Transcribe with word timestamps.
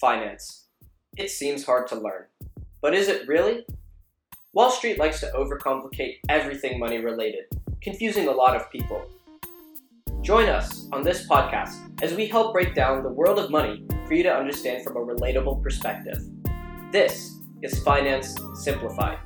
Finance. 0.00 0.64
It 1.18 1.30
seems 1.30 1.66
hard 1.66 1.86
to 1.88 1.94
learn. 1.94 2.24
But 2.80 2.94
is 2.94 3.08
it 3.08 3.28
really? 3.28 3.66
Wall 4.54 4.70
Street 4.70 4.98
likes 4.98 5.20
to 5.20 5.30
overcomplicate 5.36 6.20
everything 6.30 6.78
money 6.78 7.00
related, 7.00 7.44
confusing 7.82 8.26
a 8.26 8.32
lot 8.32 8.56
of 8.56 8.70
people. 8.70 9.04
Join 10.22 10.48
us 10.48 10.88
on 10.90 11.02
this 11.02 11.28
podcast 11.28 11.76
as 12.02 12.14
we 12.14 12.26
help 12.26 12.54
break 12.54 12.74
down 12.74 13.02
the 13.02 13.10
world 13.10 13.38
of 13.38 13.50
money 13.50 13.84
for 14.06 14.14
you 14.14 14.22
to 14.22 14.34
understand 14.34 14.84
from 14.84 14.96
a 14.96 15.04
relatable 15.04 15.62
perspective. 15.62 16.18
This 16.90 17.36
is 17.60 17.82
Finance 17.82 18.38
Simplified. 18.54 19.18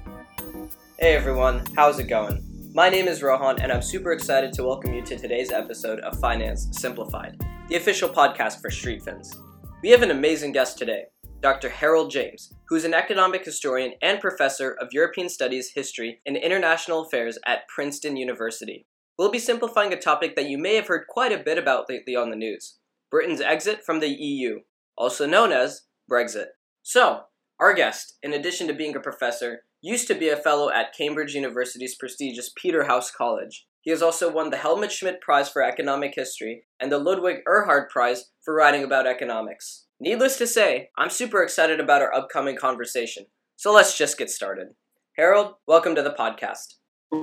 Hey 0.98 1.14
everyone, 1.14 1.62
how's 1.76 2.00
it 2.00 2.08
going? 2.08 2.72
My 2.74 2.88
name 2.88 3.06
is 3.06 3.22
Rohan, 3.22 3.60
and 3.60 3.70
I'm 3.70 3.82
super 3.82 4.10
excited 4.10 4.52
to 4.54 4.64
welcome 4.64 4.92
you 4.92 5.02
to 5.02 5.16
today's 5.16 5.52
episode 5.52 6.00
of 6.00 6.18
Finance 6.18 6.66
Simplified, 6.72 7.40
the 7.68 7.76
official 7.76 8.08
podcast 8.08 8.60
for 8.60 8.70
StreetFins. 8.70 9.36
We 9.84 9.90
have 9.90 10.00
an 10.00 10.10
amazing 10.10 10.52
guest 10.52 10.78
today, 10.78 11.08
Dr. 11.42 11.68
Harold 11.68 12.10
James, 12.10 12.54
who 12.70 12.74
is 12.74 12.86
an 12.86 12.94
economic 12.94 13.44
historian 13.44 13.92
and 14.00 14.18
professor 14.18 14.70
of 14.80 14.94
European 14.94 15.28
Studies, 15.28 15.72
History, 15.74 16.22
and 16.24 16.38
International 16.38 17.02
Affairs 17.02 17.38
at 17.46 17.68
Princeton 17.68 18.16
University. 18.16 18.86
We'll 19.18 19.30
be 19.30 19.38
simplifying 19.38 19.92
a 19.92 20.00
topic 20.00 20.36
that 20.36 20.48
you 20.48 20.56
may 20.56 20.74
have 20.76 20.86
heard 20.86 21.06
quite 21.06 21.32
a 21.32 21.44
bit 21.44 21.58
about 21.58 21.90
lately 21.90 22.16
on 22.16 22.30
the 22.30 22.36
news 22.36 22.78
Britain's 23.10 23.42
exit 23.42 23.84
from 23.84 24.00
the 24.00 24.08
EU, 24.08 24.60
also 24.96 25.26
known 25.26 25.52
as 25.52 25.82
Brexit. 26.10 26.46
So, 26.82 27.24
our 27.60 27.74
guest, 27.74 28.14
in 28.22 28.32
addition 28.32 28.66
to 28.68 28.72
being 28.72 28.96
a 28.96 29.00
professor, 29.00 29.64
used 29.82 30.08
to 30.08 30.14
be 30.14 30.30
a 30.30 30.36
fellow 30.38 30.70
at 30.70 30.96
Cambridge 30.96 31.34
University's 31.34 31.94
prestigious 31.94 32.50
Peterhouse 32.56 33.10
College. 33.10 33.66
He 33.84 33.90
has 33.90 34.00
also 34.00 34.32
won 34.32 34.48
the 34.48 34.56
Helmut 34.56 34.90
Schmidt 34.90 35.20
Prize 35.20 35.50
for 35.50 35.62
Economic 35.62 36.14
History 36.14 36.64
and 36.80 36.90
the 36.90 36.98
Ludwig 36.98 37.40
Erhard 37.46 37.90
Prize 37.90 38.30
for 38.42 38.54
writing 38.54 38.82
about 38.82 39.06
economics. 39.06 39.83
Needless 40.04 40.36
to 40.36 40.46
say, 40.46 40.90
I'm 40.98 41.08
super 41.08 41.42
excited 41.42 41.80
about 41.80 42.02
our 42.02 42.14
upcoming 42.14 42.56
conversation. 42.56 43.24
So 43.56 43.72
let's 43.72 43.96
just 43.96 44.18
get 44.18 44.28
started. 44.28 44.74
Harold, 45.16 45.54
welcome 45.66 45.94
to 45.94 46.02
the 46.02 46.10
podcast. 46.10 46.74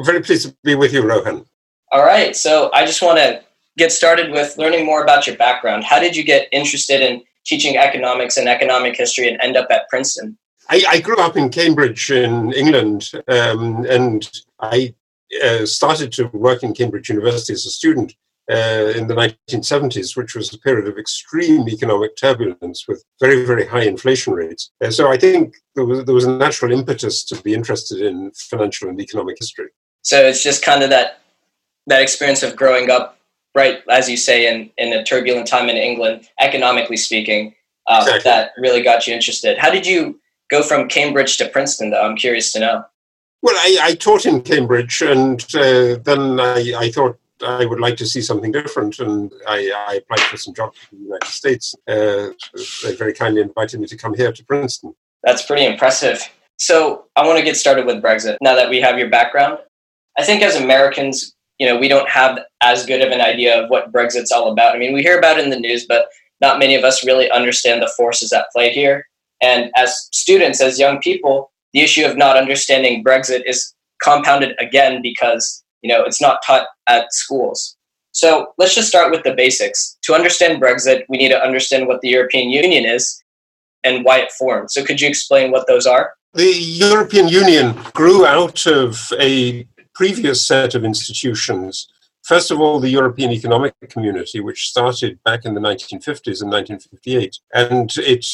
very 0.03 0.19
pleased 0.19 0.49
to 0.49 0.57
be 0.63 0.73
with 0.73 0.91
you, 0.91 1.03
Rohan. 1.03 1.45
All 1.91 2.03
right, 2.03 2.35
so 2.35 2.71
I 2.73 2.87
just 2.87 3.03
want 3.03 3.19
to 3.19 3.43
get 3.77 3.91
started 3.91 4.31
with 4.31 4.57
learning 4.57 4.83
more 4.83 5.03
about 5.03 5.27
your 5.27 5.35
background. 5.35 5.83
How 5.83 5.99
did 5.99 6.15
you 6.15 6.23
get 6.23 6.47
interested 6.51 7.01
in 7.01 7.21
teaching 7.45 7.77
economics 7.77 8.37
and 8.37 8.49
economic 8.49 8.97
history 8.97 9.29
and 9.29 9.39
end 9.41 9.57
up 9.57 9.67
at 9.69 9.87
Princeton? 9.87 10.35
I, 10.67 10.83
I 10.89 11.01
grew 11.01 11.17
up 11.17 11.37
in 11.37 11.51
Cambridge 11.51 12.09
in 12.09 12.51
England, 12.51 13.11
um, 13.27 13.85
and 13.85 14.27
I 14.59 14.95
uh, 15.43 15.67
started 15.67 16.11
to 16.13 16.29
work 16.29 16.63
in 16.63 16.73
Cambridge 16.73 17.09
University 17.09 17.53
as 17.53 17.63
a 17.67 17.69
student 17.69 18.15
uh, 18.51 18.91
in 18.97 19.07
the 19.07 19.15
1970s, 19.15 20.17
which 20.17 20.35
was 20.35 20.53
a 20.53 20.59
period 20.59 20.87
of 20.87 20.97
extreme 20.97 21.67
economic 21.69 22.15
turbulence 22.17 22.85
with 22.87 23.03
very, 23.19 23.45
very 23.45 23.65
high 23.65 23.83
inflation 23.83 24.33
rates. 24.33 24.71
Uh, 24.83 24.91
so 24.91 25.09
I 25.09 25.17
think 25.17 25.55
there 25.75 25.85
was, 25.85 26.03
there 26.05 26.15
was 26.15 26.25
a 26.25 26.37
natural 26.37 26.71
impetus 26.71 27.23
to 27.25 27.41
be 27.41 27.53
interested 27.53 28.01
in 28.01 28.31
financial 28.35 28.89
and 28.89 28.99
economic 28.99 29.37
history. 29.39 29.69
So 30.01 30.21
it's 30.21 30.43
just 30.43 30.63
kind 30.63 30.83
of 30.83 30.89
that 30.89 31.21
that 31.87 32.01
experience 32.01 32.43
of 32.43 32.55
growing 32.55 32.89
up, 32.89 33.17
right, 33.55 33.81
as 33.89 34.09
you 34.09 34.17
say, 34.17 34.47
in, 34.53 34.69
in 34.77 34.93
a 34.93 35.03
turbulent 35.03 35.47
time 35.47 35.67
in 35.67 35.75
England, 35.75 36.27
economically 36.39 36.97
speaking, 36.97 37.55
um, 37.87 38.01
exactly. 38.03 38.29
that 38.29 38.51
really 38.57 38.81
got 38.81 39.07
you 39.07 39.13
interested. 39.13 39.57
How 39.57 39.71
did 39.71 39.85
you 39.85 40.19
go 40.49 40.61
from 40.61 40.87
Cambridge 40.87 41.37
to 41.37 41.49
Princeton, 41.49 41.89
though? 41.89 42.03
I'm 42.03 42.15
curious 42.15 42.51
to 42.53 42.59
know. 42.59 42.83
Well, 43.41 43.55
I, 43.57 43.77
I 43.81 43.95
taught 43.95 44.25
in 44.25 44.41
Cambridge, 44.41 45.01
and 45.01 45.43
uh, 45.55 45.97
then 46.03 46.39
I, 46.39 46.73
I, 46.77 46.91
thought 46.91 47.17
I 47.43 47.65
would 47.65 47.79
like 47.79 47.97
to 47.97 48.05
see 48.05 48.21
something 48.21 48.51
different, 48.51 48.99
and 48.99 49.31
I, 49.47 49.71
I 49.87 49.95
applied 49.95 50.21
for 50.21 50.37
some 50.37 50.53
jobs 50.53 50.77
in 50.91 50.99
the 50.99 51.03
United 51.05 51.27
States. 51.27 51.75
Uh, 51.87 52.29
they 52.83 52.95
very 52.95 53.13
kindly 53.13 53.41
invited 53.41 53.79
me 53.79 53.87
to 53.87 53.97
come 53.97 54.13
here 54.13 54.31
to 54.31 54.45
Princeton. 54.45 54.93
That's 55.23 55.45
pretty 55.45 55.65
impressive. 55.65 56.21
So 56.57 57.05
I 57.15 57.25
want 57.25 57.39
to 57.39 57.43
get 57.43 57.57
started 57.57 57.85
with 57.85 58.03
Brexit. 58.03 58.37
Now 58.41 58.55
that 58.55 58.69
we 58.69 58.79
have 58.81 58.99
your 58.99 59.09
background, 59.09 59.59
I 60.17 60.23
think 60.23 60.43
as 60.43 60.55
Americans, 60.55 61.35
you 61.57 61.67
know, 61.67 61.77
we 61.77 61.87
don't 61.87 62.09
have 62.09 62.39
as 62.61 62.85
good 62.85 63.01
of 63.01 63.11
an 63.11 63.21
idea 63.21 63.61
of 63.61 63.69
what 63.69 63.91
Brexit's 63.91 64.31
all 64.31 64.51
about. 64.51 64.75
I 64.75 64.79
mean, 64.79 64.93
we 64.93 65.01
hear 65.01 65.17
about 65.17 65.37
it 65.39 65.43
in 65.43 65.49
the 65.49 65.59
news, 65.59 65.85
but 65.85 66.07
not 66.39 66.59
many 66.59 66.75
of 66.75 66.83
us 66.83 67.05
really 67.05 67.29
understand 67.31 67.81
the 67.81 67.91
forces 67.97 68.33
at 68.33 68.45
play 68.51 68.71
here. 68.71 69.07
And 69.41 69.71
as 69.75 70.07
students, 70.11 70.61
as 70.61 70.79
young 70.79 70.99
people, 70.99 71.51
the 71.73 71.81
issue 71.81 72.05
of 72.05 72.17
not 72.17 72.37
understanding 72.37 73.03
Brexit 73.03 73.43
is 73.45 73.73
compounded 74.01 74.55
again 74.59 75.01
because 75.01 75.63
you 75.81 75.89
know, 75.89 76.03
it's 76.03 76.21
not 76.21 76.41
taught 76.45 76.67
at 76.87 77.13
schools. 77.13 77.75
So 78.13 78.53
let's 78.57 78.75
just 78.75 78.89
start 78.89 79.11
with 79.11 79.23
the 79.23 79.33
basics. 79.33 79.97
To 80.03 80.13
understand 80.13 80.61
Brexit, 80.61 81.03
we 81.07 81.17
need 81.17 81.29
to 81.29 81.41
understand 81.41 81.87
what 81.87 82.01
the 82.01 82.09
European 82.09 82.49
Union 82.49 82.85
is 82.85 83.23
and 83.83 84.03
why 84.03 84.19
it 84.19 84.31
formed. 84.33 84.69
So 84.71 84.83
could 84.83 84.99
you 84.99 85.07
explain 85.07 85.51
what 85.51 85.67
those 85.67 85.87
are? 85.87 86.13
The 86.33 86.53
European 86.53 87.27
Union 87.27 87.77
grew 87.93 88.25
out 88.25 88.65
of 88.65 89.11
a 89.19 89.67
previous 89.93 90.45
set 90.45 90.75
of 90.75 90.83
institutions. 90.83 91.87
First 92.23 92.51
of 92.51 92.61
all, 92.61 92.79
the 92.79 92.89
European 92.89 93.31
Economic 93.31 93.73
Community, 93.89 94.39
which 94.39 94.67
started 94.67 95.19
back 95.23 95.45
in 95.45 95.53
the 95.53 95.59
1950s 95.59 96.41
and 96.41 96.51
1958, 96.51 97.39
and 97.53 97.91
it 97.97 98.25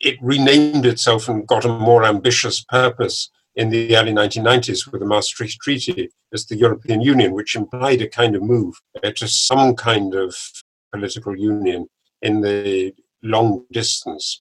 it 0.00 0.18
renamed 0.20 0.84
itself 0.84 1.28
and 1.28 1.46
got 1.46 1.64
a 1.64 1.68
more 1.68 2.04
ambitious 2.04 2.62
purpose 2.64 3.30
in 3.56 3.70
the 3.70 3.96
early 3.96 4.12
1990s 4.12 4.90
with 4.90 5.00
the 5.00 5.06
Maastricht 5.06 5.60
Treaty 5.60 6.10
as 6.32 6.46
the 6.46 6.56
European 6.56 7.00
Union, 7.00 7.32
which 7.32 7.54
implied 7.54 8.02
a 8.02 8.08
kind 8.08 8.34
of 8.34 8.42
move 8.42 8.74
uh, 9.02 9.10
to 9.12 9.28
some 9.28 9.74
kind 9.76 10.14
of 10.14 10.34
political 10.92 11.36
union 11.36 11.86
in 12.22 12.40
the 12.40 12.94
long 13.22 13.64
distance. 13.72 14.42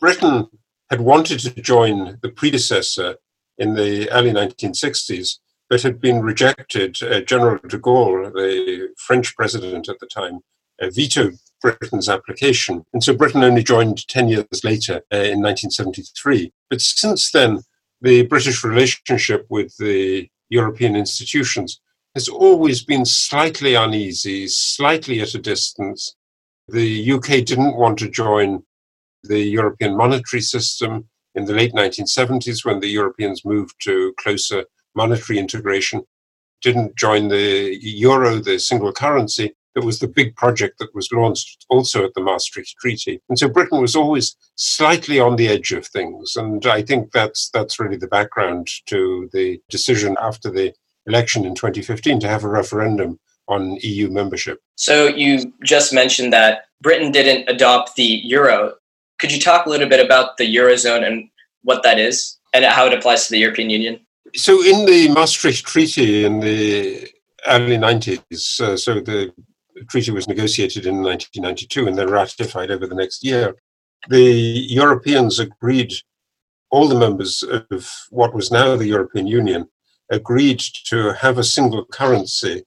Britain 0.00 0.46
had 0.90 1.00
wanted 1.00 1.40
to 1.40 1.50
join 1.60 2.18
the 2.22 2.28
predecessor 2.28 3.16
in 3.58 3.74
the 3.74 4.10
early 4.10 4.30
1960s, 4.30 5.38
but 5.68 5.82
had 5.82 6.00
been 6.00 6.20
rejected. 6.20 6.96
Uh, 7.02 7.20
General 7.20 7.58
de 7.68 7.78
Gaulle, 7.78 8.32
the 8.32 8.88
French 8.98 9.34
president 9.36 9.88
at 9.88 9.98
the 9.98 10.06
time, 10.06 10.40
uh, 10.80 10.90
vetoed 10.90 11.36
Britain's 11.60 12.08
application. 12.08 12.84
And 12.92 13.02
so 13.02 13.16
Britain 13.16 13.42
only 13.42 13.62
joined 13.62 14.06
10 14.08 14.28
years 14.28 14.62
later 14.62 14.96
uh, 15.12 15.16
in 15.16 15.42
1973. 15.42 16.52
But 16.70 16.80
since 16.80 17.30
then, 17.30 17.62
the 18.00 18.22
British 18.26 18.64
relationship 18.64 19.46
with 19.48 19.76
the 19.78 20.28
European 20.48 20.96
institutions 20.96 21.80
has 22.14 22.28
always 22.28 22.82
been 22.82 23.04
slightly 23.04 23.74
uneasy, 23.74 24.48
slightly 24.48 25.20
at 25.20 25.34
a 25.34 25.38
distance. 25.38 26.14
The 26.68 27.12
UK 27.12 27.44
didn't 27.44 27.76
want 27.76 27.98
to 27.98 28.08
join 28.08 28.62
the 29.22 29.40
European 29.40 29.96
monetary 29.96 30.40
system 30.40 31.08
in 31.34 31.44
the 31.44 31.52
late 31.52 31.74
1970s 31.74 32.64
when 32.64 32.80
the 32.80 32.88
Europeans 32.88 33.44
moved 33.44 33.74
to 33.82 34.14
closer 34.18 34.64
monetary 34.94 35.38
integration, 35.38 36.02
didn't 36.62 36.96
join 36.96 37.28
the 37.28 37.78
euro, 37.82 38.36
the 38.36 38.58
single 38.58 38.92
currency, 38.92 39.54
it 39.76 39.84
was 39.84 39.98
the 39.98 40.08
big 40.08 40.34
project 40.34 40.78
that 40.78 40.94
was 40.94 41.12
launched 41.12 41.66
also 41.68 42.04
at 42.04 42.14
the 42.14 42.22
Maastricht 42.22 42.74
Treaty. 42.80 43.20
And 43.28 43.38
so 43.38 43.48
Britain 43.48 43.80
was 43.80 43.94
always 43.94 44.34
slightly 44.56 45.20
on 45.20 45.36
the 45.36 45.48
edge 45.48 45.70
of 45.72 45.86
things. 45.86 46.34
And 46.34 46.64
I 46.66 46.82
think 46.82 47.12
that's, 47.12 47.50
that's 47.50 47.78
really 47.78 47.98
the 47.98 48.08
background 48.08 48.68
to 48.86 49.28
the 49.34 49.60
decision 49.68 50.16
after 50.20 50.50
the 50.50 50.72
election 51.06 51.44
in 51.44 51.54
2015 51.54 52.20
to 52.20 52.28
have 52.28 52.42
a 52.42 52.48
referendum 52.48 53.20
on 53.48 53.76
EU 53.82 54.08
membership. 54.08 54.60
So 54.76 55.08
you 55.08 55.52
just 55.62 55.92
mentioned 55.92 56.32
that 56.32 56.64
Britain 56.80 57.12
didn't 57.12 57.48
adopt 57.48 57.96
the 57.96 58.20
euro. 58.24 58.74
Could 59.18 59.30
you 59.30 59.38
talk 59.38 59.66
a 59.66 59.70
little 59.70 59.88
bit 59.88 60.04
about 60.04 60.38
the 60.38 60.56
eurozone 60.56 61.06
and 61.06 61.28
what 61.62 61.82
that 61.82 61.98
is 61.98 62.38
and 62.54 62.64
how 62.64 62.86
it 62.86 62.94
applies 62.94 63.26
to 63.26 63.32
the 63.32 63.38
European 63.38 63.70
Union? 63.70 64.00
So 64.34 64.62
in 64.64 64.86
the 64.86 65.08
Maastricht 65.08 65.66
Treaty 65.66 66.24
in 66.24 66.40
the 66.40 67.08
early 67.46 67.76
90s, 67.76 68.60
uh, 68.60 68.76
so 68.76 68.94
the 68.94 69.00
the 69.00 69.32
treaty 69.88 70.10
was 70.10 70.28
negotiated 70.28 70.86
in 70.86 71.02
1992 71.02 71.88
and 71.88 71.98
then 71.98 72.10
ratified 72.10 72.70
over 72.70 72.86
the 72.86 72.94
next 72.94 73.24
year. 73.24 73.56
The 74.08 74.22
Europeans 74.22 75.38
agreed, 75.38 75.92
all 76.70 76.88
the 76.88 76.98
members 76.98 77.42
of 77.70 77.90
what 78.10 78.34
was 78.34 78.50
now 78.50 78.76
the 78.76 78.86
European 78.86 79.26
Union, 79.26 79.68
agreed 80.10 80.62
to 80.86 81.12
have 81.14 81.38
a 81.38 81.44
single 81.44 81.84
currency 81.86 82.64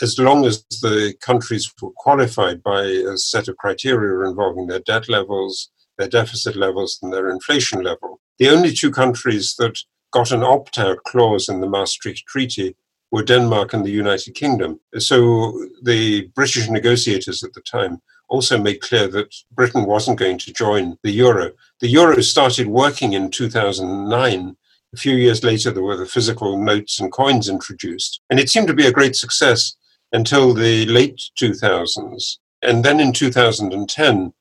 as 0.00 0.18
long 0.18 0.44
as 0.46 0.64
the 0.82 1.14
countries 1.20 1.72
were 1.82 1.90
qualified 1.96 2.62
by 2.62 2.82
a 2.82 3.16
set 3.16 3.48
of 3.48 3.56
criteria 3.56 4.28
involving 4.28 4.66
their 4.68 4.80
debt 4.80 5.08
levels, 5.08 5.70
their 5.96 6.08
deficit 6.08 6.54
levels, 6.54 6.98
and 7.02 7.12
their 7.12 7.28
inflation 7.28 7.82
level. 7.82 8.20
The 8.38 8.48
only 8.48 8.72
two 8.72 8.92
countries 8.92 9.56
that 9.58 9.76
got 10.12 10.30
an 10.30 10.44
opt 10.44 10.78
out 10.78 11.02
clause 11.04 11.48
in 11.48 11.60
the 11.60 11.68
Maastricht 11.68 12.24
Treaty 12.26 12.76
were 13.10 13.22
Denmark 13.22 13.72
and 13.72 13.84
the 13.84 13.90
United 13.90 14.34
Kingdom. 14.34 14.80
So 14.98 15.66
the 15.82 16.28
British 16.34 16.68
negotiators 16.68 17.42
at 17.42 17.52
the 17.54 17.62
time 17.62 18.00
also 18.28 18.58
made 18.58 18.80
clear 18.80 19.08
that 19.08 19.34
Britain 19.52 19.86
wasn't 19.86 20.18
going 20.18 20.38
to 20.38 20.52
join 20.52 20.98
the 21.02 21.10
euro. 21.10 21.52
The 21.80 21.88
euro 21.88 22.20
started 22.20 22.66
working 22.66 23.14
in 23.14 23.30
2009. 23.30 24.56
A 24.94 24.96
few 24.96 25.16
years 25.16 25.42
later, 25.42 25.70
there 25.70 25.82
were 25.82 25.96
the 25.96 26.06
physical 26.06 26.58
notes 26.58 27.00
and 27.00 27.10
coins 27.10 27.48
introduced. 27.48 28.20
And 28.30 28.38
it 28.38 28.50
seemed 28.50 28.68
to 28.68 28.74
be 28.74 28.86
a 28.86 28.92
great 28.92 29.16
success 29.16 29.74
until 30.12 30.54
the 30.54 30.86
late 30.86 31.20
2000s. 31.40 32.38
And 32.62 32.84
then 32.84 33.00
in 33.00 33.12
2010, 33.12 34.32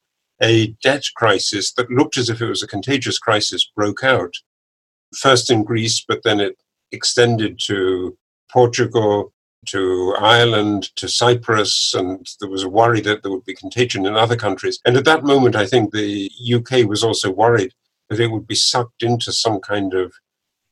a 0.41 0.67
debt 0.83 1.03
crisis 1.15 1.73
that 1.73 1.89
looked 1.89 2.17
as 2.17 2.29
if 2.29 2.41
it 2.41 2.47
was 2.47 2.63
a 2.63 2.67
contagious 2.67 3.17
crisis 3.17 3.69
broke 3.75 4.03
out. 4.03 4.33
First 5.15 5.49
in 5.49 5.63
Greece, 5.63 6.03
but 6.07 6.21
then 6.23 6.39
it 6.39 6.57
extended 6.91 7.59
to 7.65 8.17
Portugal, 8.51 9.33
to 9.67 10.15
Ireland, 10.19 10.95
to 10.95 11.07
Cyprus, 11.07 11.93
and 11.93 12.25
there 12.39 12.49
was 12.49 12.63
a 12.63 12.69
worry 12.69 13.01
that 13.01 13.21
there 13.21 13.31
would 13.31 13.45
be 13.45 13.55
contagion 13.55 14.05
in 14.05 14.15
other 14.15 14.35
countries. 14.35 14.79
And 14.85 14.97
at 14.97 15.05
that 15.05 15.23
moment, 15.23 15.55
I 15.55 15.65
think 15.65 15.91
the 15.91 16.31
UK 16.53 16.87
was 16.87 17.03
also 17.03 17.31
worried 17.31 17.73
that 18.09 18.19
it 18.19 18.31
would 18.31 18.47
be 18.47 18.55
sucked 18.55 19.03
into 19.03 19.31
some 19.31 19.59
kind 19.59 19.93
of 19.93 20.13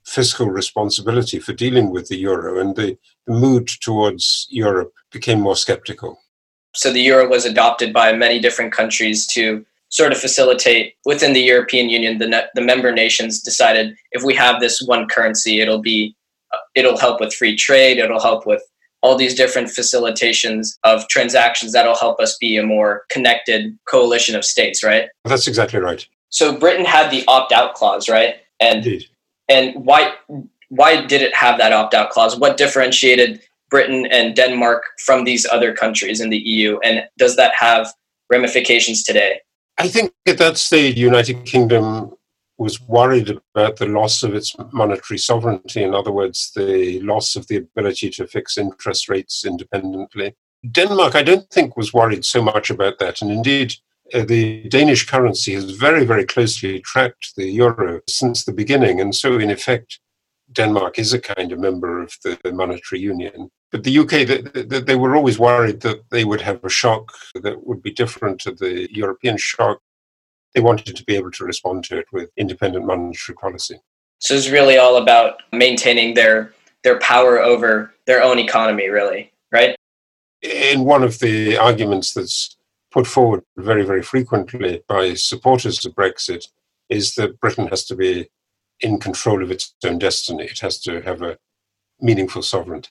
fiscal 0.06 0.48
responsibility 0.50 1.40
for 1.40 1.54
dealing 1.54 1.90
with 1.90 2.08
the 2.08 2.18
euro, 2.18 2.60
and 2.60 2.76
the, 2.76 2.98
the 3.28 3.34
mood 3.34 3.68
towards 3.82 4.48
Europe 4.50 4.94
became 5.12 5.42
more 5.42 5.56
skeptical. 5.56 6.20
So 6.76 6.92
the 6.92 7.02
euro 7.02 7.28
was 7.28 7.46
adopted 7.46 7.94
by 7.94 8.14
many 8.14 8.40
different 8.40 8.72
countries 8.72 9.26
to 9.28 9.66
sort 9.90 10.12
of 10.12 10.18
facilitate 10.20 10.96
within 11.06 11.34
the 11.34 11.42
European 11.42 11.90
Union. 11.90 12.18
The, 12.18 12.50
the 12.54 12.62
member 12.62 12.92
nations 12.92 13.42
decided 13.42 13.96
if 14.12 14.24
we 14.24 14.36
have 14.36 14.60
this 14.60 14.82
one 14.82 15.08
currency, 15.08 15.62
it'll 15.62 15.82
be 15.82 16.16
it'll 16.76 16.98
help 16.98 17.20
with 17.20 17.34
free 17.34 17.56
trade. 17.56 17.98
It'll 17.98 18.22
help 18.22 18.46
with 18.46 18.62
all 19.02 19.16
these 19.16 19.36
different 19.36 19.68
facilitations 19.68 20.78
of 20.84 21.08
transactions 21.10 21.72
that'll 21.72 21.96
help 21.96 22.20
us 22.20 22.38
be 22.38 22.58
a 22.58 22.64
more 22.64 23.04
connected 23.12 23.78
coalition 23.88 24.36
of 24.36 24.44
states, 24.44 24.84
right? 24.84 25.10
That's 25.26 25.48
exactly 25.48 25.80
right. 25.80 26.08
So 26.30 26.58
Britain 26.58 26.86
had 26.86 27.12
the 27.12 27.24
opt-out 27.28 27.76
clause, 27.76 28.10
right? 28.10 28.36
And 28.60 28.78
Indeed. 28.78 29.06
and 29.48 29.86
why 29.86 30.14
why 30.70 31.06
did 31.06 31.22
it 31.22 31.36
have 31.36 31.58
that 31.60 31.72
opt-out 31.72 32.10
clause? 32.10 32.38
What 32.38 32.58
differentiated 32.58 33.42
Britain 33.70 34.08
and 34.08 34.36
Denmark 34.36 34.84
from 35.06 35.24
these 35.24 35.46
other 35.46 35.74
countries 35.74 36.20
in 36.20 36.30
the 36.30 36.38
EU? 36.38 36.80
And 36.84 37.04
does 37.18 37.36
that 37.36 37.54
have 37.54 37.94
ramifications 38.32 39.04
today? 39.04 39.40
I 39.78 39.88
think 39.88 40.14
at 40.28 40.38
that 40.40 40.58
stage, 40.58 40.98
United 40.98 41.46
Kingdom 41.46 42.14
was 42.58 42.82
worried 42.82 43.30
about 43.54 43.78
the 43.78 43.86
loss 43.86 44.24
of 44.24 44.34
its 44.34 44.56
monetary 44.72 45.18
sovereignty. 45.18 45.84
In 45.84 45.94
other 45.94 46.12
words, 46.12 46.52
the 46.56 47.00
loss 47.02 47.36
of 47.36 47.48
the 47.48 47.58
ability 47.58 48.10
to 48.12 48.28
fix 48.28 48.58
interest 48.58 49.10
rates 49.10 49.46
independently. 49.46 50.36
Denmark, 50.72 51.16
I 51.16 51.24
don't 51.24 51.50
think, 51.50 51.78
was 51.78 51.94
worried 51.94 52.26
so 52.26 52.42
much 52.42 52.70
about 52.70 52.98
that. 53.00 53.22
And 53.22 53.32
indeed, 53.32 53.74
uh, 54.14 54.24
the 54.24 54.68
Danish 54.70 55.06
currency 55.06 55.54
has 55.54 55.72
very, 55.72 56.06
very 56.06 56.26
closely 56.26 56.80
tracked 56.80 57.36
the 57.36 57.50
euro 57.50 58.02
since 58.08 58.46
the 58.46 58.54
beginning. 58.54 59.02
And 59.02 59.14
so, 59.14 59.38
in 59.38 59.52
effect, 59.52 60.00
Denmark 60.52 61.00
is 61.00 61.14
a 61.14 61.20
kind 61.20 61.52
of 61.52 61.60
member 61.60 62.02
of 62.02 62.14
the 62.24 62.52
monetary 62.52 63.02
union. 63.02 63.50
But 63.72 63.84
the 63.84 63.98
UK, 63.98 64.68
they, 64.70 64.80
they 64.80 64.96
were 64.96 65.16
always 65.16 65.40
worried 65.40 65.82
that 65.82 66.10
they 66.12 66.24
would 66.24 66.42
have 66.42 66.64
a 66.64 66.70
shock 66.70 67.12
that 67.42 67.66
would 67.66 67.82
be 67.82 67.92
different 67.92 68.40
to 68.42 68.52
the 68.52 68.88
European 68.92 69.38
shock. 69.38 69.82
They 70.56 70.62
wanted 70.62 70.96
to 70.96 71.04
be 71.04 71.16
able 71.16 71.32
to 71.32 71.46
respond 71.46 71.84
to 71.86 72.00
it 72.00 72.06
with 72.12 72.32
independent 72.38 72.86
monetary 72.86 73.36
policy. 73.36 73.80
So 74.20 74.34
it's 74.34 74.50
really 74.50 74.78
all 74.78 74.98
about 74.98 75.42
maintaining 75.52 76.16
their 76.16 76.54
their 76.84 77.00
power 77.00 77.40
over 77.40 77.94
their 78.08 78.24
own 78.24 78.40
economy, 78.40 78.90
really, 78.90 79.32
right? 79.52 79.76
In 80.42 80.86
one 80.86 81.04
of 81.04 81.20
the 81.20 81.58
arguments 81.58 82.14
that's 82.14 82.56
put 82.92 83.08
forward 83.08 83.44
very, 83.58 83.84
very 83.84 84.02
frequently 84.02 84.82
by 84.88 85.16
supporters 85.16 85.86
of 85.86 85.94
Brexit 85.96 86.48
is 86.90 87.16
that 87.16 87.40
Britain 87.40 87.68
has 87.68 87.84
to 87.86 87.96
be 87.96 88.30
in 88.80 89.00
control 89.00 89.44
of 89.44 89.52
its 89.52 89.76
own 89.84 89.98
destiny. 89.98 90.46
It 90.46 90.60
has 90.60 90.80
to 90.82 91.02
have 91.02 91.22
a 91.22 91.38
meaningful 92.00 92.44
sovereignty. 92.44 92.90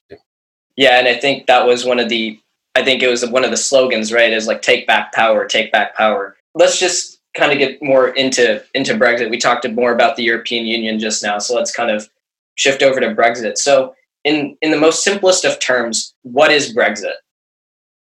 Yeah, 0.77 0.99
and 0.99 1.07
I 1.07 1.15
think 1.15 1.47
that 1.47 1.67
was 1.67 1.85
one 1.85 2.01
of 2.01 2.09
the 2.09 2.39
I 2.75 2.83
think 2.83 3.03
it 3.03 3.09
was 3.09 3.25
one 3.25 3.45
of 3.45 3.53
the 3.53 3.57
slogans, 3.57 4.13
right? 4.13 4.33
Is 4.33 4.49
like 4.49 4.61
take 4.61 4.87
back 4.87 5.13
power, 5.13 5.47
take 5.47 5.71
back 5.71 5.95
power. 5.97 6.37
Let's 6.55 6.79
just 6.79 7.14
kind 7.35 7.53
of 7.53 7.59
get 7.59 7.83
more 7.83 8.09
into 8.09 8.63
into 8.75 8.95
Brexit. 8.95 9.31
We 9.31 9.39
talked 9.39 9.69
more 9.71 9.93
about 9.93 10.17
the 10.17 10.23
European 10.23 10.67
Union 10.67 10.99
just 10.99 11.23
now, 11.23 11.39
so 11.39 11.55
let's 11.55 11.73
kind 11.73 11.91
of 11.91 12.09
shift 12.55 12.83
over 12.83 13.01
to 13.01 13.15
Brexit. 13.15 13.59
So, 13.59 13.95
in 14.25 14.57
in 14.63 14.71
the 14.71 14.81
most 14.81 15.05
simplest 15.05 15.45
of 15.45 15.59
terms, 15.59 16.15
what 16.23 16.51
is 16.51 16.75
Brexit? 16.75 17.15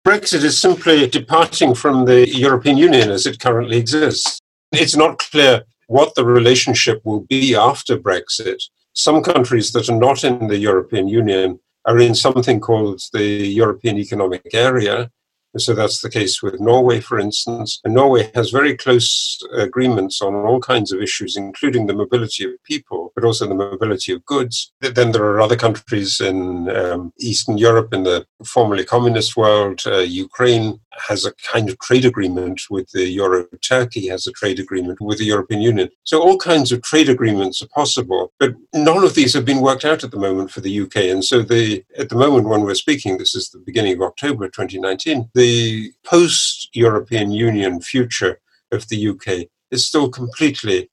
Brexit 0.06 0.44
is 0.44 0.58
simply 0.58 1.06
departing 1.08 1.74
from 1.74 2.04
the 2.04 2.28
European 2.28 2.76
Union 2.76 3.10
as 3.10 3.26
it 3.26 3.40
currently 3.40 3.78
exists. 3.78 4.38
It's 4.72 4.96
not 4.96 5.18
clear 5.18 5.64
what 5.86 6.14
the 6.14 6.24
relationship 6.24 7.00
will 7.04 7.20
be 7.20 7.54
after 7.54 7.96
Brexit. 7.96 8.62
Some 8.92 9.22
countries 9.22 9.72
that 9.72 9.88
are 9.88 9.98
not 9.98 10.22
in 10.22 10.48
the 10.48 10.58
European 10.58 11.08
Union 11.08 11.58
are 11.86 11.98
in 11.98 12.14
something 12.14 12.60
called 12.60 13.00
the 13.12 13.24
European 13.24 13.98
Economic 13.98 14.42
Area, 14.52 15.10
so 15.56 15.74
that's 15.74 16.00
the 16.00 16.10
case 16.10 16.42
with 16.42 16.60
Norway, 16.60 17.00
for 17.00 17.18
instance. 17.18 17.80
And 17.84 17.94
Norway 17.94 18.30
has 18.34 18.50
very 18.50 18.76
close 18.76 19.38
agreements 19.52 20.20
on 20.20 20.34
all 20.34 20.60
kinds 20.60 20.92
of 20.92 21.00
issues, 21.00 21.36
including 21.36 21.86
the 21.86 21.94
mobility 21.94 22.44
of 22.44 22.62
people, 22.64 23.12
but 23.14 23.24
also 23.24 23.46
the 23.46 23.54
mobility 23.54 24.12
of 24.12 24.24
goods. 24.24 24.72
Then 24.80 25.12
there 25.12 25.24
are 25.24 25.40
other 25.40 25.56
countries 25.56 26.20
in 26.20 26.68
um, 26.70 27.12
Eastern 27.18 27.58
Europe, 27.58 27.92
in 27.92 28.04
the 28.04 28.26
formerly 28.44 28.84
communist 28.84 29.36
world. 29.36 29.82
Uh, 29.86 29.98
Ukraine 29.98 30.80
has 31.08 31.24
a 31.24 31.32
kind 31.52 31.68
of 31.68 31.78
trade 31.80 32.04
agreement 32.04 32.62
with 32.70 32.90
the 32.92 33.04
Euro. 33.10 33.46
Turkey 33.62 34.08
has 34.08 34.26
a 34.26 34.32
trade 34.32 34.58
agreement 34.58 35.00
with 35.00 35.18
the 35.18 35.24
European 35.24 35.60
Union. 35.60 35.88
So 36.04 36.22
all 36.22 36.38
kinds 36.38 36.72
of 36.72 36.82
trade 36.82 37.08
agreements 37.08 37.62
are 37.62 37.68
possible, 37.68 38.32
but 38.38 38.54
none 38.72 39.02
of 39.02 39.14
these 39.14 39.34
have 39.34 39.44
been 39.44 39.60
worked 39.60 39.84
out 39.84 40.04
at 40.04 40.10
the 40.10 40.18
moment 40.18 40.50
for 40.50 40.60
the 40.60 40.80
UK. 40.80 40.96
And 40.96 41.24
so 41.24 41.42
the 41.42 41.84
at 41.98 42.08
the 42.08 42.16
moment 42.16 42.48
when 42.48 42.62
we're 42.62 42.74
speaking, 42.74 43.18
this 43.18 43.34
is 43.34 43.50
the 43.50 43.58
beginning 43.58 43.94
of 43.94 44.02
October 44.02 44.48
2019. 44.48 45.30
The 45.34 45.43
the 45.44 45.92
post 46.06 46.70
European 46.72 47.30
Union 47.30 47.78
future 47.82 48.40
of 48.72 48.88
the 48.88 49.08
UK 49.08 49.48
is 49.70 49.84
still 49.84 50.08
completely 50.08 50.90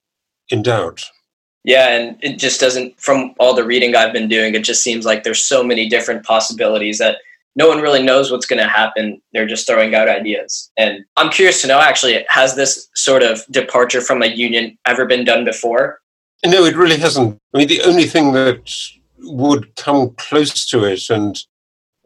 in 0.50 0.62
doubt. 0.62 1.06
Yeah, 1.64 1.88
and 1.96 2.18
it 2.22 2.38
just 2.38 2.60
doesn't, 2.60 3.00
from 3.00 3.34
all 3.40 3.54
the 3.54 3.64
reading 3.64 3.96
I've 3.96 4.12
been 4.12 4.28
doing, 4.28 4.54
it 4.54 4.66
just 4.66 4.84
seems 4.84 5.06
like 5.06 5.24
there's 5.24 5.44
so 5.44 5.64
many 5.64 5.88
different 5.88 6.26
possibilities 6.26 6.98
that 6.98 7.20
no 7.56 7.70
one 7.70 7.80
really 7.80 8.04
knows 8.04 8.30
what's 8.30 8.46
going 8.46 8.62
to 8.62 8.68
happen. 8.68 9.22
They're 9.32 9.48
just 9.48 9.68
throwing 9.68 9.96
out 9.96 10.10
ideas. 10.10 10.70
And 10.76 11.06
I'm 11.16 11.32
curious 11.32 11.62
to 11.62 11.68
know 11.68 11.80
actually, 11.80 12.26
has 12.28 12.56
this 12.56 12.90
sort 12.96 13.24
of 13.24 13.46
departure 13.52 14.02
from 14.02 14.22
a 14.22 14.28
union 14.28 14.78
ever 14.86 15.06
been 15.06 15.24
done 15.24 15.46
before? 15.46 16.00
No, 16.46 16.66
it 16.66 16.76
really 16.76 16.98
hasn't. 16.98 17.40
I 17.54 17.60
mean, 17.60 17.70
the 17.70 17.84
only 17.84 18.06
thing 18.06 18.34
that 18.34 18.70
would 19.20 19.74
come 19.78 20.10
close 20.18 20.66
to 20.72 20.84
it, 20.84 21.10
and 21.10 21.42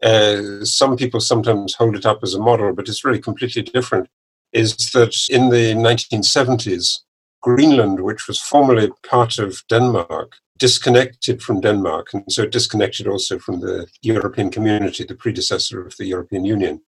uh, 0.06 0.64
some 0.64 0.96
people 0.96 1.20
sometimes 1.20 1.74
hold 1.74 1.96
it 1.96 2.06
up 2.06 2.20
as 2.22 2.34
a 2.34 2.38
model, 2.40 2.72
but 2.72 2.88
it's 2.88 3.04
really 3.04 3.20
completely 3.20 3.62
different, 3.62 4.08
is 4.52 4.76
that 4.92 5.14
in 5.28 5.50
the 5.50 5.74
1970s, 5.74 7.00
Greenland, 7.42 8.00
which 8.00 8.28
was 8.28 8.40
formerly 8.40 8.90
part 9.08 9.38
of 9.38 9.62
Denmark, 9.68 10.36
disconnected 10.58 11.42
from 11.42 11.60
Denmark, 11.60 12.14
and 12.14 12.22
so 12.28 12.46
disconnected 12.46 13.06
also 13.06 13.38
from 13.38 13.60
the 13.60 13.86
European 14.02 14.50
community, 14.50 15.04
the 15.04 15.14
predecessor 15.14 15.84
of 15.84 15.96
the 15.96 16.06
European 16.06 16.44
Union. 16.44 16.80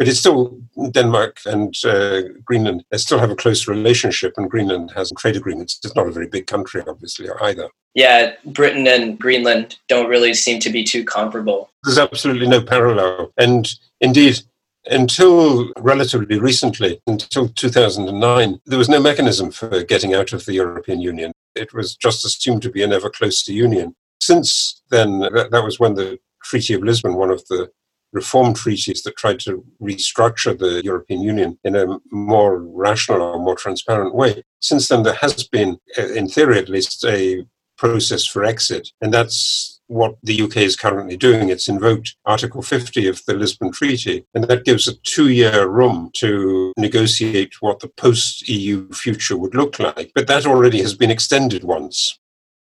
But 0.00 0.08
it's 0.08 0.18
still 0.18 0.58
Denmark 0.92 1.40
and 1.44 1.74
uh, 1.84 2.22
Greenland 2.42 2.82
they 2.90 2.96
still 2.96 3.18
have 3.18 3.30
a 3.30 3.36
close 3.36 3.68
relationship, 3.68 4.32
and 4.38 4.50
Greenland 4.50 4.92
has 4.96 5.12
trade 5.18 5.36
agreements. 5.36 5.78
It's 5.84 5.94
not 5.94 6.06
a 6.06 6.10
very 6.10 6.26
big 6.26 6.46
country, 6.46 6.82
obviously, 6.88 7.28
either. 7.42 7.68
Yeah, 7.94 8.32
Britain 8.46 8.86
and 8.86 9.18
Greenland 9.18 9.76
don't 9.88 10.08
really 10.08 10.32
seem 10.32 10.58
to 10.60 10.70
be 10.70 10.84
too 10.84 11.04
comparable. 11.04 11.68
There's 11.84 11.98
absolutely 11.98 12.48
no 12.48 12.62
parallel. 12.62 13.30
And 13.36 13.70
indeed, 14.00 14.40
until 14.86 15.70
relatively 15.76 16.38
recently, 16.38 16.98
until 17.06 17.50
2009, 17.50 18.58
there 18.64 18.78
was 18.78 18.88
no 18.88 19.02
mechanism 19.02 19.50
for 19.50 19.84
getting 19.84 20.14
out 20.14 20.32
of 20.32 20.46
the 20.46 20.54
European 20.54 21.02
Union. 21.02 21.32
It 21.54 21.74
was 21.74 21.94
just 21.94 22.24
assumed 22.24 22.62
to 22.62 22.70
be 22.70 22.82
an 22.82 22.94
ever 22.94 23.10
closer 23.10 23.52
union. 23.52 23.94
Since 24.22 24.80
then, 24.90 25.20
that 25.20 25.62
was 25.62 25.78
when 25.78 25.92
the 25.92 26.18
Treaty 26.42 26.72
of 26.72 26.82
Lisbon, 26.82 27.16
one 27.16 27.30
of 27.30 27.46
the 27.48 27.70
reform 28.12 28.54
treaties 28.54 29.02
that 29.02 29.16
tried 29.16 29.40
to 29.40 29.64
restructure 29.80 30.58
the 30.58 30.82
European 30.84 31.22
Union 31.22 31.58
in 31.64 31.76
a 31.76 31.98
more 32.10 32.58
rational 32.58 33.22
or 33.22 33.38
more 33.38 33.56
transparent 33.56 34.14
way. 34.14 34.42
Since 34.60 34.88
then, 34.88 35.02
there 35.02 35.18
has 35.20 35.44
been, 35.44 35.78
uh, 35.98 36.08
in 36.08 36.28
theory 36.28 36.58
at 36.58 36.68
least, 36.68 37.04
a 37.04 37.46
process 37.80 38.26
for 38.26 38.44
exit. 38.44 38.90
And 39.00 39.12
that's 39.12 39.80
what 39.86 40.16
the 40.22 40.42
UK 40.42 40.58
is 40.58 40.76
currently 40.76 41.16
doing. 41.16 41.48
It's 41.48 41.66
invoked 41.66 42.14
Article 42.26 42.62
50 42.62 43.08
of 43.08 43.24
the 43.26 43.34
Lisbon 43.34 43.72
Treaty, 43.72 44.26
and 44.34 44.44
that 44.44 44.64
gives 44.64 44.86
a 44.86 44.94
two 44.98 45.30
year 45.30 45.66
room 45.66 46.10
to 46.14 46.72
negotiate 46.76 47.54
what 47.60 47.80
the 47.80 47.88
post 47.88 48.48
EU 48.48 48.88
future 48.90 49.36
would 49.36 49.54
look 49.54 49.78
like. 49.78 50.12
But 50.14 50.26
that 50.26 50.46
already 50.46 50.80
has 50.82 50.94
been 50.94 51.10
extended 51.10 51.64
once. 51.64 52.18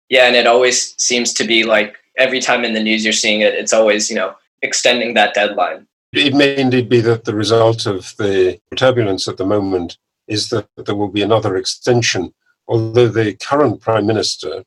Yeah, 0.09 0.27
and 0.27 0.35
it 0.35 0.47
always 0.47 0.95
seems 1.01 1.33
to 1.33 1.43
be 1.43 1.63
like 1.63 1.97
every 2.17 2.39
time 2.39 2.63
in 2.63 2.73
the 2.73 2.83
news 2.83 3.03
you're 3.03 3.11
seeing 3.13 3.41
it, 3.41 3.55
it's 3.55 3.73
always, 3.73 4.09
you 4.09 4.15
know, 4.15 4.35
extending 4.61 5.13
that 5.13 5.33
deadline. 5.33 5.87
It 6.13 6.33
may 6.33 6.57
indeed 6.57 6.89
be 6.89 7.01
that 7.01 7.25
the 7.25 7.35
result 7.35 7.85
of 7.85 8.13
the 8.17 8.59
turbulence 8.75 9.27
at 9.27 9.37
the 9.37 9.45
moment 9.45 9.97
is 10.27 10.49
that 10.49 10.67
there 10.77 10.95
will 10.95 11.09
be 11.09 11.21
another 11.21 11.55
extension, 11.57 12.33
although 12.67 13.07
the 13.07 13.35
current 13.35 13.81
Prime 13.81 14.05
Minister, 14.05 14.63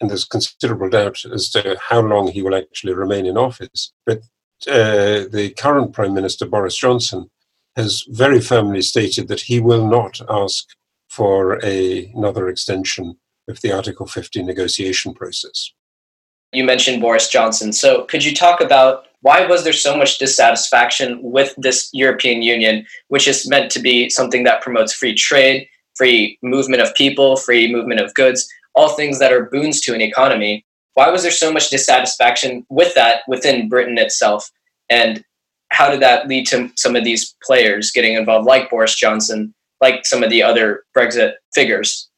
and 0.00 0.10
there's 0.10 0.24
considerable 0.24 0.90
doubt 0.90 1.24
as 1.24 1.50
to 1.50 1.78
how 1.88 2.00
long 2.00 2.28
he 2.28 2.42
will 2.42 2.54
actually 2.54 2.94
remain 2.94 3.26
in 3.26 3.36
office, 3.36 3.92
but 4.04 4.18
uh, 4.68 5.28
the 5.30 5.54
current 5.56 5.92
Prime 5.92 6.14
Minister, 6.14 6.46
Boris 6.46 6.76
Johnson, 6.76 7.30
has 7.76 8.04
very 8.08 8.40
firmly 8.40 8.82
stated 8.82 9.28
that 9.28 9.42
he 9.42 9.60
will 9.60 9.86
not 9.86 10.20
ask 10.28 10.66
for 11.08 11.64
a, 11.64 12.06
another 12.14 12.48
extension 12.48 13.18
of 13.48 13.60
the 13.60 13.72
Article 13.72 14.06
50 14.06 14.42
negotiation 14.42 15.14
process. 15.14 15.72
You 16.52 16.64
mentioned 16.64 17.00
Boris 17.00 17.28
Johnson. 17.28 17.72
So, 17.72 18.04
could 18.04 18.24
you 18.24 18.34
talk 18.34 18.60
about 18.60 19.06
why 19.20 19.44
was 19.46 19.64
there 19.64 19.72
so 19.72 19.96
much 19.96 20.18
dissatisfaction 20.18 21.18
with 21.20 21.54
this 21.58 21.90
European 21.92 22.42
Union, 22.42 22.86
which 23.08 23.26
is 23.26 23.48
meant 23.48 23.70
to 23.72 23.80
be 23.80 24.08
something 24.08 24.44
that 24.44 24.62
promotes 24.62 24.92
free 24.92 25.14
trade, 25.14 25.66
free 25.96 26.38
movement 26.42 26.82
of 26.82 26.94
people, 26.94 27.36
free 27.36 27.70
movement 27.70 28.00
of 28.00 28.14
goods, 28.14 28.48
all 28.74 28.90
things 28.90 29.18
that 29.18 29.32
are 29.32 29.46
boons 29.46 29.80
to 29.80 29.94
an 29.94 30.00
economy? 30.00 30.64
Why 30.94 31.10
was 31.10 31.22
there 31.22 31.32
so 31.32 31.52
much 31.52 31.70
dissatisfaction 31.70 32.64
with 32.68 32.94
that 32.94 33.22
within 33.26 33.68
Britain 33.68 33.98
itself? 33.98 34.48
And 34.88 35.24
how 35.70 35.90
did 35.90 36.00
that 36.00 36.28
lead 36.28 36.46
to 36.48 36.70
some 36.76 36.94
of 36.94 37.04
these 37.04 37.34
players 37.44 37.90
getting 37.90 38.14
involved, 38.14 38.46
like 38.46 38.70
Boris 38.70 38.94
Johnson, 38.94 39.52
like 39.80 40.06
some 40.06 40.22
of 40.22 40.30
the 40.30 40.42
other 40.42 40.84
Brexit 40.96 41.34
figures? 41.54 42.08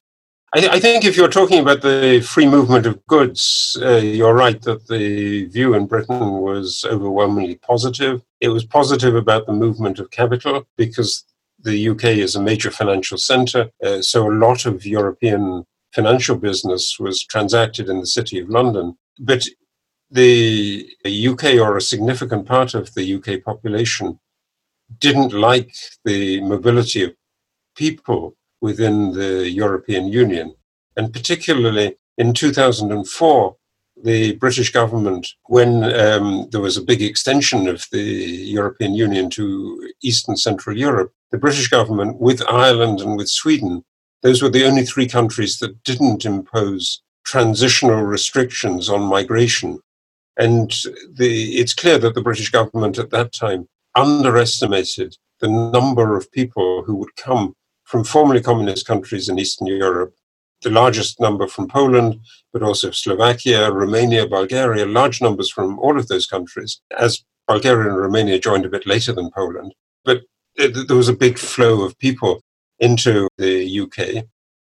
I, 0.55 0.61
th- 0.61 0.73
I, 0.73 0.81
think 0.81 1.05
if 1.05 1.15
you're 1.15 1.29
talking 1.29 1.61
about 1.61 1.83
the 1.83 2.23
free 2.27 2.47
movement 2.47 2.87
of 2.87 3.05
goods, 3.07 3.77
uh, 3.83 3.97
you're 3.97 4.33
right 4.33 4.61
that 4.63 4.87
the 4.87 5.45
view 5.45 5.75
in 5.75 5.87
Britain 5.87 6.39
was 6.39 6.87
overwhelmingly 6.89 7.57
positive. 7.57 8.23
It 8.41 8.49
was 8.49 8.65
positive 8.65 9.15
about 9.15 9.47
the 9.47 9.53
movement 9.53 9.99
of 9.99 10.11
capital 10.11 10.67
because 10.79 11.25
the 11.59 11.91
UK 11.91 12.05
is 12.05 12.35
a 12.35 12.43
major 12.43 12.71
financial 12.71 13.19
centre. 13.19 13.69
Uh, 13.85 14.01
so 14.01 14.27
a 14.27 14.33
lot 14.33 14.65
of 14.65 14.87
European 14.87 15.67
financial 15.93 16.37
business 16.37 16.97
was 16.99 17.23
transacted 17.23 17.91
in 17.91 18.01
the 18.01 18.07
city 18.07 18.39
of 18.39 18.49
London. 18.49 18.97
But 19.19 19.45
the 20.11 20.89
UK, 21.05 21.57
or 21.57 21.77
a 21.77 21.83
significant 21.83 22.47
part 22.47 22.73
of 22.73 22.95
the 22.95 23.17
UK 23.17 23.45
population, 23.45 24.19
didn't 24.99 25.35
like 25.35 25.75
the 26.07 26.41
mobility 26.41 27.03
of 27.03 27.15
people 27.77 28.38
within 28.61 29.13
the 29.13 29.49
European 29.49 30.09
Union. 30.09 30.55
And 30.97 31.13
particularly 31.13 31.97
in 32.17 32.33
2004, 32.33 33.57
the 34.05 34.35
British 34.37 34.71
government, 34.71 35.29
when 35.47 35.85
um, 35.85 36.49
there 36.51 36.61
was 36.61 36.77
a 36.77 36.83
big 36.83 37.03
extension 37.03 37.69
of 37.69 37.85
the 37.91 38.01
European 38.01 38.95
Union 38.95 39.31
to 39.31 39.93
Eastern 40.03 40.37
Central 40.37 40.77
Europe, 40.77 41.13
the 41.31 41.39
British 41.39 41.69
government, 41.69 42.21
with 42.21 42.43
Ireland 42.49 43.01
and 43.01 43.17
with 43.17 43.29
Sweden, 43.29 43.85
those 44.23 44.43
were 44.43 44.49
the 44.49 44.67
only 44.67 44.85
three 44.85 45.07
countries 45.07 45.59
that 45.59 45.83
didn't 45.85 46.25
impose 46.25 47.03
transitional 47.25 48.03
restrictions 48.03 48.89
on 48.89 49.03
migration. 49.03 49.81
And 50.37 50.71
the, 51.13 51.57
it's 51.57 51.75
clear 51.75 51.99
that 51.99 52.15
the 52.15 52.23
British 52.23 52.51
government 52.51 52.99
at 52.99 53.11
that 53.11 53.33
time 53.33 53.69
underestimated 53.95 55.17
the 55.41 55.49
number 55.49 56.17
of 56.17 56.33
people 56.33 56.83
who 56.85 56.95
would 56.97 57.15
come 57.17 57.55
from 57.89 58.05
formerly 58.05 58.43
communist 58.43 58.87
countries 58.87 59.31
in 59.31 59.39
Eastern 59.39 59.67
Europe, 59.67 60.15
the 60.63 60.71
largest 60.71 61.19
number 61.21 61.47
from 61.49 61.67
Poland, 61.69 62.21
but 62.53 62.63
also 62.63 62.91
Slovakia, 62.91 63.73
Romania, 63.73 64.27
Bulgaria, 64.27 64.85
large 64.85 65.23
numbers 65.23 65.51
from 65.51 65.79
all 65.79 65.99
of 65.99 66.09
those 66.09 66.27
countries, 66.27 66.81
as 66.99 67.25
Bulgaria 67.47 67.89
and 67.89 67.99
Romania 67.99 68.39
joined 68.39 68.67
a 68.67 68.69
bit 68.69 68.87
later 68.87 69.15
than 69.15 69.31
Poland. 69.31 69.73
But 70.05 70.21
there 70.57 70.97
was 70.97 71.09
a 71.09 71.25
big 71.27 71.39
flow 71.39 71.83
of 71.83 71.99
people 71.99 72.43
into 72.79 73.27
the 73.39 73.81
UK. 73.81 74.25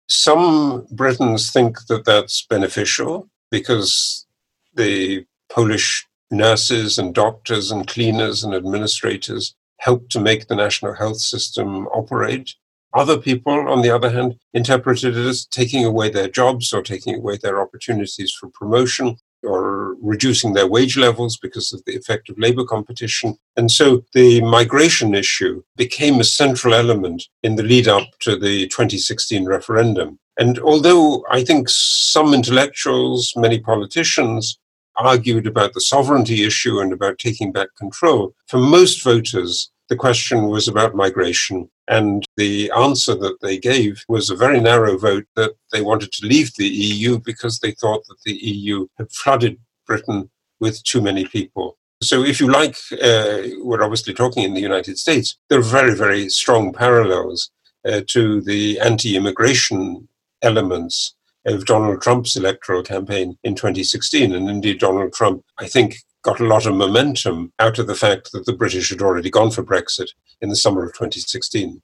Some 0.10 0.88
Britons 0.92 1.52
think 1.52 1.86
that 1.90 2.06
that's 2.06 2.48
beneficial 2.50 3.30
because 3.52 4.26
the 4.74 5.26
Polish 5.50 6.08
nurses 6.32 6.98
and 6.98 7.14
doctors 7.14 7.72
and 7.72 7.88
cleaners 7.88 8.44
and 8.44 8.56
administrators 8.56 9.54
help 9.78 10.10
to 10.10 10.20
make 10.20 10.48
the 10.48 10.56
national 10.56 10.96
health 10.96 11.20
system 11.20 11.86
operate. 11.88 12.56
Other 12.94 13.18
people, 13.18 13.54
on 13.70 13.82
the 13.82 13.90
other 13.90 14.10
hand, 14.10 14.36
interpreted 14.54 15.16
it 15.16 15.26
as 15.26 15.46
taking 15.46 15.86
away 15.86 16.10
their 16.10 16.28
jobs 16.28 16.74
or 16.74 16.82
taking 16.82 17.16
away 17.16 17.38
their 17.38 17.62
opportunities 17.62 18.32
for 18.32 18.50
promotion 18.50 19.18
or 19.44 19.96
reducing 20.02 20.54
their 20.54 20.68
wage 20.68 20.98
levels 20.98 21.38
because 21.38 21.74
of 21.74 21.84
the 21.86 21.96
effect 21.96 22.30
of 22.30 22.38
labor 22.38 22.64
competition. 22.64 23.38
And 23.58 23.72
so 23.72 24.04
the 24.14 24.42
migration 24.42 25.16
issue 25.16 25.64
became 25.78 26.20
a 26.20 26.26
central 26.26 26.74
element 26.74 27.24
in 27.44 27.56
the 27.56 27.64
lead 27.64 27.88
up 27.88 28.08
to 28.22 28.38
the 28.38 28.68
2016 28.68 29.46
referendum. 29.46 30.20
And 30.38 30.60
although 30.60 31.26
I 31.30 31.44
think 31.44 31.70
some 31.70 32.34
intellectuals, 32.34 33.34
many 33.36 33.60
politicians, 33.60 34.60
argued 34.98 35.48
about 35.48 35.74
the 35.74 35.82
sovereignty 35.82 36.44
issue 36.44 36.80
and 36.80 36.94
about 36.94 37.18
taking 37.18 37.52
back 37.52 37.70
control, 37.78 38.36
for 38.48 38.58
most 38.58 39.04
voters, 39.04 39.72
the 39.92 39.98
question 39.98 40.48
was 40.48 40.70
about 40.70 40.96
migration. 40.96 41.70
And 41.90 42.24
the 42.38 42.72
answer 42.72 43.14
that 43.14 43.42
they 43.42 43.58
gave 43.58 44.06
was 44.08 44.30
a 44.30 44.38
very 44.38 44.62
narrow 44.62 44.98
vote 44.98 45.26
that 45.36 45.52
they 45.74 45.82
wanted 45.82 46.14
to 46.14 46.26
leave 46.26 46.56
the 46.56 46.66
EU 46.66 47.20
because 47.20 47.60
they 47.60 47.72
thought 47.72 48.06
that 48.08 48.22
the 48.24 48.36
EU 48.36 48.88
had 48.98 49.12
flooded 49.12 49.60
Britain 49.86 50.30
with 50.62 50.82
too 50.84 51.02
many 51.02 51.26
people. 51.26 51.78
So, 52.02 52.24
if 52.24 52.40
you 52.40 52.50
like, 52.50 52.78
uh, 53.04 53.42
we're 53.58 53.84
obviously 53.84 54.14
talking 54.14 54.44
in 54.44 54.54
the 54.54 54.62
United 54.62 54.98
States, 54.98 55.38
there 55.50 55.60
are 55.60 55.74
very, 55.80 55.94
very 55.94 56.30
strong 56.30 56.72
parallels 56.72 57.52
uh, 57.86 58.00
to 58.08 58.40
the 58.40 58.80
anti 58.80 59.18
immigration 59.18 60.08
elements 60.42 61.16
of 61.46 61.66
Donald 61.66 62.02
Trump's 62.02 62.38
electoral 62.38 62.82
campaign 62.82 63.38
in 63.44 63.56
2016. 63.56 64.34
And 64.34 64.50
indeed, 64.50 64.80
Donald 64.80 65.12
Trump, 65.12 65.44
I 65.60 65.68
think, 65.68 65.98
got 66.24 66.40
a 66.40 66.46
lot 66.46 66.66
of 66.66 66.76
momentum 66.76 67.52
out 67.60 67.80
of 67.80 67.88
the 67.88 67.96
fact 67.96 68.32
that 68.32 68.46
the 68.46 68.54
British 68.54 68.90
had 68.90 69.02
already 69.02 69.30
gone 69.30 69.52
for 69.52 69.64
Brexit 69.64 70.10
in 70.42 70.50
the 70.50 70.56
summer 70.56 70.84
of 70.84 70.94
2016. 70.94 71.82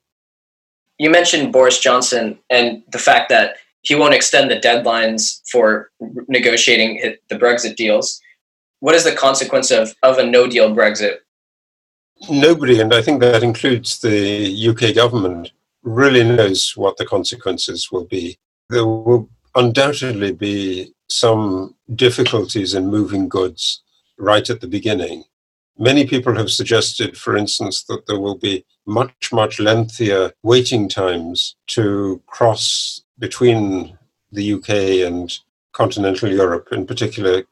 You 0.99 1.09
mentioned 1.09 1.53
Boris 1.53 1.79
Johnson 1.79 2.39
and 2.49 2.83
the 2.91 2.99
fact 2.99 3.29
that 3.29 3.57
he 3.81 3.95
won't 3.95 4.13
extend 4.13 4.49
the 4.51 4.59
deadlines 4.59 5.41
for 5.49 5.91
negotiating 6.27 7.15
the 7.29 7.35
Brexit 7.35 7.75
deals. 7.75 8.19
What 8.79 8.95
is 8.95 9.03
the 9.03 9.15
consequence 9.15 9.71
of, 9.71 9.95
of 10.03 10.17
a 10.17 10.25
no 10.25 10.47
deal 10.47 10.73
Brexit? 10.75 11.17
Nobody, 12.29 12.79
and 12.79 12.93
I 12.93 13.01
think 13.01 13.21
that 13.21 13.43
includes 13.43 13.99
the 13.99 14.69
UK 14.69 14.95
government, 14.95 15.51
really 15.83 16.23
knows 16.23 16.73
what 16.75 16.97
the 16.97 17.05
consequences 17.05 17.89
will 17.91 18.05
be. 18.05 18.37
There 18.69 18.85
will 18.85 19.29
undoubtedly 19.55 20.33
be 20.33 20.93
some 21.09 21.75
difficulties 21.95 22.73
in 22.73 22.87
moving 22.87 23.29
goods 23.29 23.83
right 24.17 24.49
at 24.49 24.61
the 24.61 24.67
beginning. 24.67 25.23
Many 25.77 26.07
people 26.07 26.35
have 26.35 26.49
suggested, 26.49 27.17
for 27.17 27.37
instance, 27.37 27.83
that 27.83 28.07
there 28.07 28.19
will 28.19 28.37
be 28.37 28.65
much, 28.85 29.31
much 29.31 29.59
lengthier 29.59 30.31
waiting 30.41 30.89
times 30.89 31.55
to 31.67 32.21
cross 32.25 33.03
between 33.19 33.97
the 34.31 34.53
UK 34.53 34.69
and 35.07 35.37
continental 35.73 36.29
Europe, 36.29 36.69
in 36.71 36.87
particular 36.87 37.43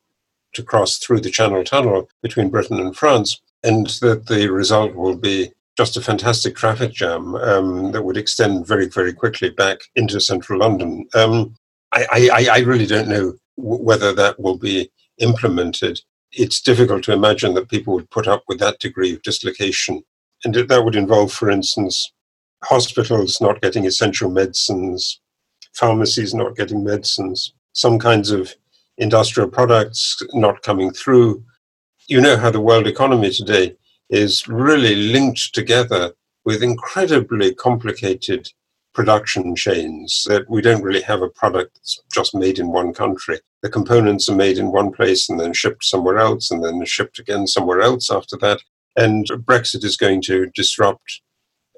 to 0.54 0.64
cross 0.64 0.98
through 0.98 1.22
the 1.22 1.30
Channel 1.30 1.64
Tunnel 1.64 2.10
between 2.22 2.50
Britain 2.50 2.80
and 2.80 2.96
France, 2.96 3.40
and 3.64 3.88
that 4.02 4.26
the 4.28 4.50
result 4.50 4.96
will 4.96 5.16
be 5.16 5.52
just 5.78 5.98
a 5.98 6.02
fantastic 6.02 6.56
traffic 6.56 6.94
jam 6.94 7.36
um, 7.36 7.92
that 7.92 8.04
would 8.04 8.18
extend 8.18 8.66
very, 8.66 8.88
very 8.88 9.14
quickly 9.14 9.50
back 9.50 9.80
into 9.96 10.22
central 10.22 10.60
London. 10.60 11.08
Um, 11.14 11.56
I, 11.92 12.30
I, 12.34 12.48
I, 12.54 12.60
really 12.60 12.86
don't 12.86 13.10
know 13.10 13.34
whether 13.58 14.14
that 14.14 14.40
will 14.40 14.58
be 14.58 14.90
implemented 15.20 16.02
it's 16.36 16.62
difficult 16.62 17.04
to 17.04 17.14
imagine 17.14 17.54
that 17.54 17.70
people 17.70 17.94
would 17.94 18.10
put 18.10 18.28
up 18.28 18.44
with 18.48 18.60
that 18.60 18.80
degree 18.80 19.14
of 19.14 19.22
dislocation. 19.22 20.04
And 20.44 20.54
that 20.54 20.84
would 20.84 20.96
involve, 20.96 21.32
for 21.32 21.50
instance, 21.50 22.12
hospitals 22.64 23.40
not 23.40 23.62
getting 23.62 23.86
essential 23.86 24.30
medicines, 24.30 25.22
pharmacies 25.74 26.34
not 26.34 26.56
getting 26.56 26.84
medicines, 26.84 27.54
some 27.74 27.98
kinds 27.98 28.32
of 28.32 28.54
industrial 28.98 29.50
products 29.50 30.22
not 30.34 30.62
coming 30.62 30.92
through. 30.92 31.44
You 32.08 32.22
know 32.22 32.38
how 32.38 32.52
the 32.52 32.62
world 32.62 32.88
economy 32.88 33.32
today 33.32 33.76
is 34.10 34.48
really 34.48 34.96
linked 34.96 35.54
together 35.54 36.14
with 36.44 36.62
incredibly 36.62 37.54
complicated 37.56 38.52
production 38.96 39.56
chains 39.56 40.26
that 40.28 40.50
we 40.50 40.62
don't 40.62 40.82
really 40.82 41.02
have 41.02 41.22
a 41.22 41.30
product 41.30 41.76
that's 41.76 42.00
just 42.14 42.34
made 42.34 42.58
in 42.58 42.72
one 42.72 42.94
country. 42.94 43.40
The 43.62 43.70
components 43.70 44.30
are 44.30 44.36
made 44.36 44.58
in 44.58 44.72
one 44.72 44.92
place 44.92 45.30
and 45.30 45.40
then 45.40 45.54
shipped 45.54 45.84
somewhere 45.84 46.18
else 46.18 46.50
and 46.50 46.64
then 46.64 46.84
shipped 46.86 47.20
again 47.20 47.46
somewhere 47.46 47.82
else 47.82 48.10
after 48.10 48.38
that. 48.38 48.62
And 48.96 49.28
Brexit 49.46 49.84
is 49.84 49.98
going 49.98 50.22
to 50.24 50.48
disrupt 50.56 51.22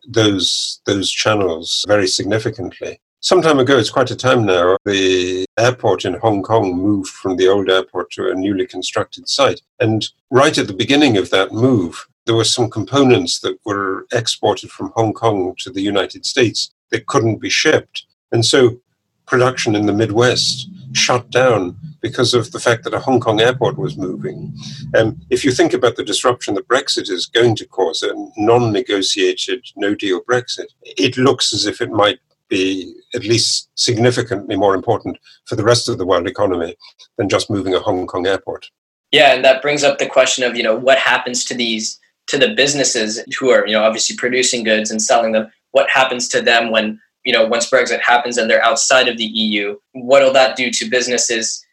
those 0.07 0.79
those 0.85 1.11
channels 1.11 1.83
very 1.87 2.07
significantly. 2.07 2.99
Some 3.19 3.41
time 3.41 3.57
ago, 3.57 3.77
it's 3.77 3.89
quite 3.89 4.11
a 4.11 4.15
time 4.15 4.45
now, 4.45 4.77
the 4.85 5.45
airport 5.57 6.05
in 6.05 6.13
Hong 6.13 6.43
Kong 6.43 6.77
moved 6.77 7.09
from 7.09 7.35
the 7.35 7.47
old 7.47 7.67
airport 7.67 8.11
to 8.11 8.29
a 8.29 8.35
newly 8.35 8.67
constructed 8.67 9.27
site. 9.27 9.59
And 9.79 10.07
right 10.29 10.55
at 10.55 10.67
the 10.67 10.73
beginning 10.73 11.17
of 11.17 11.31
that 11.31 11.51
move, 11.51 12.07
there 12.27 12.35
were 12.35 12.43
some 12.43 12.69
components 12.69 13.39
that 13.39 13.57
were 13.65 14.05
exported 14.13 14.69
from 14.69 14.91
Hong 14.95 15.13
Kong 15.13 15.55
to 15.59 15.71
the 15.71 15.81
United 15.81 16.25
States 16.25 16.71
that 16.91 17.07
couldn't 17.07 17.37
be 17.37 17.49
shipped. 17.49 18.05
And 18.31 18.45
so 18.45 18.79
production 19.25 19.75
in 19.75 19.85
the 19.85 19.93
Midwest 19.93 20.69
shut 20.93 21.29
down 21.29 21.77
because 22.01 22.33
of 22.33 22.51
the 22.51 22.59
fact 22.59 22.83
that 22.83 22.93
a 22.93 22.99
Hong 22.99 23.19
Kong 23.19 23.41
airport 23.41 23.77
was 23.77 23.97
moving. 23.97 24.55
Um, 24.97 25.19
if 25.29 25.43
you 25.43 25.51
think 25.51 25.73
about 25.73 25.95
the 25.95 26.03
disruption 26.03 26.53
that 26.55 26.67
Brexit 26.67 27.09
is 27.09 27.25
going 27.25 27.55
to 27.57 27.67
cause, 27.67 28.01
a 28.03 28.13
non 28.37 28.71
negotiated, 28.71 29.65
no 29.75 29.95
deal 29.95 30.21
Brexit, 30.21 30.67
it 30.83 31.17
looks 31.17 31.53
as 31.53 31.65
if 31.65 31.81
it 31.81 31.91
might 31.91 32.19
be 32.49 32.93
at 33.13 33.23
least 33.23 33.69
significantly 33.75 34.55
more 34.55 34.73
important 34.73 35.17
for 35.45 35.55
the 35.55 35.63
rest 35.63 35.89
of 35.89 35.97
the 35.97 36.05
world 36.05 36.27
economy 36.27 36.75
than 37.17 37.27
just 37.27 37.49
moving 37.49 37.75
a 37.75 37.79
Hong 37.79 38.07
Kong 38.07 38.25
airport. 38.25 38.69
Yeah, 39.11 39.33
and 39.33 39.43
that 39.43 39.61
brings 39.61 39.83
up 39.83 39.99
the 39.99 40.07
question 40.07 40.43
of, 40.43 40.55
you 40.55 40.63
know, 40.63 40.75
what 40.75 40.97
happens 40.97 41.43
to 41.45 41.53
these 41.53 41.99
to 42.27 42.37
the 42.37 42.53
businesses 42.55 43.23
who 43.39 43.49
are, 43.49 43.65
you 43.65 43.73
know, 43.73 43.83
obviously 43.83 44.15
producing 44.17 44.63
goods 44.63 44.91
and 44.91 45.01
selling 45.01 45.31
them? 45.31 45.49
What 45.71 45.89
happens 45.89 46.27
to 46.29 46.41
them 46.41 46.71
when, 46.71 46.99
you 47.25 47.33
know, 47.33 47.45
once 47.45 47.69
Brexit 47.69 48.01
happens 48.01 48.37
and 48.37 48.49
they're 48.49 48.63
outside 48.63 49.07
of 49.07 49.17
the 49.17 49.25
EU? 49.25 49.77
What'll 49.93 50.33
that 50.33 50.55
do 50.55 50.71
to 50.71 50.89
businesses? 50.89 51.63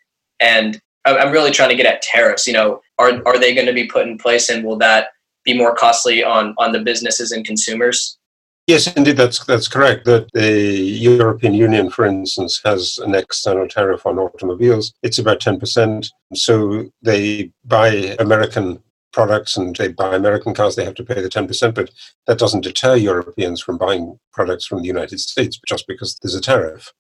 And 0.41 0.81
I'm 1.05 1.33
really 1.33 1.51
trying 1.51 1.69
to 1.69 1.77
get 1.77 1.87
at 1.87 2.03
tariffs. 2.03 2.47
You 2.47 2.55
know, 2.55 2.81
are 2.99 3.23
are 3.27 3.39
they 3.39 3.55
going 3.55 3.67
to 3.67 3.73
be 3.73 3.87
put 3.87 4.07
in 4.07 4.19
place, 4.19 4.49
and 4.49 4.65
will 4.65 4.79
that 4.79 5.09
be 5.45 5.57
more 5.57 5.75
costly 5.75 6.25
on 6.25 6.55
on 6.59 6.73
the 6.73 6.81
businesses 6.81 7.33
and 7.33 7.45
consumers? 7.45 8.19
Yes, 8.67 8.91
indeed, 8.95 9.19
that's 9.19 9.45
that's 9.45 9.69
correct. 9.69 10.07
That 10.07 10.29
the 10.33 10.51
European 10.51 11.53
Union, 11.53 11.91
for 11.91 12.07
instance, 12.07 12.61
has 12.65 12.99
an 12.99 13.15
external 13.15 13.69
tariff 13.69 14.07
on 14.07 14.19
automobiles. 14.19 14.95
It's 15.03 15.19
about 15.19 15.41
ten 15.41 15.61
percent. 15.61 16.11
So 16.33 16.91
they 17.03 17.53
buy 17.65 18.17
American 18.19 18.83
products 19.15 19.57
and 19.57 19.75
they 19.77 19.89
buy 19.89 20.15
American 20.15 20.53
cars. 20.53 20.77
They 20.77 20.85
have 20.85 20.97
to 20.97 21.05
pay 21.05 21.21
the 21.21 21.29
ten 21.29 21.47
percent, 21.47 21.75
but 21.75 21.91
that 22.27 22.39
doesn't 22.39 22.63
deter 22.63 22.97
Europeans 22.97 23.63
from 23.63 23.79
buying 23.79 24.19
products 24.33 24.67
from 24.67 24.81
the 24.81 24.89
United 24.89 25.21
States 25.21 25.59
just 25.67 25.87
because 25.87 26.19
there's 26.23 26.35
a 26.35 26.41
tariff. 26.41 26.93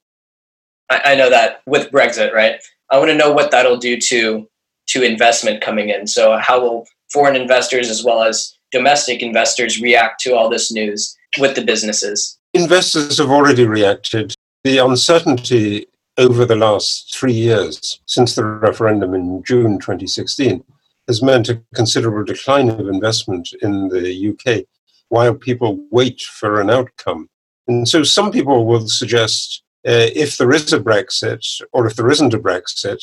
I, 0.90 1.00
I 1.04 1.14
know 1.14 1.28
that 1.30 1.60
with 1.66 1.90
Brexit, 1.90 2.32
right? 2.32 2.56
I 2.90 2.98
want 2.98 3.10
to 3.10 3.16
know 3.16 3.32
what 3.32 3.50
that'll 3.50 3.76
do 3.76 3.98
to 4.00 4.48
to 4.86 5.02
investment 5.02 5.62
coming 5.62 5.88
in. 5.90 6.06
So 6.06 6.38
how 6.38 6.60
will 6.60 6.86
foreign 7.12 7.36
investors 7.36 7.90
as 7.90 8.04
well 8.04 8.22
as 8.22 8.56
domestic 8.70 9.22
investors 9.22 9.80
react 9.80 10.20
to 10.20 10.34
all 10.34 10.48
this 10.48 10.70
news? 10.72 11.16
with 11.38 11.54
the 11.54 11.64
businesses? 11.64 12.38
Investors 12.52 13.18
have 13.18 13.30
already 13.30 13.66
reacted. 13.66 14.34
The 14.62 14.78
uncertainty 14.78 15.86
over 16.16 16.44
the 16.44 16.56
last 16.56 17.14
three 17.14 17.32
years, 17.32 18.00
since 18.06 18.34
the 18.34 18.44
referendum 18.44 19.14
in 19.14 19.42
June 19.44 19.78
2016, 19.78 20.62
has 21.08 21.22
meant 21.22 21.48
a 21.48 21.62
considerable 21.74 22.24
decline 22.24 22.68
of 22.68 22.88
investment 22.88 23.50
in 23.62 23.88
the 23.88 24.28
UK 24.30 24.64
while 25.08 25.34
people 25.34 25.84
wait 25.90 26.22
for 26.22 26.60
an 26.60 26.70
outcome. 26.70 27.28
And 27.68 27.88
so 27.88 28.02
some 28.02 28.32
people 28.32 28.66
will 28.66 28.88
suggest 28.88 29.62
uh, 29.86 30.08
if 30.14 30.38
there 30.38 30.52
is 30.52 30.72
a 30.72 30.80
Brexit 30.80 31.44
or 31.72 31.86
if 31.86 31.96
there 31.96 32.10
isn't 32.10 32.34
a 32.34 32.38
Brexit, 32.38 33.02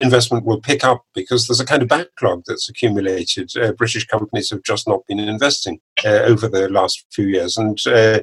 investment 0.00 0.44
will 0.44 0.60
pick 0.60 0.84
up 0.84 1.04
because 1.14 1.46
there's 1.46 1.60
a 1.60 1.66
kind 1.66 1.82
of 1.82 1.88
backlog 1.88 2.44
that's 2.46 2.68
accumulated. 2.68 3.50
Uh, 3.56 3.72
British 3.72 4.06
companies 4.06 4.50
have 4.50 4.62
just 4.62 4.86
not 4.86 5.06
been 5.06 5.18
investing 5.18 5.80
uh, 6.04 6.20
over 6.20 6.48
the 6.48 6.68
last 6.68 7.04
few 7.10 7.26
years. 7.26 7.56
And 7.56 7.78
uh, 7.86 8.20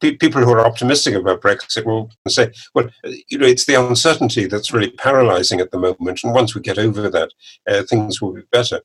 people 0.00 0.42
who 0.42 0.50
are 0.50 0.66
optimistic 0.66 1.14
about 1.14 1.40
Brexit 1.40 1.84
will 1.84 2.10
say, 2.28 2.50
well, 2.74 2.88
you 3.28 3.38
know, 3.38 3.46
it's 3.46 3.66
the 3.66 3.74
uncertainty 3.74 4.46
that's 4.46 4.72
really 4.72 4.90
paralyzing 4.90 5.60
at 5.60 5.70
the 5.70 5.78
moment. 5.78 6.22
And 6.24 6.34
once 6.34 6.54
we 6.54 6.60
get 6.60 6.78
over 6.78 7.08
that, 7.08 7.30
uh, 7.68 7.82
things 7.84 8.20
will 8.20 8.32
be 8.32 8.42
better. 8.50 8.80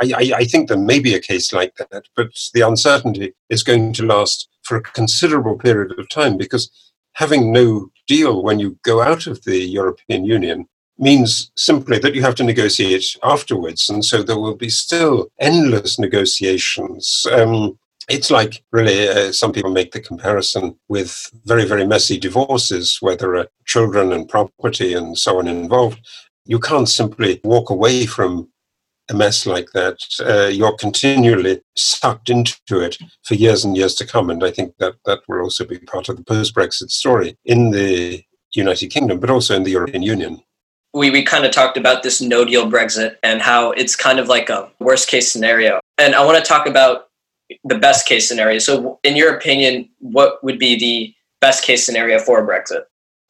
I, 0.00 0.12
I, 0.16 0.32
I 0.38 0.44
think 0.44 0.68
there 0.68 0.78
may 0.78 1.00
be 1.00 1.14
a 1.14 1.20
case 1.20 1.52
like 1.52 1.74
that, 1.76 2.04
but 2.16 2.30
the 2.54 2.62
uncertainty 2.62 3.34
is 3.48 3.62
going 3.62 3.92
to 3.94 4.06
last 4.06 4.48
for 4.62 4.76
a 4.76 4.82
considerable 4.82 5.58
period 5.58 5.98
of 5.98 6.08
time 6.08 6.36
because 6.36 6.70
having 7.14 7.52
no 7.52 7.90
deal 8.06 8.42
when 8.42 8.58
you 8.58 8.78
go 8.84 9.02
out 9.02 9.26
of 9.26 9.42
the 9.44 9.58
European 9.58 10.24
Union 10.24 10.66
means 10.98 11.50
simply 11.56 11.98
that 11.98 12.14
you 12.14 12.22
have 12.22 12.34
to 12.36 12.44
negotiate 12.44 13.16
afterwards. 13.22 13.88
And 13.88 14.04
so 14.04 14.22
there 14.22 14.38
will 14.38 14.56
be 14.56 14.68
still 14.68 15.28
endless 15.40 15.98
negotiations. 15.98 17.26
Um, 17.32 17.78
it's 18.10 18.30
like 18.30 18.62
really, 18.72 19.08
uh, 19.08 19.32
some 19.32 19.52
people 19.52 19.70
make 19.70 19.92
the 19.92 20.00
comparison 20.00 20.76
with 20.88 21.30
very, 21.44 21.64
very 21.64 21.86
messy 21.86 22.18
divorces 22.18 22.98
where 23.00 23.16
there 23.16 23.36
are 23.36 23.48
children 23.66 24.12
and 24.12 24.28
property 24.28 24.94
and 24.94 25.16
so 25.16 25.38
on 25.38 25.48
involved. 25.48 26.00
You 26.44 26.58
can't 26.58 26.88
simply 26.88 27.40
walk 27.44 27.70
away 27.70 28.06
from 28.06 28.50
a 29.08 29.14
mess 29.14 29.46
like 29.46 29.70
that. 29.72 29.98
Uh, 30.20 30.48
you're 30.48 30.76
continually 30.76 31.62
sucked 31.76 32.30
into 32.30 32.80
it 32.80 32.98
for 33.24 33.34
years 33.34 33.64
and 33.64 33.76
years 33.76 33.94
to 33.96 34.06
come. 34.06 34.30
And 34.30 34.44
I 34.44 34.50
think 34.50 34.76
that 34.78 34.94
that 35.04 35.20
will 35.28 35.40
also 35.40 35.64
be 35.64 35.78
part 35.78 36.08
of 36.08 36.16
the 36.16 36.24
post 36.24 36.54
Brexit 36.54 36.90
story 36.90 37.36
in 37.44 37.70
the 37.70 38.22
United 38.54 38.88
Kingdom, 38.88 39.20
but 39.20 39.30
also 39.30 39.54
in 39.54 39.62
the 39.62 39.70
European 39.70 40.02
Union 40.02 40.42
we, 40.92 41.10
we 41.10 41.22
kind 41.22 41.44
of 41.44 41.52
talked 41.52 41.76
about 41.76 42.02
this 42.02 42.20
no 42.20 42.44
deal 42.44 42.68
Brexit 42.68 43.16
and 43.22 43.40
how 43.40 43.70
it's 43.72 43.94
kind 43.94 44.18
of 44.18 44.28
like 44.28 44.48
a 44.48 44.70
worst 44.80 45.08
case 45.08 45.30
scenario. 45.30 45.80
And 45.98 46.14
I 46.14 46.24
want 46.24 46.42
to 46.42 46.48
talk 46.48 46.66
about 46.66 47.09
the 47.64 47.78
best 47.78 48.06
case 48.06 48.28
scenario. 48.28 48.58
So, 48.58 48.98
in 49.04 49.16
your 49.16 49.34
opinion, 49.34 49.88
what 49.98 50.42
would 50.44 50.58
be 50.58 50.78
the 50.78 51.14
best 51.40 51.64
case 51.64 51.84
scenario 51.84 52.18
for 52.18 52.46
Brexit? 52.46 52.82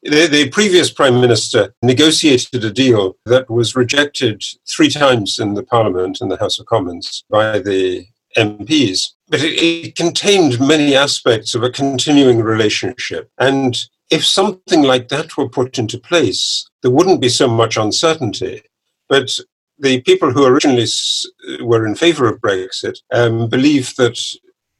The, 0.03 0.27
the, 0.27 0.49
previous 0.49 0.91
prime 0.91 1.21
minister 1.21 1.75
negotiated 1.83 2.63
a 2.63 2.71
deal 2.71 3.17
that 3.25 3.49
was 3.51 3.75
rejected 3.75 4.41
three 4.67 4.89
times 4.89 5.37
in 5.37 5.53
the 5.53 5.63
parliament 5.63 6.21
in 6.21 6.29
the 6.29 6.37
House 6.37 6.57
of 6.57 6.65
Commons 6.65 7.23
by 7.29 7.59
the 7.59 8.07
MPs. 8.35 9.09
But 9.27 9.41
it, 9.41 9.61
it 9.61 9.95
contained 9.95 10.59
many 10.59 10.95
aspects 10.95 11.53
of 11.53 11.61
a 11.61 11.69
continuing 11.69 12.39
relationship. 12.39 13.29
And 13.37 13.77
if 14.09 14.25
something 14.25 14.81
like 14.81 15.09
that 15.09 15.37
were 15.37 15.49
put 15.49 15.77
into 15.77 15.99
place, 15.99 16.67
there 16.81 16.91
wouldn't 16.91 17.21
be 17.21 17.29
so 17.29 17.47
much 17.47 17.77
uncertainty. 17.77 18.63
But 19.07 19.37
the 19.81 20.01
people 20.01 20.31
who 20.31 20.45
originally 20.45 20.85
were 21.61 21.85
in 21.85 21.95
favor 21.95 22.27
of 22.27 22.39
Brexit 22.39 22.99
um, 23.11 23.49
believe 23.49 23.95
that 23.95 24.19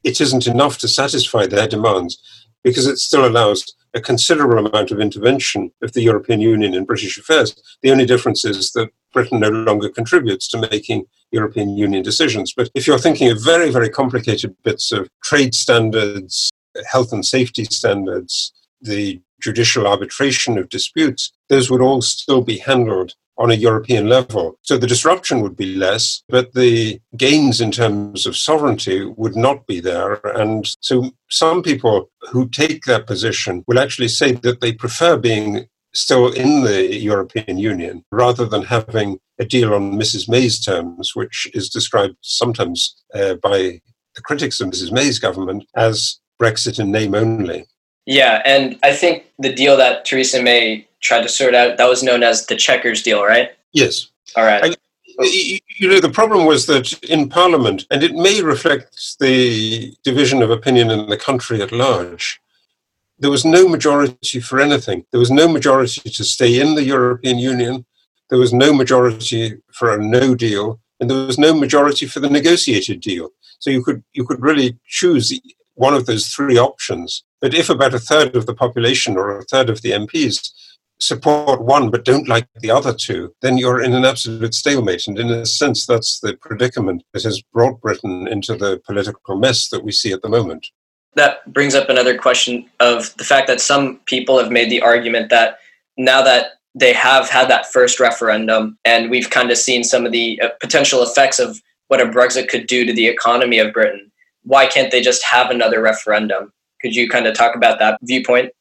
it 0.04 0.22
isn't 0.22 0.48
enough 0.48 0.78
to 0.80 0.88
satisfy 0.88 1.48
their 1.48 1.68
demands 1.68 2.20
because 2.64 2.86
it 2.86 2.98
still 2.98 3.26
allows 3.26 3.66
a 3.94 4.02
considerable 4.02 4.66
amount 4.66 4.92
of 4.92 5.00
intervention 5.00 5.72
of 5.82 5.94
the 5.94 6.02
European 6.02 6.40
Union 6.40 6.74
in 6.74 6.86
British 6.86 7.18
affairs. 7.18 7.56
The 7.82 7.92
only 7.92 8.06
difference 8.06 8.46
is 8.46 8.72
that 8.72 8.90
Britain 9.12 9.40
no 9.40 9.50
longer 9.50 9.90
contributes 9.90 10.48
to 10.50 10.70
making 10.70 11.06
European 11.32 11.76
Union 11.76 12.04
decisions. 12.04 12.54
But 12.56 12.70
if 12.76 12.86
you're 12.88 13.00
thinking 13.00 13.30
of 13.30 13.44
very, 13.44 13.72
very 13.72 13.90
complicated 13.90 14.56
bits 14.64 14.92
of 14.92 15.10
trade 15.24 15.56
standards, 15.56 16.52
health 16.90 17.12
and 17.12 17.26
safety 17.26 17.66
standards, 17.66 18.54
the 18.82 19.22
judicial 19.42 19.88
arbitration 19.88 20.58
of 20.58 20.70
disputes, 20.70 21.32
those 21.50 21.70
would 21.70 21.82
all 21.82 22.02
still 22.02 22.42
be 22.42 22.60
handled 22.60 23.16
on 23.38 23.52
a 23.52 23.56
European 23.56 24.08
level. 24.08 24.58
So 24.62 24.78
the 24.78 24.88
disruption 24.88 25.42
would 25.42 25.56
be 25.56 25.76
less, 25.76 26.22
but 26.30 26.54
the 26.54 27.00
gains 27.18 27.60
in 27.60 27.72
terms 27.72 28.26
of 28.26 28.38
sovereignty 28.38 29.06
would 29.06 29.36
not 29.36 29.66
be 29.66 29.80
there. 29.80 30.16
And 30.36 30.66
so 30.82 31.12
some 31.30 31.64
people 31.64 32.10
who 32.32 32.48
take 32.50 32.84
that 32.86 33.08
position 33.08 33.64
will 33.68 33.80
actually 33.80 34.10
say 34.10 34.34
that 34.34 34.62
they 34.62 34.74
prefer 34.74 35.18
being 35.18 35.66
still 35.94 36.32
in 36.32 36.64
the 36.64 36.96
European 36.96 37.58
Union 37.58 38.04
rather 38.12 38.46
than 38.46 38.64
having 38.64 39.20
a 39.40 39.46
deal 39.46 39.74
on 39.74 39.94
Mrs. 39.94 40.30
May's 40.30 40.64
terms, 40.64 41.16
which 41.16 41.48
is 41.54 41.70
described 41.70 42.16
sometimes 42.22 42.96
uh, 43.14 43.36
by 43.36 43.82
the 44.16 44.22
critics 44.22 44.60
of 44.60 44.70
Mrs. 44.70 44.92
May's 44.92 45.20
government 45.20 45.66
as 45.76 46.20
Brexit 46.42 46.80
in 46.80 46.92
name 46.92 47.16
only. 47.16 47.66
Yeah, 48.06 48.42
and 48.46 48.80
I 48.84 48.94
think 48.94 49.26
the 49.38 49.54
deal 49.54 49.78
that 49.78 50.06
Theresa 50.06 50.42
May 50.42 50.88
tried 51.02 51.24
to 51.24 51.30
sort 51.30 51.56
out 51.56 51.78
that 51.78 51.90
was 51.90 52.04
known 52.04 52.24
as 52.24 52.46
the 52.46 52.56
Chequers 52.56 53.04
deal, 53.04 53.24
right? 53.24 53.52
Yes. 53.74 54.08
All 54.36 54.44
right. 54.44 54.64
I, 54.64 54.76
you 55.24 55.90
know, 55.90 56.00
the 56.00 56.10
problem 56.10 56.46
was 56.46 56.66
that 56.68 56.94
in 57.04 57.30
Parliament, 57.30 57.86
and 57.92 58.04
it 58.04 58.14
may 58.14 58.42
reflect 58.42 59.20
the 59.20 59.94
division 60.04 60.42
of 60.42 60.50
opinion 60.50 60.90
in 60.90 61.10
the 61.10 61.18
country 61.18 61.62
at 61.62 61.72
large, 61.72 62.40
there 63.20 63.30
was 63.30 63.46
no 63.46 63.68
majority 63.68 64.40
for 64.40 64.60
anything. 64.60 65.06
There 65.12 65.20
was 65.20 65.32
no 65.32 65.48
majority 65.48 66.10
to 66.10 66.24
stay 66.24 66.60
in 66.60 66.76
the 66.76 66.84
European 66.84 67.38
Union. 67.38 67.86
There 68.30 68.40
was 68.40 68.54
no 68.54 68.74
majority 68.74 69.58
for 69.72 69.94
a 69.94 70.04
no 70.04 70.34
deal, 70.34 70.80
and 71.00 71.10
there 71.10 71.28
was 71.28 71.38
no 71.38 71.54
majority 71.54 72.08
for 72.08 72.20
the 72.20 72.30
negotiated 72.30 73.02
deal. 73.02 73.30
So 73.60 73.70
you 73.70 73.84
could 73.84 74.04
you 74.14 74.26
could 74.26 74.42
really 74.42 74.80
choose 74.88 75.40
one 75.76 75.94
of 75.94 76.06
those 76.06 76.30
three 76.30 76.58
options. 76.58 77.24
But 77.42 77.54
if 77.54 77.70
about 77.70 77.94
a 77.94 78.00
third 78.00 78.36
of 78.36 78.46
the 78.46 78.56
population 78.56 79.18
or 79.18 79.38
a 79.38 79.44
third 79.44 79.70
of 79.70 79.82
the 79.82 79.92
MPs 79.92 80.52
support 81.02 81.62
one 81.62 81.90
but 81.90 82.06
don't 82.06 82.28
like 82.28 82.48
the 82.60 82.72
other 82.72 82.94
two, 82.94 83.34
then 83.42 83.58
you're 83.58 83.82
in 83.82 83.94
an 83.94 84.06
absolute 84.06 84.54
stalemate. 84.54 85.08
And 85.08 85.18
in 85.18 85.30
a 85.30 85.46
sense, 85.46 85.86
that's 85.86 86.20
the 86.20 86.36
predicament 86.38 87.04
that 87.14 87.24
has 87.24 87.42
brought 87.54 87.82
Britain 87.82 88.28
into 88.28 88.56
the 88.56 88.82
political 88.86 89.36
mess 89.36 89.70
that 89.70 89.84
we 89.84 89.92
see 89.92 90.12
at 90.12 90.22
the 90.22 90.30
moment. 90.30 90.68
That 91.16 91.52
brings 91.52 91.76
up 91.76 91.90
another 91.90 92.18
question 92.18 92.70
of 92.80 93.16
the 93.18 93.24
fact 93.24 93.48
that 93.48 93.60
some 93.60 94.00
people 94.06 94.38
have 94.40 94.52
made 94.52 94.70
the 94.70 94.82
argument 94.82 95.30
that 95.30 95.58
now 95.98 96.22
that 96.22 96.54
they 96.74 96.94
have 96.94 97.30
had 97.30 97.50
that 97.50 97.66
first 97.66 98.00
referendum 98.00 98.78
and 98.86 99.10
we've 99.10 99.30
kind 99.30 99.52
of 99.52 99.58
seen 99.58 99.84
some 99.84 100.06
of 100.06 100.14
the 100.14 100.40
uh, 100.42 100.50
potential 100.62 101.04
effects 101.04 101.38
of 101.40 101.60
what 101.90 102.00
a 102.00 102.06
Brexit 102.06 102.48
could 102.48 102.68
do 102.68 102.86
to 102.86 102.94
the 102.94 103.08
economy 103.08 103.60
of 103.60 103.74
Britain, 103.74 104.10
why 104.44 104.68
can't 104.68 104.92
they 104.92 105.02
just 105.02 105.24
have 105.26 105.50
another 105.50 105.82
referendum? 105.82 106.54
Could 106.82 106.96
you 106.96 107.10
kind 107.10 107.28
of 107.28 107.36
talk 107.36 107.56
about 107.56 107.80
that 107.80 108.00
viewpoint? 108.04 108.52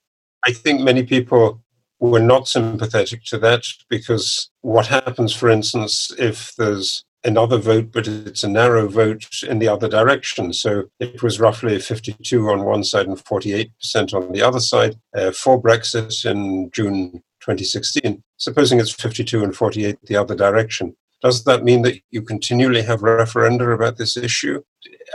I 0.44 0.52
think 0.52 0.80
many 0.80 1.04
people 1.04 1.62
were 2.00 2.20
not 2.20 2.48
sympathetic 2.48 3.24
to 3.24 3.38
that 3.38 3.64
because 3.88 4.50
what 4.62 4.86
happens, 4.86 5.34
for 5.34 5.48
instance, 5.48 6.10
if 6.18 6.54
there's 6.56 7.04
another 7.24 7.58
vote, 7.58 7.92
but 7.92 8.08
it's 8.08 8.42
a 8.42 8.48
narrow 8.48 8.88
vote 8.88 9.42
in 9.42 9.58
the 9.58 9.68
other 9.68 9.88
direction. 9.88 10.52
So 10.52 10.84
it 10.98 11.22
was 11.22 11.38
roughly 11.38 11.78
52 11.78 12.48
on 12.48 12.64
one 12.64 12.82
side 12.82 13.06
and 13.06 13.18
48% 13.18 13.70
on 14.14 14.32
the 14.32 14.42
other 14.42 14.60
side 14.60 14.96
uh, 15.14 15.30
for 15.30 15.60
Brexit 15.62 16.24
in 16.24 16.70
June 16.72 17.22
2016. 17.40 18.22
Supposing 18.38 18.80
it's 18.80 18.92
52 18.92 19.44
and 19.44 19.54
48 19.54 19.98
the 20.06 20.16
other 20.16 20.34
direction. 20.34 20.96
Does 21.22 21.44
that 21.44 21.64
mean 21.64 21.82
that 21.82 22.00
you 22.10 22.22
continually 22.22 22.82
have 22.82 23.00
referenda 23.00 23.74
about 23.74 23.98
this 23.98 24.16
issue? 24.16 24.62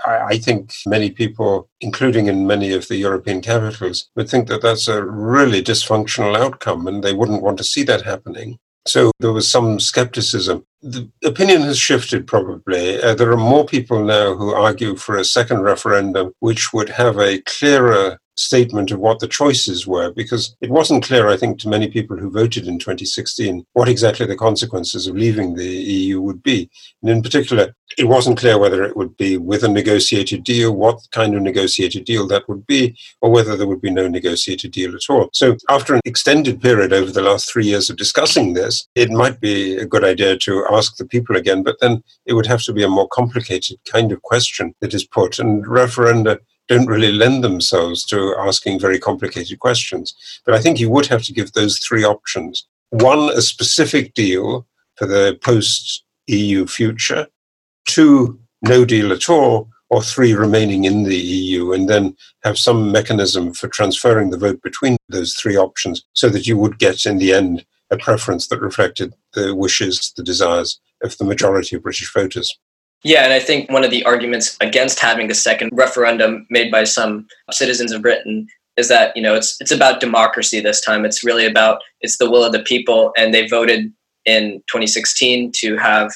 I, 0.05 0.37
think 0.37 0.73
many 0.85 1.09
people, 1.09 1.69
including 1.81 2.27
in 2.27 2.45
many 2.45 2.73
of 2.73 2.87
the 2.87 2.97
European 2.97 3.41
capitals, 3.41 4.09
would 4.15 4.29
think 4.29 4.47
that 4.49 4.61
that's 4.61 4.87
a 4.87 5.03
really 5.03 5.63
dysfunctional 5.63 6.37
outcome 6.37 6.87
and 6.87 7.03
they 7.03 7.13
wouldn't 7.13 7.41
want 7.41 7.57
to 7.57 7.63
see 7.63 7.83
that 7.83 8.03
happening. 8.03 8.59
So 8.87 9.11
there 9.19 9.31
was 9.31 9.49
some 9.49 9.79
skepticism. 9.79 10.63
The 10.83 11.09
opinion 11.23 11.63
has 11.63 11.79
shifted 11.79 12.27
probably. 12.27 13.01
Uh, 13.01 13.15
there 13.15 13.31
are 13.31 13.37
more 13.37 13.65
people 13.65 14.03
now 14.03 14.35
who 14.35 14.53
argue 14.53 14.95
for 14.95 15.15
a 15.15 15.25
second 15.25 15.61
referendum, 15.61 16.33
which 16.39 16.71
would 16.71 16.89
have 16.89 17.17
a 17.17 17.41
clearer 17.41 18.19
statement 18.37 18.91
of 18.91 18.99
what 18.99 19.19
the 19.19 19.27
choices 19.27 19.87
were 19.87 20.11
because 20.11 20.55
it 20.61 20.69
wasn't 20.69 21.03
clear, 21.03 21.29
I 21.29 21.37
think, 21.37 21.59
to 21.59 21.69
many 21.69 21.89
people 21.89 22.17
who 22.17 22.29
voted 22.29 22.67
in 22.67 22.79
2016 22.79 23.65
what 23.73 23.89
exactly 23.89 24.25
the 24.25 24.35
consequences 24.35 25.07
of 25.07 25.15
leaving 25.15 25.55
the 25.55 25.65
EU 25.65 26.21
would 26.21 26.43
be. 26.43 26.69
And 27.01 27.09
in 27.09 27.21
particular, 27.21 27.75
it 27.97 28.05
wasn't 28.05 28.37
clear 28.37 28.57
whether 28.57 28.83
it 28.83 28.97
would 28.97 29.15
be 29.15 29.37
with 29.37 29.63
a 29.63 29.67
negotiated 29.67 30.43
deal, 30.43 30.75
what 30.75 30.99
kind 31.11 31.35
of 31.35 31.41
negotiated 31.41 32.05
deal 32.05 32.27
that 32.27 32.47
would 32.49 32.65
be, 32.67 32.97
or 33.21 33.29
whether 33.29 33.55
there 33.55 33.67
would 33.67 33.81
be 33.81 33.91
no 33.91 34.07
negotiated 34.07 34.71
deal 34.71 34.93
at 34.95 35.09
all. 35.09 35.29
So, 35.33 35.55
after 35.69 35.93
an 35.93 36.01
extended 36.03 36.61
period 36.61 36.91
over 36.91 37.11
the 37.11 37.21
last 37.21 37.51
three 37.51 37.65
years 37.65 37.89
of 37.89 37.97
discussing 37.97 38.53
this, 38.53 38.87
it 38.95 39.11
might 39.11 39.39
be 39.39 39.77
a 39.77 39.85
good 39.85 40.03
idea 40.03 40.37
to 40.39 40.65
ask 40.71 40.97
the 40.97 41.05
people 41.05 41.35
again, 41.35 41.63
but 41.63 41.77
then 41.79 42.03
it 42.25 42.33
would 42.33 42.47
have 42.47 42.63
to 42.63 42.73
be 42.73 42.83
a 42.83 42.89
more 42.89 43.07
complicated 43.07 43.77
kind 43.85 44.11
of 44.11 44.21
question 44.23 44.73
that 44.81 44.93
is 44.93 45.05
put. 45.05 45.39
And 45.39 45.65
referenda 45.65 46.39
don't 46.67 46.88
really 46.88 47.12
lend 47.12 47.43
themselves 47.43 48.04
to 48.06 48.36
asking 48.39 48.80
very 48.80 48.99
complicated 48.99 49.60
questions. 49.60 50.15
But 50.45 50.56
I 50.56 50.60
think 50.60 50.80
you 50.80 50.89
would 50.89 51.08
have 51.08 51.23
to 51.23 51.34
give 51.34 51.51
those 51.51 51.80
three 51.80 52.04
options. 52.04 52.65
One, 52.89 53.30
a 53.30 53.41
specific 53.41 54.13
deal 54.13 54.65
for 54.95 55.06
the 55.06 55.38
post 55.41 56.04
EU 56.28 56.65
future. 56.65 57.28
Two, 57.86 58.39
no 58.62 58.86
deal 58.86 59.12
at 59.12 59.30
all. 59.30 59.69
Or 59.91 60.01
three, 60.01 60.34
remaining 60.34 60.86
in 60.86 61.04
the 61.04 61.15
EU, 61.15 61.71
and 61.71 61.88
then 61.88 62.17
have 62.43 62.58
some 62.58 62.91
mechanism 62.91 63.54
for 63.54 63.67
transferring 63.67 64.32
the 64.32 64.38
vote 64.38 64.60
between 64.63 64.97
those 65.10 65.36
three 65.36 65.56
options 65.56 66.04
so 66.13 66.28
that 66.30 66.47
you 66.47 66.58
would 66.58 66.80
get, 66.80 67.06
in 67.06 67.19
the 67.19 67.32
end, 67.32 67.63
a 67.91 67.97
preference 67.97 68.47
that 68.47 68.62
reflected 68.62 69.13
the 69.34 69.54
wishes, 69.56 70.12
the 70.17 70.23
desires 70.23 70.80
of 71.04 71.15
the 71.19 71.23
majority 71.23 71.75
of 71.75 71.84
British 71.84 72.12
voters. 72.12 72.58
Yeah, 73.03 73.23
and 73.23 73.34
I 73.34 73.39
think 73.39 73.69
one 73.69 73.84
of 73.84 73.91
the 73.91 74.03
arguments 74.03 74.58
against 74.62 74.99
having 74.99 75.29
a 75.29 75.36
second 75.36 75.69
referendum 75.73 76.47
made 76.49 76.71
by 76.71 76.86
some 76.86 77.27
citizens 77.51 77.91
of 77.91 78.01
Britain 78.01 78.47
is 78.77 78.89
that 78.89 79.15
you 79.15 79.21
know 79.21 79.36
it's 79.36 79.60
it's 79.62 79.71
about 79.71 79.99
democracy 79.99 80.60
this 80.60 80.81
time. 80.81 81.05
It's 81.05 81.23
really 81.23 81.45
about 81.45 81.81
it's 82.01 82.17
the 82.17 82.29
will 82.29 82.43
of 82.43 82.51
the 82.51 82.63
people, 82.63 83.12
and 83.17 83.34
they 83.34 83.47
voted 83.47 83.93
in 84.25 84.63
2016 84.71 85.51
to 85.58 85.77
have 85.77 86.12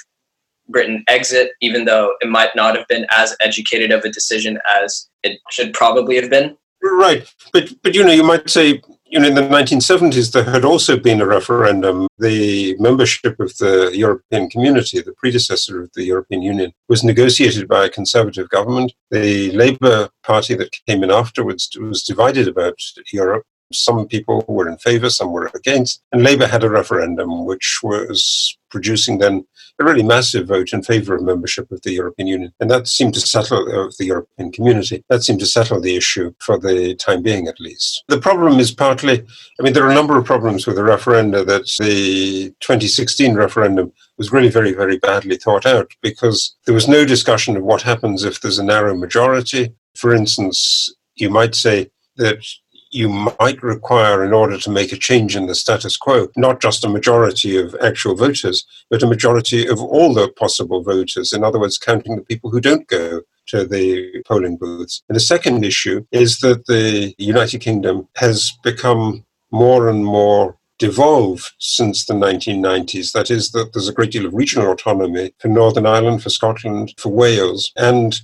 Britain 0.68 1.04
exit, 1.08 1.52
even 1.62 1.86
though 1.86 2.14
it 2.22 2.30
might 2.30 2.56
not 2.56 2.76
have 2.76 2.88
been 2.88 3.06
as 3.12 3.36
educated 3.42 3.92
of 3.92 4.04
a 4.04 4.10
decision 4.10 4.60
as 4.82 5.10
it 5.24 5.40
should 5.52 5.74
probably 5.74 6.16
have 6.16 6.30
been. 6.30 6.58
Right, 6.82 7.32
but 7.54 7.72
but 7.84 7.94
you 7.94 8.04
know 8.04 8.14
you 8.14 8.24
might 8.24 8.50
say 8.50 8.82
you 9.10 9.20
know, 9.20 9.28
in 9.28 9.34
the 9.34 9.42
1970s, 9.42 10.32
there 10.32 10.44
had 10.44 10.64
also 10.64 10.98
been 10.98 11.22
a 11.22 11.26
referendum. 11.26 12.08
The 12.20 12.76
membership 12.80 13.40
of 13.40 13.58
the 13.58 13.92
European 13.94 14.50
community, 14.50 15.02
the 15.02 15.14
predecessor 15.14 15.82
of 15.82 15.90
the 15.96 16.04
European 16.04 16.44
Union, 16.44 16.72
was 16.88 17.04
negotiated 17.04 17.68
by 17.68 17.86
a 17.86 17.90
conservative 17.90 18.50
government. 18.50 18.94
The 19.10 19.52
Labour 19.52 20.10
Party 20.24 20.54
that 20.56 20.72
came 20.88 21.04
in 21.04 21.12
afterwards 21.12 21.70
was 21.80 22.04
divided 22.04 22.48
about 22.48 22.80
Europe. 23.12 23.46
Some 23.74 24.08
people 24.08 24.46
were 24.48 24.70
in 24.70 24.78
favour, 24.78 25.10
some 25.10 25.32
were 25.32 25.50
against. 25.56 26.02
And 26.12 26.24
Labour 26.24 26.48
had 26.48 26.64
a 26.64 26.70
referendum 26.70 27.46
which 27.46 27.80
was 27.82 28.58
producing 28.70 29.18
then 29.18 29.46
a 29.80 29.84
really 29.84 30.04
massive 30.04 30.48
vote 30.48 30.74
in 30.74 30.84
favour 30.84 31.16
of 31.16 31.24
membership 31.24 31.72
of 31.72 31.82
the 31.82 31.94
European 31.94 32.28
Union. 32.28 32.54
And 32.60 32.70
that 32.70 32.88
seemed 32.88 33.14
to 33.14 33.22
settle 33.22 33.60
uh, 33.60 33.92
the 33.98 34.06
European 34.06 34.52
community. 34.52 35.04
That 35.10 35.24
seemed 35.24 35.40
to 35.40 35.46
settle 35.46 35.80
the 35.80 35.96
issue 35.96 36.34
for 36.40 36.60
the 36.60 36.96
time 36.96 37.22
being, 37.24 37.48
at 37.48 37.60
least. 37.60 38.04
The 38.08 38.20
problem 38.20 38.60
is 38.60 38.72
partly, 38.72 39.26
I 39.60 39.64
mean, 39.64 39.74
there 39.74 39.86
are 39.86 39.92
a 39.92 39.96
number 39.96 40.18
of 40.18 40.26
problems 40.26 40.68
with 40.68 40.76
the 40.76 40.82
referenda 40.82 41.46
that 41.46 41.72
the 41.80 42.50
2016 42.60 43.36
referendum 43.36 43.92
was 44.18 44.32
really 44.32 44.50
very, 44.50 44.74
very 44.74 44.98
badly 44.98 45.38
thought 45.38 45.66
out 45.66 45.92
because 46.02 46.56
there 46.66 46.76
was 46.76 46.88
no 46.88 47.06
discussion 47.06 47.56
of 47.56 47.64
what 47.64 47.82
happens 47.82 48.24
if 48.24 48.42
there's 48.42 48.60
a 48.60 48.64
narrow 48.64 48.96
majority. 48.96 49.74
For 49.96 50.14
instance, 50.14 50.94
you 51.16 51.30
might 51.30 51.56
say 51.56 51.90
that 52.18 52.46
you 52.92 53.10
might 53.10 53.62
require, 53.62 54.24
in 54.24 54.34
order 54.34 54.58
to 54.58 54.70
make 54.70 54.92
a 54.92 54.98
change 54.98 55.36
in 55.36 55.48
the 55.48 55.56
status 55.56 55.98
quo, 55.98 56.28
not 56.36 56.62
just 56.62 56.84
a 56.84 56.90
majority 56.90 57.58
of 57.58 57.76
actual 57.82 58.16
voters, 58.16 58.66
but 58.90 59.04
a 59.04 59.08
majority 59.08 59.68
of 59.68 59.80
all 59.82 60.14
the 60.14 60.30
possible 60.30 60.84
voters. 60.84 61.34
In 61.34 61.44
other 61.44 61.60
words, 61.60 61.78
counting 61.78 62.16
the 62.16 62.24
people 62.24 62.50
who 62.50 62.60
don't 62.60 62.88
go 62.88 63.22
to 63.48 63.66
the 63.66 64.24
polling 64.28 64.58
booths. 64.58 65.04
And 65.10 65.16
the 65.16 65.22
second 65.22 65.66
issue 65.66 66.06
is 66.12 66.40
that 66.40 66.66
the 66.68 67.14
United 67.18 67.62
Kingdom 67.62 68.08
has 68.16 68.52
become 68.64 69.26
more 69.52 69.90
and 69.90 70.06
more 70.06 70.58
devolved 70.78 71.52
since 71.60 72.06
the 72.06 72.14
1990s. 72.14 73.12
That 73.12 73.30
is, 73.30 73.52
that 73.52 73.74
there's 73.74 73.90
a 73.90 73.94
great 73.94 74.12
deal 74.12 74.26
of 74.26 74.34
regional 74.34 74.72
autonomy 74.72 75.34
for 75.40 75.50
Northern 75.50 75.86
Ireland, 75.86 76.24
for 76.24 76.30
Scotland, 76.30 76.94
for 76.98 77.10
Wales, 77.10 77.72
and 77.76 78.20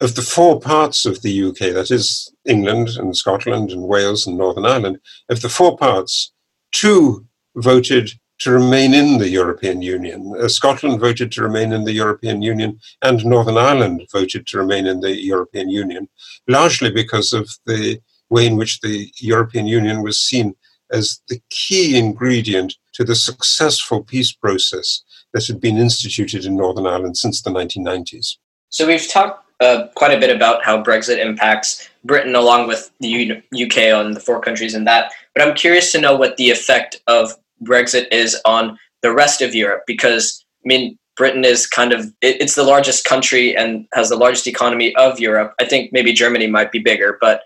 of 0.00 0.14
the 0.14 0.22
four 0.22 0.60
parts 0.60 1.06
of 1.06 1.22
the 1.22 1.44
UK, 1.44 1.72
that 1.74 1.90
is 1.90 2.30
England 2.44 2.90
and 2.96 3.16
Scotland 3.16 3.70
and 3.70 3.82
Wales 3.82 4.26
and 4.26 4.36
Northern 4.36 4.66
Ireland, 4.66 4.98
of 5.28 5.40
the 5.40 5.48
four 5.48 5.76
parts, 5.76 6.32
two 6.72 7.26
voted 7.56 8.10
to 8.38 8.50
remain 8.50 8.92
in 8.92 9.16
the 9.18 9.30
European 9.30 9.80
Union. 9.80 10.34
Uh, 10.38 10.48
Scotland 10.48 11.00
voted 11.00 11.32
to 11.32 11.42
remain 11.42 11.72
in 11.72 11.84
the 11.84 11.92
European 11.92 12.42
Union, 12.42 12.78
and 13.00 13.24
Northern 13.24 13.56
Ireland 13.56 14.06
voted 14.12 14.46
to 14.48 14.58
remain 14.58 14.86
in 14.86 15.00
the 15.00 15.16
European 15.16 15.70
Union, 15.70 16.08
largely 16.46 16.90
because 16.90 17.32
of 17.32 17.48
the 17.64 17.98
way 18.28 18.46
in 18.46 18.56
which 18.56 18.80
the 18.80 19.10
European 19.20 19.66
Union 19.66 20.02
was 20.02 20.18
seen 20.18 20.54
as 20.92 21.20
the 21.28 21.40
key 21.48 21.96
ingredient 21.98 22.74
to 22.92 23.04
the 23.04 23.14
successful 23.14 24.04
peace 24.04 24.32
process 24.32 25.02
that 25.32 25.46
had 25.46 25.60
been 25.60 25.78
instituted 25.78 26.44
in 26.44 26.56
Northern 26.56 26.86
Ireland 26.86 27.16
since 27.16 27.40
the 27.40 27.50
1990s. 27.50 28.36
So 28.68 28.86
we've 28.86 29.08
talked 29.08 29.45
uh, 29.60 29.86
quite 29.94 30.16
a 30.16 30.20
bit 30.20 30.34
about 30.34 30.64
how 30.64 30.82
Brexit 30.82 31.18
impacts 31.18 31.88
Britain 32.04 32.34
along 32.34 32.68
with 32.68 32.90
the 33.00 33.08
U- 33.08 33.66
UK 33.66 33.94
on 33.94 34.12
the 34.12 34.20
four 34.20 34.40
countries 34.40 34.74
and 34.74 34.86
that. 34.86 35.12
But 35.34 35.46
I'm 35.46 35.54
curious 35.54 35.92
to 35.92 36.00
know 36.00 36.16
what 36.16 36.36
the 36.36 36.50
effect 36.50 37.00
of 37.06 37.34
Brexit 37.62 38.06
is 38.12 38.36
on 38.44 38.78
the 39.02 39.12
rest 39.12 39.40
of 39.42 39.54
Europe 39.54 39.82
because, 39.86 40.44
I 40.64 40.68
mean, 40.68 40.98
Britain 41.16 41.44
is 41.44 41.66
kind 41.66 41.92
of 41.92 42.06
it, 42.20 42.40
it's 42.40 42.54
the 42.54 42.62
largest 42.62 43.04
country 43.04 43.56
and 43.56 43.86
has 43.94 44.10
the 44.10 44.16
largest 44.16 44.46
economy 44.46 44.94
of 44.96 45.18
Europe. 45.18 45.54
I 45.58 45.64
think 45.64 45.92
maybe 45.92 46.12
Germany 46.12 46.46
might 46.46 46.70
be 46.70 46.78
bigger, 46.78 47.16
but 47.20 47.40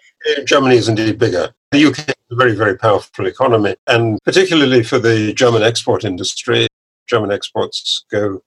Germany 0.44 0.76
is 0.76 0.88
indeed 0.88 1.18
bigger. 1.18 1.54
The 1.70 1.86
UK 1.86 1.98
is 2.08 2.14
a 2.32 2.34
very, 2.34 2.54
very 2.56 2.76
powerful 2.76 3.26
economy, 3.26 3.76
and 3.86 4.18
particularly 4.24 4.82
for 4.82 4.98
the 4.98 5.32
German 5.34 5.62
export 5.62 6.04
industry, 6.04 6.66
German 7.06 7.30
exports 7.30 8.04
go 8.10 8.42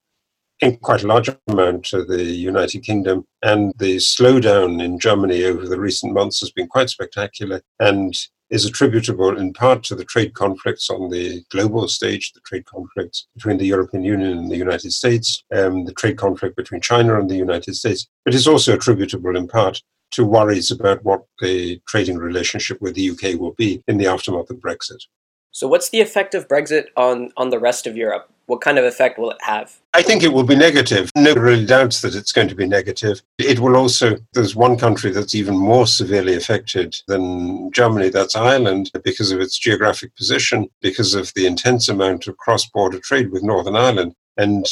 in 0.62 0.78
quite 0.78 1.04
a 1.04 1.08
large 1.08 1.30
amount 1.48 1.86
to 1.86 2.04
the 2.04 2.24
United 2.24 2.84
Kingdom. 2.84 3.26
And 3.42 3.74
the 3.78 3.98
slowdown 3.98 4.82
in 4.84 5.00
Germany 5.00 5.44
over 5.46 5.68
the 5.68 5.80
recent 5.80 6.14
months 6.14 6.40
has 6.40 6.52
been 6.52 6.68
quite 6.68 6.90
spectacular 6.90 7.62
and 7.80 8.16
is 8.50 8.66
attributable 8.66 9.36
in 9.38 9.52
part 9.52 9.84
to 9.84 9.96
the 9.96 10.06
trade 10.06 10.36
conflicts 10.36 10.90
on 10.90 11.10
the 11.10 11.44
global 11.50 11.88
stage, 11.88 12.32
the 12.34 12.42
trade 12.42 12.66
conflicts 12.66 13.28
between 13.34 13.58
the 13.58 13.66
European 13.66 14.04
Union 14.04 14.38
and 14.38 14.52
the 14.52 14.58
United 14.58 14.92
States, 14.92 15.44
um, 15.56 15.86
the 15.86 15.94
trade 15.94 16.18
conflict 16.18 16.56
between 16.56 16.80
China 16.80 17.20
and 17.20 17.30
the 17.30 17.36
United 17.36 17.76
States. 17.76 18.08
But 18.24 18.34
It 18.34 18.38
is 18.38 18.48
also 18.48 18.74
attributable 18.74 19.36
in 19.36 19.48
part 19.48 19.82
to 20.12 20.24
worries 20.24 20.70
about 20.70 21.04
what 21.04 21.24
the 21.42 21.82
trading 21.88 22.18
relationship 22.18 22.80
with 22.80 22.94
the 22.94 23.10
UK 23.10 23.40
will 23.40 23.54
be 23.54 23.82
in 23.88 23.98
the 23.98 24.08
aftermath 24.08 24.52
of 24.52 24.58
Brexit. 24.58 25.02
So, 25.56 25.68
what's 25.68 25.90
the 25.90 26.02
effect 26.02 26.34
of 26.34 26.48
Brexit 26.48 26.88
on, 26.98 27.32
on 27.38 27.52
the 27.52 27.60
rest 27.60 27.86
of 27.86 27.96
Europe? 27.96 28.28
What 28.48 28.62
kind 28.62 28.80
of 28.80 28.86
effect 28.86 29.20
will 29.20 29.30
it 29.30 29.38
have? 29.42 29.80
I 29.94 30.02
think 30.02 30.24
it 30.24 30.34
will 30.34 30.44
be 30.44 30.56
negative. 30.56 31.12
No 31.16 31.36
really 31.36 31.66
doubts 31.66 32.02
that 32.02 32.16
it's 32.16 32.32
going 32.32 32.48
to 32.48 32.56
be 32.56 32.68
negative. 32.68 33.22
It 33.38 33.60
will 33.60 33.78
also, 33.78 34.18
there's 34.34 34.56
one 34.56 34.80
country 34.80 35.12
that's 35.12 35.36
even 35.36 35.56
more 35.56 35.86
severely 35.86 36.36
affected 36.36 36.96
than 37.08 37.72
Germany, 37.72 38.10
that's 38.10 38.36
Ireland, 38.36 38.90
because 39.04 39.32
of 39.32 39.40
its 39.40 39.60
geographic 39.60 40.16
position, 40.16 40.70
because 40.82 41.14
of 41.14 41.32
the 41.36 41.46
intense 41.46 41.88
amount 41.88 42.26
of 42.26 42.38
cross 42.38 42.66
border 42.66 43.00
trade 43.00 43.32
with 43.32 43.44
Northern 43.44 43.76
Ireland. 43.76 44.16
And 44.38 44.66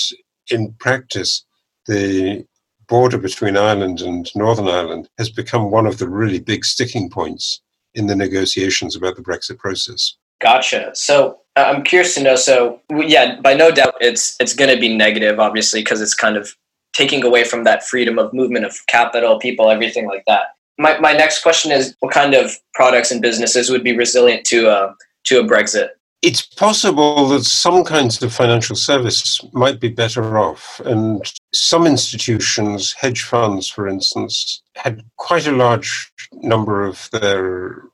in 0.49 0.73
practice, 0.79 1.45
the 1.85 2.43
border 2.87 3.19
between 3.19 3.55
Ireland 3.55 4.01
and 4.01 4.27
Northern 4.35 4.67
Ireland 4.67 5.09
has 5.19 5.29
become 5.29 5.69
one 5.69 5.85
of 5.85 5.99
the 5.99 6.09
really 6.09 6.39
big 6.39 6.65
sticking 6.65 7.07
points 7.07 7.61
in 7.93 8.07
the 8.07 8.15
negotiations 8.15 8.95
about 8.95 9.15
the 9.15 9.21
Brexit 9.21 9.59
process. 9.59 10.15
Gotcha. 10.41 10.91
So 10.95 11.39
uh, 11.55 11.71
I'm 11.73 11.83
curious 11.83 12.15
to 12.15 12.23
know. 12.23 12.35
So 12.35 12.81
yeah, 12.89 13.39
by 13.41 13.53
no 13.53 13.71
doubt, 13.71 13.95
it's 14.01 14.35
it's 14.39 14.53
going 14.53 14.73
to 14.73 14.79
be 14.79 14.95
negative, 14.95 15.39
obviously, 15.39 15.81
because 15.81 16.01
it's 16.01 16.15
kind 16.15 16.37
of 16.37 16.55
taking 16.93 17.23
away 17.23 17.43
from 17.43 17.63
that 17.63 17.83
freedom 17.83 18.19
of 18.19 18.33
movement 18.33 18.65
of 18.65 18.75
capital, 18.87 19.39
people, 19.39 19.69
everything 19.69 20.07
like 20.07 20.23
that. 20.27 20.55
My 20.77 20.99
my 20.99 21.13
next 21.13 21.43
question 21.43 21.71
is, 21.71 21.95
what 21.99 22.13
kind 22.13 22.33
of 22.33 22.51
products 22.73 23.11
and 23.11 23.21
businesses 23.21 23.69
would 23.69 23.83
be 23.83 23.95
resilient 23.95 24.45
to 24.45 24.67
a 24.67 24.73
uh, 24.73 24.93
to 25.25 25.39
a 25.39 25.43
Brexit? 25.43 25.89
It's 26.21 26.43
possible 26.43 27.27
that 27.29 27.45
some 27.45 27.83
kinds 27.83 28.21
of 28.21 28.31
financial 28.31 28.75
service 28.75 29.41
might 29.53 29.79
be 29.79 29.89
better 29.89 30.37
off. 30.37 30.79
And 30.85 31.19
some 31.51 31.87
institutions, 31.87 32.93
hedge 32.93 33.23
funds, 33.23 33.67
for 33.67 33.87
instance, 33.87 34.61
had 34.75 35.03
quite 35.17 35.47
a 35.47 35.51
large 35.51 36.11
number 36.31 36.83
of 36.83 37.09
their 37.11 37.85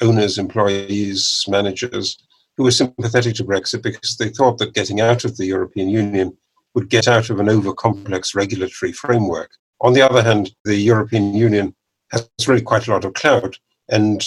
owners, 0.00 0.38
employees, 0.38 1.44
managers 1.48 2.18
who 2.56 2.64
were 2.64 2.70
sympathetic 2.70 3.34
to 3.36 3.44
Brexit 3.44 3.82
because 3.82 4.16
they 4.16 4.30
thought 4.30 4.58
that 4.58 4.74
getting 4.74 5.00
out 5.00 5.24
of 5.24 5.36
the 5.36 5.46
European 5.46 5.88
Union 5.88 6.36
would 6.74 6.88
get 6.88 7.08
out 7.08 7.30
of 7.30 7.40
an 7.40 7.48
over 7.48 7.72
complex 7.72 8.34
regulatory 8.34 8.92
framework. 8.92 9.50
On 9.80 9.92
the 9.92 10.02
other 10.02 10.22
hand, 10.22 10.50
the 10.64 10.76
European 10.76 11.34
Union 11.34 11.74
has 12.10 12.28
really 12.46 12.62
quite 12.62 12.88
a 12.88 12.90
lot 12.90 13.04
of 13.04 13.14
clout 13.14 13.58
and 13.88 14.24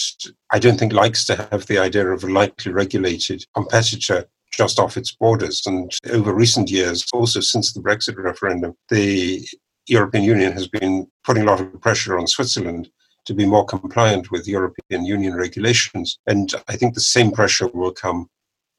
I 0.52 0.60
don't 0.60 0.78
think 0.78 0.94
likes 0.94 1.26
to 1.26 1.36
have 1.52 1.68
the 1.68 1.78
idea 1.78 2.08
of 2.08 2.24
a 2.24 2.32
lightly 2.32 2.72
regulated 2.72 3.46
competitor 3.56 4.26
just 4.52 4.80
off 4.80 4.98
its 4.98 5.12
borders. 5.12 5.62
And 5.66 5.92
over 6.12 6.34
recent 6.34 6.70
years, 6.70 7.06
also 7.14 7.40
since 7.40 7.72
the 7.72 7.82
Brexit 7.82 8.18
referendum, 8.18 8.76
the 8.90 9.48
European 9.88 10.24
Union 10.24 10.52
has 10.54 10.68
been 10.68 11.08
putting 11.24 11.44
a 11.44 11.46
lot 11.46 11.62
of 11.62 11.82
pressure 11.82 12.18
on 12.18 12.28
Switzerland 12.28 12.90
to 13.26 13.34
be 13.34 13.46
more 13.46 13.66
compliant 13.66 14.32
with 14.32 14.48
European 14.48 15.06
Union 15.06 15.36
regulations. 15.36 16.18
And 16.28 16.54
I 16.68 16.76
think 16.76 16.94
the 16.94 17.02
same 17.02 17.32
pressure 17.32 17.68
will 17.68 17.92
come 17.92 18.30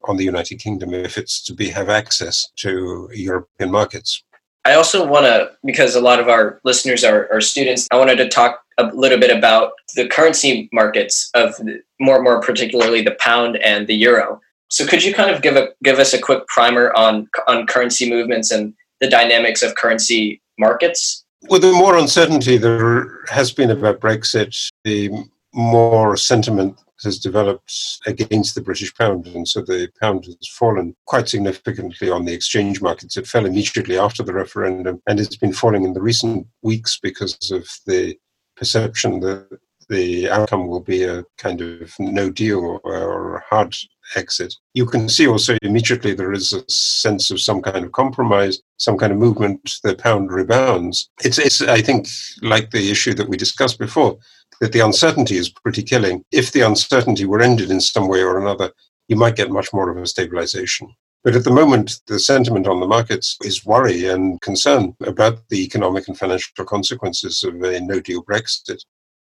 on 0.05 0.17
the 0.17 0.23
United 0.23 0.59
Kingdom 0.59 0.93
if 0.93 1.17
it's 1.17 1.41
to 1.43 1.53
be 1.53 1.69
have 1.69 1.89
access 1.89 2.45
to 2.57 3.09
European 3.13 3.71
markets. 3.71 4.23
I 4.65 4.75
also 4.75 5.05
want 5.05 5.25
to, 5.25 5.51
because 5.65 5.95
a 5.95 6.01
lot 6.01 6.19
of 6.19 6.29
our 6.29 6.61
listeners 6.63 7.03
are, 7.03 7.29
are 7.31 7.41
students, 7.41 7.87
I 7.91 7.97
wanted 7.97 8.15
to 8.17 8.29
talk 8.29 8.61
a 8.77 8.85
little 8.93 9.19
bit 9.19 9.35
about 9.35 9.73
the 9.95 10.07
currency 10.07 10.69
markets 10.71 11.29
of 11.33 11.55
more 11.99 12.21
more 12.21 12.41
particularly 12.41 13.01
the 13.01 13.15
pound 13.19 13.57
and 13.57 13.87
the 13.87 13.95
euro. 13.95 14.41
So 14.69 14.87
could 14.87 15.03
you 15.03 15.13
kind 15.13 15.29
of 15.29 15.41
give 15.41 15.55
a 15.55 15.69
give 15.83 15.99
us 15.99 16.13
a 16.13 16.19
quick 16.19 16.47
primer 16.47 16.91
on 16.95 17.29
on 17.47 17.67
currency 17.67 18.09
movements 18.09 18.51
and 18.51 18.73
the 19.01 19.09
dynamics 19.09 19.61
of 19.61 19.75
currency 19.75 20.41
markets? 20.57 21.22
Well, 21.49 21.59
the 21.59 21.73
more 21.73 21.97
uncertainty 21.97 22.57
there 22.57 23.19
has 23.29 23.51
been 23.51 23.71
about 23.71 23.99
Brexit, 23.99 24.55
the 24.83 25.09
more 25.53 26.15
sentiment 26.15 26.79
has 27.03 27.19
developed 27.19 27.99
against 28.05 28.55
the 28.55 28.61
British 28.61 28.95
pound, 28.95 29.27
and 29.27 29.47
so 29.47 29.61
the 29.61 29.89
pound 29.99 30.25
has 30.25 30.47
fallen 30.57 30.95
quite 31.05 31.27
significantly 31.27 32.09
on 32.09 32.23
the 32.25 32.33
exchange 32.33 32.81
markets. 32.81 33.17
It 33.17 33.27
fell 33.27 33.45
immediately 33.45 33.99
after 33.99 34.23
the 34.23 34.33
referendum, 34.33 35.01
and 35.05 35.19
it's 35.19 35.35
been 35.35 35.51
falling 35.51 35.83
in 35.83 35.93
the 35.93 36.01
recent 36.01 36.47
weeks 36.61 36.97
because 37.01 37.51
of 37.51 37.67
the 37.85 38.17
perception 38.55 39.19
that 39.19 39.59
the 39.89 40.29
outcome 40.29 40.67
will 40.67 40.79
be 40.79 41.03
a 41.03 41.23
kind 41.37 41.61
of 41.61 41.93
no 41.99 42.29
deal 42.29 42.79
or 42.83 43.37
a 43.37 43.43
hard 43.49 43.75
exit. 44.15 44.53
You 44.73 44.85
can 44.85 45.09
see 45.09 45.27
also 45.27 45.57
immediately 45.61 46.13
there 46.13 46.33
is 46.33 46.53
a 46.53 46.63
sense 46.69 47.31
of 47.31 47.41
some 47.41 47.61
kind 47.61 47.85
of 47.85 47.91
compromise, 47.91 48.61
some 48.77 48.97
kind 48.97 49.11
of 49.11 49.17
movement. 49.17 49.79
The 49.83 49.95
pound 49.95 50.31
rebounds. 50.31 51.09
It's, 51.23 51.39
it's 51.39 51.61
I 51.61 51.81
think, 51.81 52.07
like 52.41 52.71
the 52.71 52.91
issue 52.91 53.13
that 53.15 53.29
we 53.29 53.37
discussed 53.37 53.79
before, 53.79 54.17
that 54.61 54.71
the 54.71 54.81
uncertainty 54.81 55.37
is 55.37 55.49
pretty 55.49 55.83
killing. 55.83 56.23
If 56.31 56.51
the 56.51 56.61
uncertainty 56.61 57.25
were 57.25 57.41
ended 57.41 57.71
in 57.71 57.81
some 57.81 58.07
way 58.07 58.21
or 58.21 58.39
another, 58.39 58.71
you 59.07 59.15
might 59.15 59.35
get 59.35 59.51
much 59.51 59.73
more 59.73 59.89
of 59.89 59.97
a 59.97 60.07
stabilization. 60.07 60.93
But 61.23 61.35
at 61.37 61.45
the 61.45 61.51
moment, 61.51 62.01
the 62.07 62.19
sentiment 62.19 62.67
on 62.67 62.81
the 62.81 62.87
markets 62.87 63.37
is 63.43 63.65
worry 63.65 64.07
and 64.07 64.41
concern 64.41 64.93
about 65.01 65.39
the 65.49 65.63
economic 65.63 66.09
and 66.09 66.17
financial 66.17 66.65
consequences 66.65 67.43
of 67.43 67.61
a 67.63 67.79
no 67.79 68.01
deal 68.01 68.23
Brexit. 68.23 68.83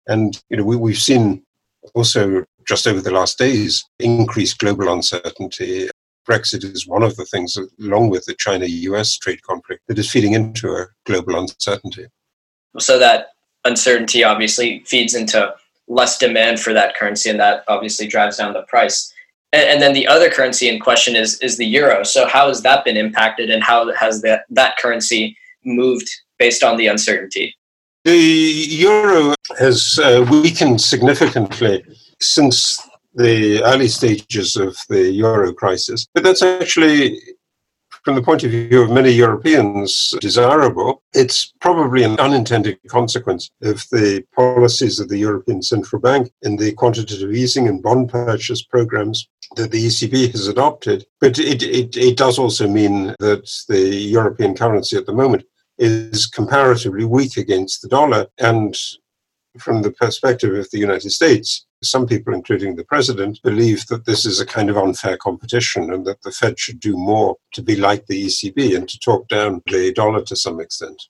And 0.08 0.42
you 0.48 0.56
know, 0.56 0.64
we, 0.64 0.76
we've 0.76 0.98
seen 0.98 1.42
also 1.94 2.44
just 2.66 2.86
over 2.86 3.00
the 3.00 3.12
last 3.12 3.38
days 3.38 3.84
increased 3.98 4.58
global 4.58 4.92
uncertainty. 4.92 5.88
Brexit 6.28 6.64
is 6.64 6.86
one 6.86 7.02
of 7.02 7.16
the 7.16 7.24
things, 7.24 7.56
along 7.80 8.10
with 8.10 8.26
the 8.26 8.34
China 8.34 8.66
US 8.66 9.16
trade 9.16 9.42
conflict, 9.42 9.82
that 9.88 9.98
is 9.98 10.10
feeding 10.10 10.34
into 10.34 10.70
a 10.72 10.86
global 11.06 11.38
uncertainty. 11.38 12.06
So 12.78 12.98
that 12.98 13.28
uncertainty 13.64 14.24
obviously 14.24 14.82
feeds 14.84 15.14
into 15.14 15.54
less 15.88 16.18
demand 16.18 16.60
for 16.60 16.74
that 16.74 16.94
currency, 16.96 17.30
and 17.30 17.40
that 17.40 17.64
obviously 17.68 18.06
drives 18.06 18.36
down 18.36 18.52
the 18.52 18.62
price. 18.62 19.12
And, 19.54 19.66
and, 19.68 19.82
then 19.82 19.94
the 19.94 20.06
other 20.06 20.28
currency 20.28 20.68
in 20.68 20.78
question 20.78 21.16
is 21.16 21.38
is 21.38 21.56
the 21.56 21.64
euro. 21.64 22.04
So 22.04 22.26
how 22.26 22.48
has 22.48 22.60
that 22.62 22.84
been 22.84 22.98
impacted, 22.98 23.48
and 23.48 23.62
how 23.62 23.90
has 23.94 24.20
that 24.20 24.44
that 24.50 24.76
currency 24.76 25.36
moved 25.64 26.10
based 26.38 26.62
on 26.62 26.76
the 26.76 26.86
uncertainty? 26.86 27.54
The 28.04 28.66
euro 28.70 29.34
has 29.58 29.98
uh, 29.98 30.24
weakened 30.30 30.80
significantly 30.80 31.84
since 32.20 32.80
the 33.14 33.62
early 33.64 33.88
stages 33.88 34.56
of 34.56 34.76
the 34.88 35.10
euro 35.10 35.52
crisis, 35.52 36.06
but 36.14 36.22
that's 36.22 36.42
actually 36.42 37.18
from 38.08 38.14
the 38.14 38.22
point 38.22 38.42
of 38.42 38.50
view 38.50 38.80
of 38.80 38.90
many 38.90 39.10
Europeans, 39.10 40.14
desirable. 40.22 41.02
It's 41.12 41.52
probably 41.60 42.04
an 42.04 42.18
unintended 42.18 42.78
consequence 42.88 43.50
of 43.62 43.84
the 43.90 44.24
policies 44.34 44.98
of 44.98 45.10
the 45.10 45.18
European 45.18 45.60
Central 45.60 46.00
Bank 46.00 46.30
in 46.40 46.56
the 46.56 46.72
quantitative 46.72 47.32
easing 47.32 47.68
and 47.68 47.82
bond 47.82 48.08
purchase 48.08 48.62
programs 48.62 49.28
that 49.56 49.72
the 49.72 49.86
ECB 49.86 50.30
has 50.32 50.48
adopted. 50.48 51.04
But 51.20 51.38
it, 51.38 51.62
it, 51.62 51.98
it 51.98 52.16
does 52.16 52.38
also 52.38 52.66
mean 52.66 53.14
that 53.18 53.50
the 53.68 53.94
European 53.94 54.54
currency 54.54 54.96
at 54.96 55.04
the 55.04 55.12
moment 55.12 55.44
is 55.78 56.26
comparatively 56.26 57.04
weak 57.04 57.36
against 57.36 57.82
the 57.82 57.88
dollar. 57.88 58.26
And 58.38 58.76
from 59.58 59.82
the 59.82 59.90
perspective 59.90 60.54
of 60.54 60.70
the 60.70 60.78
United 60.78 61.10
States, 61.10 61.66
some 61.82 62.06
people, 62.06 62.34
including 62.34 62.74
the 62.74 62.84
president, 62.84 63.40
believe 63.42 63.86
that 63.86 64.04
this 64.04 64.26
is 64.26 64.40
a 64.40 64.46
kind 64.46 64.68
of 64.68 64.76
unfair 64.76 65.16
competition 65.16 65.92
and 65.92 66.04
that 66.06 66.22
the 66.22 66.32
Fed 66.32 66.58
should 66.58 66.80
do 66.80 66.96
more 66.96 67.36
to 67.52 67.62
be 67.62 67.76
like 67.76 68.06
the 68.06 68.26
ECB 68.26 68.76
and 68.76 68.88
to 68.88 68.98
talk 68.98 69.28
down 69.28 69.62
the 69.66 69.92
dollar 69.92 70.22
to 70.24 70.36
some 70.36 70.60
extent. 70.60 71.00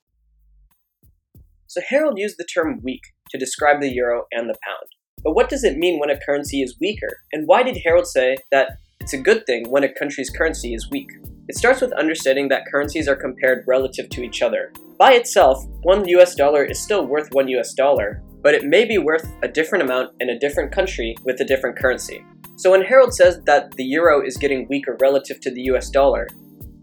So 1.67 1.81
Harold 1.89 2.19
used 2.19 2.37
the 2.39 2.45
term 2.45 2.81
weak 2.83 3.03
to 3.31 3.39
describe 3.39 3.81
the 3.81 3.91
euro 3.91 4.25
and 4.33 4.49
the 4.49 4.57
pound. 4.67 4.89
But 5.23 5.35
what 5.35 5.49
does 5.49 5.65
it 5.65 5.79
mean 5.79 5.99
when 5.99 6.11
a 6.11 6.19
currency 6.19 6.63
is 6.63 6.77
weaker? 6.81 7.21
And 7.33 7.47
why 7.47 7.63
did 7.63 7.79
Harold 7.85 8.07
say 8.07 8.37
that 8.51 8.79
it's 9.01 9.13
a 9.13 9.19
good 9.19 9.47
thing 9.47 9.69
when 9.71 9.85
a 9.85 9.93
country's 9.93 10.31
currency 10.31 10.75
is 10.75 10.91
weak? 10.91 11.11
It 11.49 11.57
starts 11.57 11.81
with 11.81 11.93
understanding 11.93 12.49
that 12.49 12.67
currencies 12.71 13.09
are 13.09 13.17
compared 13.17 13.65
relative 13.67 14.11
to 14.11 14.23
each 14.23 14.43
other. 14.43 14.71
By 14.99 15.15
itself, 15.15 15.65
one 15.83 16.07
US 16.09 16.35
dollar 16.35 16.63
is 16.63 16.79
still 16.79 17.07
worth 17.07 17.33
one 17.33 17.49
US 17.49 17.73
dollar, 17.73 18.23
but 18.43 18.55
it 18.55 18.65
may 18.67 18.85
be 18.85 18.99
worth 18.99 19.27
a 19.43 19.49
different 19.49 19.83
amount 19.83 20.13
in 20.21 20.29
a 20.29 20.39
different 20.39 20.73
country 20.73 21.17
with 21.25 21.41
a 21.41 21.47
different 21.47 21.79
currency. 21.79 22.23
So 22.57 22.73
when 22.73 22.83
Harold 22.83 23.15
says 23.15 23.41
that 23.47 23.71
the 23.73 23.85
euro 23.85 24.21
is 24.21 24.37
getting 24.37 24.69
weaker 24.69 24.99
relative 25.01 25.41
to 25.41 25.51
the 25.51 25.63
US 25.73 25.89
dollar, 25.89 26.29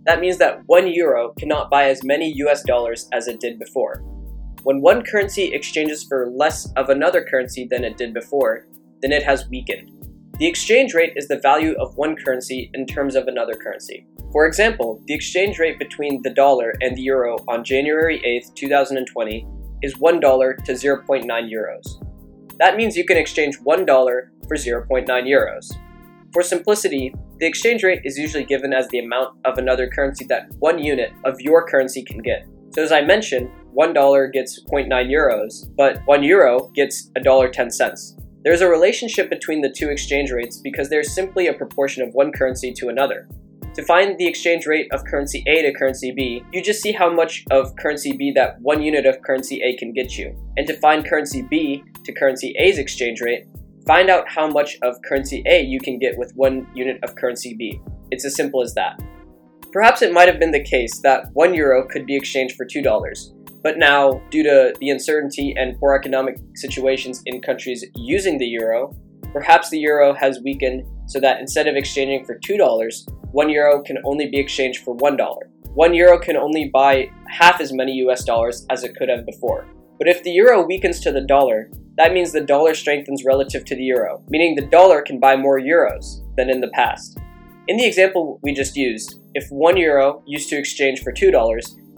that 0.05 0.19
means 0.19 0.39
that 0.39 0.61
one 0.65 0.87
euro 0.87 1.33
cannot 1.37 1.69
buy 1.69 1.85
as 1.85 2.03
many 2.03 2.33
US 2.37 2.63
dollars 2.63 3.07
as 3.13 3.27
it 3.27 3.39
did 3.39 3.59
before. 3.59 4.01
When 4.63 4.81
one 4.81 5.03
currency 5.03 5.53
exchanges 5.53 6.03
for 6.03 6.31
less 6.31 6.71
of 6.75 6.89
another 6.89 7.23
currency 7.23 7.67
than 7.69 7.83
it 7.83 7.97
did 7.97 8.15
before, 8.15 8.65
then 9.03 9.11
it 9.11 9.21
has 9.21 9.47
weakened. 9.47 9.91
The 10.37 10.47
exchange 10.47 10.93
rate 10.93 11.13
is 11.15 11.29
the 11.29 11.39
value 11.39 11.75
of 11.79 11.95
one 11.95 12.17
currency 12.17 12.69
in 12.73 12.85
terms 12.85 13.15
of 13.15 13.27
another 13.27 13.53
currency. 13.53 14.05
For 14.33 14.45
example, 14.45 15.01
the 15.05 15.13
exchange 15.13 15.59
rate 15.59 15.79
between 15.79 16.21
the 16.23 16.29
dollar 16.29 16.73
and 16.81 16.93
the 16.97 17.03
euro 17.03 17.37
on 17.47 17.63
January 17.63 18.21
8, 18.25 18.51
2020 18.53 19.47
is 19.81 19.93
$1 19.93 20.65
to 20.65 20.71
0.9 20.73 21.25
euros. 21.25 22.57
That 22.59 22.75
means 22.75 22.97
you 22.97 23.05
can 23.05 23.15
exchange 23.15 23.59
$1 23.59 23.85
for 24.45 24.57
0.9 24.57 25.07
euros. 25.07 25.73
For 26.33 26.43
simplicity, 26.43 27.15
the 27.39 27.47
exchange 27.47 27.83
rate 27.83 28.01
is 28.03 28.17
usually 28.17 28.43
given 28.43 28.73
as 28.73 28.89
the 28.89 28.99
amount 28.99 29.37
of 29.45 29.57
another 29.57 29.87
currency 29.87 30.25
that 30.25 30.51
one 30.59 30.79
unit 30.79 31.13
of 31.23 31.39
your 31.39 31.65
currency 31.65 32.03
can 32.03 32.17
get. 32.17 32.45
So 32.71 32.83
as 32.83 32.91
I 32.91 32.99
mentioned, 33.03 33.49
$1 33.73 34.33
gets 34.33 34.61
0.9 34.69 34.89
euros, 35.09 35.65
but 35.77 36.01
1 36.07 36.23
euro 36.23 36.71
gets 36.75 37.09
$1.10. 37.15 38.14
There's 38.45 38.61
a 38.61 38.69
relationship 38.69 39.31
between 39.31 39.61
the 39.61 39.73
two 39.75 39.89
exchange 39.89 40.29
rates 40.29 40.57
because 40.57 40.87
there's 40.87 41.15
simply 41.15 41.47
a 41.47 41.53
proportion 41.53 42.03
of 42.03 42.13
one 42.13 42.31
currency 42.31 42.71
to 42.73 42.89
another. 42.89 43.27
To 43.73 43.83
find 43.83 44.15
the 44.19 44.27
exchange 44.27 44.67
rate 44.67 44.87
of 44.93 45.03
currency 45.03 45.43
A 45.47 45.63
to 45.63 45.73
currency 45.73 46.11
B, 46.11 46.43
you 46.53 46.61
just 46.61 46.79
see 46.79 46.91
how 46.91 47.11
much 47.11 47.43
of 47.49 47.75
currency 47.75 48.15
B 48.15 48.31
that 48.33 48.61
one 48.61 48.83
unit 48.83 49.07
of 49.07 49.19
currency 49.23 49.63
A 49.63 49.75
can 49.77 49.93
get 49.93 50.15
you. 50.15 50.37
And 50.57 50.67
to 50.67 50.77
find 50.77 51.03
currency 51.09 51.41
B 51.41 51.83
to 52.03 52.13
currency 52.13 52.53
A's 52.59 52.77
exchange 52.77 53.19
rate, 53.19 53.47
find 53.87 54.11
out 54.11 54.29
how 54.29 54.47
much 54.47 54.77
of 54.83 55.01
currency 55.01 55.41
A 55.47 55.63
you 55.63 55.79
can 55.79 55.97
get 55.97 56.15
with 56.15 56.31
one 56.35 56.67
unit 56.75 56.99
of 57.01 57.15
currency 57.15 57.55
B. 57.55 57.81
It's 58.11 58.25
as 58.25 58.35
simple 58.35 58.61
as 58.61 58.75
that. 58.75 59.01
Perhaps 59.73 60.03
it 60.03 60.13
might 60.13 60.27
have 60.27 60.37
been 60.37 60.51
the 60.51 60.63
case 60.63 60.99
that 60.99 61.31
1 61.33 61.55
euro 61.55 61.87
could 61.87 62.05
be 62.05 62.15
exchanged 62.15 62.55
for 62.55 62.65
$2, 62.67 63.34
but 63.65 63.79
now, 63.79 64.21
due 64.29 64.43
to 64.43 64.73
the 64.79 64.89
uncertainty 64.91 65.55
and 65.57 65.77
poor 65.79 65.95
economic 65.95 66.37
situations 66.53 67.21
in 67.25 67.41
countries 67.41 67.83
using 67.95 68.37
the 68.37 68.45
euro, 68.45 68.93
Perhaps 69.35 69.69
the 69.69 69.77
euro 69.77 70.13
has 70.13 70.39
weakened 70.45 70.85
so 71.07 71.19
that 71.19 71.41
instead 71.41 71.67
of 71.67 71.75
exchanging 71.75 72.23
for 72.23 72.39
$2, 72.39 73.09
1 73.33 73.49
euro 73.49 73.81
can 73.81 73.97
only 74.05 74.29
be 74.29 74.39
exchanged 74.39 74.81
for 74.85 74.95
$1. 74.95 75.17
1 75.73 75.93
euro 75.93 76.17
can 76.17 76.37
only 76.37 76.69
buy 76.73 77.11
half 77.27 77.59
as 77.59 77.73
many 77.73 77.91
US 78.07 78.23
dollars 78.23 78.65
as 78.69 78.85
it 78.85 78.95
could 78.95 79.09
have 79.09 79.25
before. 79.25 79.67
But 79.99 80.07
if 80.07 80.23
the 80.23 80.31
euro 80.31 80.65
weakens 80.65 81.01
to 81.01 81.11
the 81.11 81.19
dollar, 81.19 81.69
that 81.97 82.13
means 82.13 82.31
the 82.31 82.39
dollar 82.39 82.73
strengthens 82.75 83.25
relative 83.25 83.65
to 83.65 83.75
the 83.75 83.83
euro, 83.83 84.23
meaning 84.29 84.55
the 84.55 84.67
dollar 84.67 85.01
can 85.01 85.19
buy 85.19 85.35
more 85.35 85.59
euros 85.59 86.23
than 86.37 86.49
in 86.49 86.61
the 86.61 86.71
past. 86.73 87.17
In 87.67 87.75
the 87.75 87.85
example 87.85 88.39
we 88.41 88.53
just 88.53 88.77
used, 88.77 89.19
if 89.33 89.49
1 89.49 89.75
euro 89.75 90.23
used 90.25 90.47
to 90.47 90.57
exchange 90.57 91.01
for 91.01 91.11
$2, 91.11 91.33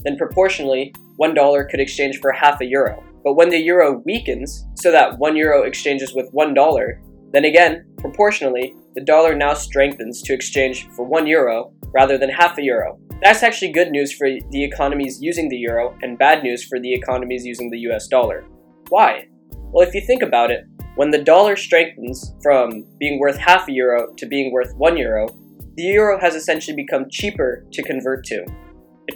then 0.03 0.17
proportionally, 0.17 0.93
$1 1.19 1.69
could 1.69 1.79
exchange 1.79 2.19
for 2.19 2.31
half 2.31 2.61
a 2.61 2.65
euro. 2.65 3.03
But 3.23 3.33
when 3.33 3.49
the 3.49 3.57
euro 3.57 4.01
weakens, 4.05 4.65
so 4.75 4.91
that 4.91 5.17
1 5.17 5.35
euro 5.35 5.63
exchanges 5.63 6.13
with 6.13 6.31
$1, 6.33 6.99
then 7.33 7.45
again, 7.45 7.85
proportionally, 7.97 8.75
the 8.95 9.03
dollar 9.03 9.35
now 9.35 9.53
strengthens 9.53 10.21
to 10.23 10.33
exchange 10.33 10.87
for 10.95 11.05
1 11.05 11.27
euro 11.27 11.73
rather 11.93 12.17
than 12.17 12.29
half 12.29 12.57
a 12.57 12.63
euro. 12.63 12.99
That's 13.21 13.43
actually 13.43 13.71
good 13.71 13.91
news 13.91 14.11
for 14.11 14.27
the 14.51 14.63
economies 14.63 15.21
using 15.21 15.49
the 15.49 15.57
euro 15.57 15.97
and 16.01 16.17
bad 16.17 16.43
news 16.43 16.63
for 16.63 16.79
the 16.79 16.93
economies 16.93 17.45
using 17.45 17.69
the 17.69 17.79
US 17.89 18.07
dollar. 18.07 18.45
Why? 18.89 19.27
Well, 19.71 19.87
if 19.87 19.93
you 19.93 20.01
think 20.01 20.21
about 20.21 20.51
it, 20.51 20.65
when 20.95 21.11
the 21.11 21.23
dollar 21.23 21.55
strengthens 21.55 22.33
from 22.41 22.85
being 22.99 23.19
worth 23.19 23.37
half 23.37 23.67
a 23.67 23.71
euro 23.71 24.13
to 24.15 24.25
being 24.25 24.51
worth 24.51 24.73
1 24.75 24.97
euro, 24.97 25.27
the 25.75 25.83
euro 25.83 26.19
has 26.19 26.33
essentially 26.33 26.75
become 26.75 27.05
cheaper 27.09 27.65
to 27.71 27.83
convert 27.83 28.23
to. 28.25 28.45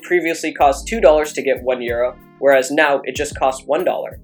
Previously 0.04 0.54
cost 0.54 0.88
$2 0.88 1.34
to 1.34 1.42
get 1.42 1.64
1 1.64 1.82
euro, 1.82 2.18
whereas 2.40 2.72
now 2.72 3.02
it 3.06 3.16
just 3.16 3.38
costs 3.38 3.66
$1. 3.66 4.18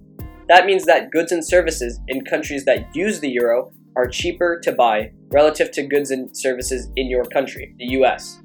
That 0.47 0.65
means 0.65 0.85
that 0.85 1.11
goods 1.11 1.31
and 1.31 1.45
services 1.45 1.99
in 2.07 2.25
countries 2.25 2.65
that 2.65 2.95
use 2.95 3.19
the 3.19 3.29
euro 3.29 3.71
are 3.95 4.07
cheaper 4.07 4.59
to 4.63 4.71
buy 4.71 5.11
relative 5.31 5.71
to 5.71 5.87
goods 5.87 6.11
and 6.11 6.35
services 6.35 6.89
in 6.95 7.09
your 7.09 7.25
country, 7.25 7.75
the 7.77 7.87
US. 7.99 8.39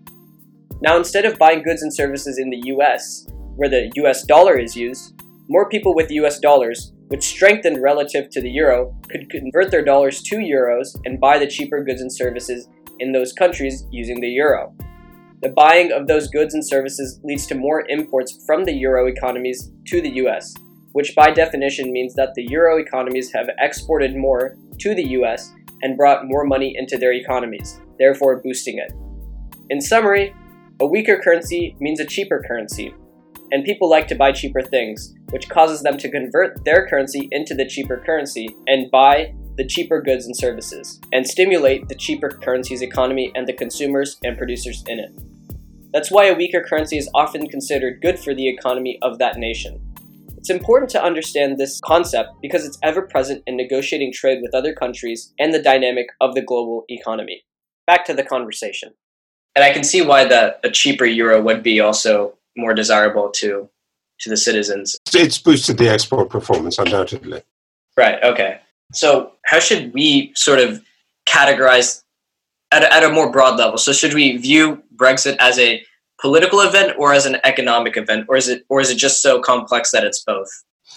Now, 0.81 0.97
instead 0.97 1.25
of 1.25 1.39
buying 1.39 1.63
goods 1.63 1.83
and 1.83 1.95
services 1.95 2.39
in 2.39 2.51
the 2.51 2.63
US, 2.75 3.27
where 3.57 3.69
the 3.69 3.91
US 3.97 4.25
dollar 4.25 4.59
is 4.59 4.75
used, 4.75 5.15
more 5.49 5.69
people 5.69 5.95
with 5.95 6.11
US 6.11 6.39
dollars, 6.39 6.93
which 7.09 7.23
strengthened 7.23 7.83
relative 7.83 8.31
to 8.31 8.41
the 8.41 8.51
euro, 8.51 8.95
could 9.11 9.31
convert 9.31 9.71
their 9.71 9.85
dollars 9.85 10.23
to 10.23 10.37
euros 10.37 10.89
and 11.05 11.21
buy 11.21 11.39
the 11.39 11.47
cheaper 11.47 11.85
goods 11.85 12.01
and 12.01 12.13
services 12.13 12.69
in 12.99 13.13
those 13.13 13.33
countries 13.33 13.87
using 13.91 14.21
the 14.21 14.29
euro. 14.29 14.75
The 15.43 15.49
buying 15.49 15.91
of 15.91 16.07
those 16.07 16.29
goods 16.29 16.55
and 16.55 16.65
services 16.65 17.19
leads 17.25 17.49
to 17.49 17.57
more 17.57 17.85
imports 17.89 18.45
from 18.47 18.65
the 18.65 18.73
euro 18.73 19.09
economies 19.09 19.73
to 19.89 20.01
the 20.01 20.13
US, 20.27 20.55
which 20.93 21.17
by 21.17 21.33
definition 21.33 21.91
means 21.91 22.15
that 22.15 22.35
the 22.35 22.47
euro 22.49 22.79
economies 22.79 23.33
have 23.33 23.49
exported 23.59 24.15
more 24.15 24.57
to 24.79 24.95
the 24.95 25.09
US 25.19 25.53
and 25.83 25.97
brought 25.97 26.29
more 26.29 26.45
money 26.45 26.77
into 26.79 26.97
their 26.97 27.13
economies, 27.13 27.81
therefore 27.99 28.41
boosting 28.41 28.79
it. 28.79 28.93
In 29.69 29.81
summary, 29.81 30.33
a 30.81 30.87
weaker 30.87 31.21
currency 31.21 31.75
means 31.81 31.99
a 31.99 32.07
cheaper 32.07 32.41
currency, 32.47 32.95
and 33.51 33.65
people 33.65 33.91
like 33.91 34.07
to 34.09 34.15
buy 34.15 34.31
cheaper 34.31 34.63
things, 34.63 35.13
which 35.31 35.49
causes 35.49 35.83
them 35.83 35.99
to 35.99 36.09
convert 36.09 36.65
their 36.65 36.87
currency 36.87 37.29
into 37.33 37.53
the 37.53 37.67
cheaper 37.67 38.01
currency 38.07 38.55
and 38.69 38.93
buy 38.93 39.35
the 39.57 39.67
cheaper 39.67 40.01
goods 40.01 40.25
and 40.25 40.37
services, 40.37 41.01
and 41.13 41.27
stimulate 41.27 41.89
the 41.89 41.97
cheaper 41.97 42.29
currency's 42.29 42.81
economy 42.81 43.33
and 43.35 43.49
the 43.49 43.53
consumers 43.53 44.19
and 44.23 44.39
producers 44.39 44.85
in 44.87 45.01
it. 45.01 45.13
That's 45.93 46.11
why 46.11 46.27
a 46.27 46.35
weaker 46.35 46.65
currency 46.67 46.97
is 46.97 47.11
often 47.15 47.49
considered 47.49 48.01
good 48.01 48.19
for 48.19 48.35
the 48.35 48.49
economy 48.49 48.99
of 49.03 49.19
that 49.19 49.37
nation. 49.37 49.81
It's 50.37 50.51
important 50.51 50.91
to 50.93 51.03
understand 51.03 51.59
this 51.59 51.81
concept 51.85 52.31
because 52.41 52.65
it's 52.65 52.79
ever 52.83 53.03
present 53.03 53.45
in 53.47 53.57
negotiating 53.57 54.13
trade 54.13 54.41
with 54.43 54.55
other 54.55 54.75
countries 54.75 55.33
and 55.39 55.55
the 55.55 55.63
dynamic 55.63 56.07
of 56.21 56.35
the 56.35 56.43
global 56.43 56.85
economy. 56.89 57.45
Back 57.87 58.05
to 58.07 58.15
the 58.15 58.25
conversation. 58.25 58.95
And 59.55 59.65
I 59.65 59.73
can 59.73 59.85
see 59.85 60.03
why 60.03 60.25
the 60.25 60.57
a 60.65 60.71
cheaper 60.71 61.05
euro 61.05 61.41
would 61.43 61.63
be 61.63 61.79
also 61.79 62.35
more 62.57 62.75
desirable 62.75 63.31
to 63.37 63.69
to 64.21 64.31
the 64.31 64.37
citizens. 64.37 64.99
It's 65.13 65.39
boosted 65.39 65.79
the 65.79 65.89
export 65.89 66.31
performance, 66.31 66.79
undoubtedly. 66.79 67.43
Right. 67.97 68.23
Okay. 68.23 68.61
So, 68.95 69.33
how 69.45 69.59
should 69.59 69.93
we 69.93 70.33
sort 70.35 70.59
of 70.59 70.83
categorize 71.27 72.02
at 72.73 72.85
a, 72.85 72.93
at 72.93 73.05
a 73.05 73.11
more 73.11 73.31
broad 73.31 73.59
level? 73.59 73.79
So, 73.79 73.93
should 73.93 74.15
we 74.15 74.37
view 74.37 74.83
Brexit 74.97 75.37
as 75.39 75.59
a 75.59 75.85
political 76.23 76.61
event 76.61 76.95
or 76.99 77.13
as 77.13 77.27
an 77.27 77.37
economic 77.45 77.97
event, 77.97 78.27
or 78.29 78.37
is 78.37 78.49
it 78.49 78.65
or 78.69 78.81
is 78.81 78.91
it 78.91 78.97
just 78.97 79.21
so 79.21 79.41
complex 79.41 79.91
that 79.91 80.05
it's 80.05 80.23
both? 80.25 80.49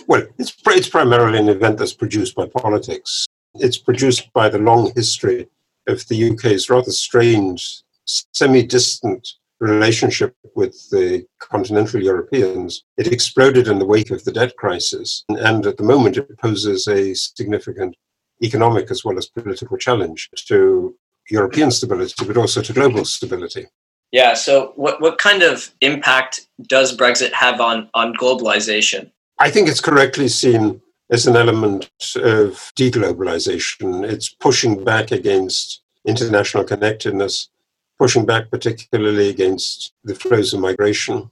Well, 0.07 0.23
it's 0.37 0.55
it's 0.67 0.89
primarily 0.89 1.39
an 1.39 1.49
event 1.49 1.77
that's 1.79 1.93
produced 1.93 2.35
by 2.35 2.47
politics. 2.47 3.25
It's 3.55 3.77
produced 3.77 4.31
by 4.33 4.49
the 4.49 4.59
long 4.59 4.91
history 4.95 5.47
of 5.87 6.07
the 6.07 6.31
UK's 6.31 6.69
rather 6.69 6.91
strange, 6.91 7.81
semi-distant 8.05 9.27
relationship 9.59 10.35
with 10.55 10.73
the 10.89 11.25
continental 11.39 12.01
Europeans. 12.01 12.83
It 12.97 13.07
exploded 13.07 13.67
in 13.67 13.79
the 13.79 13.85
wake 13.85 14.11
of 14.11 14.23
the 14.23 14.31
debt 14.31 14.55
crisis, 14.57 15.23
and 15.29 15.65
at 15.65 15.77
the 15.77 15.83
moment 15.83 16.17
it 16.17 16.37
poses 16.37 16.87
a 16.87 17.13
significant 17.13 17.95
economic 18.43 18.91
as 18.91 19.05
well 19.05 19.17
as 19.17 19.27
political 19.27 19.77
challenge 19.77 20.29
to 20.47 20.95
European 21.29 21.71
stability, 21.71 22.13
but 22.25 22.37
also 22.37 22.61
to 22.61 22.73
global 22.73 23.05
stability. 23.05 23.67
Yeah. 24.11 24.33
So, 24.33 24.73
what 24.75 25.01
what 25.01 25.17
kind 25.17 25.43
of 25.43 25.73
impact 25.81 26.47
does 26.67 26.95
Brexit 26.95 27.33
have 27.33 27.59
on 27.59 27.89
on 27.93 28.13
globalization? 28.15 29.11
I 29.39 29.49
think 29.49 29.67
it's 29.67 29.81
correctly 29.81 30.27
seen 30.27 30.81
as 31.11 31.27
an 31.27 31.35
element 31.35 31.89
of 32.15 32.71
deglobalization. 32.77 34.03
It's 34.09 34.29
pushing 34.29 34.83
back 34.83 35.11
against 35.11 35.81
international 36.05 36.63
connectedness 36.63 37.49
pushing 37.97 38.25
back 38.25 38.49
particularly 38.49 39.29
against 39.29 39.93
the 40.03 40.15
flows 40.15 40.53
of 40.53 40.59
migration. 40.59 41.31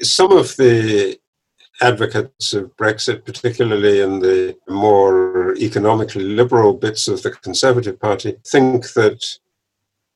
Some 0.00 0.32
of 0.32 0.56
the 0.56 1.18
advocates 1.80 2.52
of 2.52 2.76
Brexit, 2.76 3.24
particularly 3.24 4.00
in 4.00 4.20
the 4.20 4.56
more 4.68 5.54
economically 5.56 6.24
liberal 6.24 6.74
bits 6.74 7.08
of 7.08 7.22
the 7.22 7.30
Conservative 7.30 7.98
Party, 7.98 8.36
think 8.46 8.92
that 8.92 9.24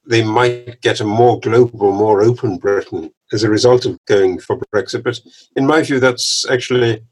they 0.06 0.22
might 0.22 0.80
get 0.80 1.00
a 1.00 1.04
more 1.04 1.38
global, 1.40 1.92
more 1.92 2.22
open 2.22 2.56
Britain 2.56 3.10
as 3.32 3.42
a 3.42 3.50
result 3.50 3.84
of 3.84 3.98
going 4.06 4.38
for 4.38 4.58
Brexit. 4.74 5.02
But 5.02 5.20
in 5.56 5.66
my 5.66 5.82
view, 5.82 6.00
that's 6.00 6.46
actually 6.50 7.02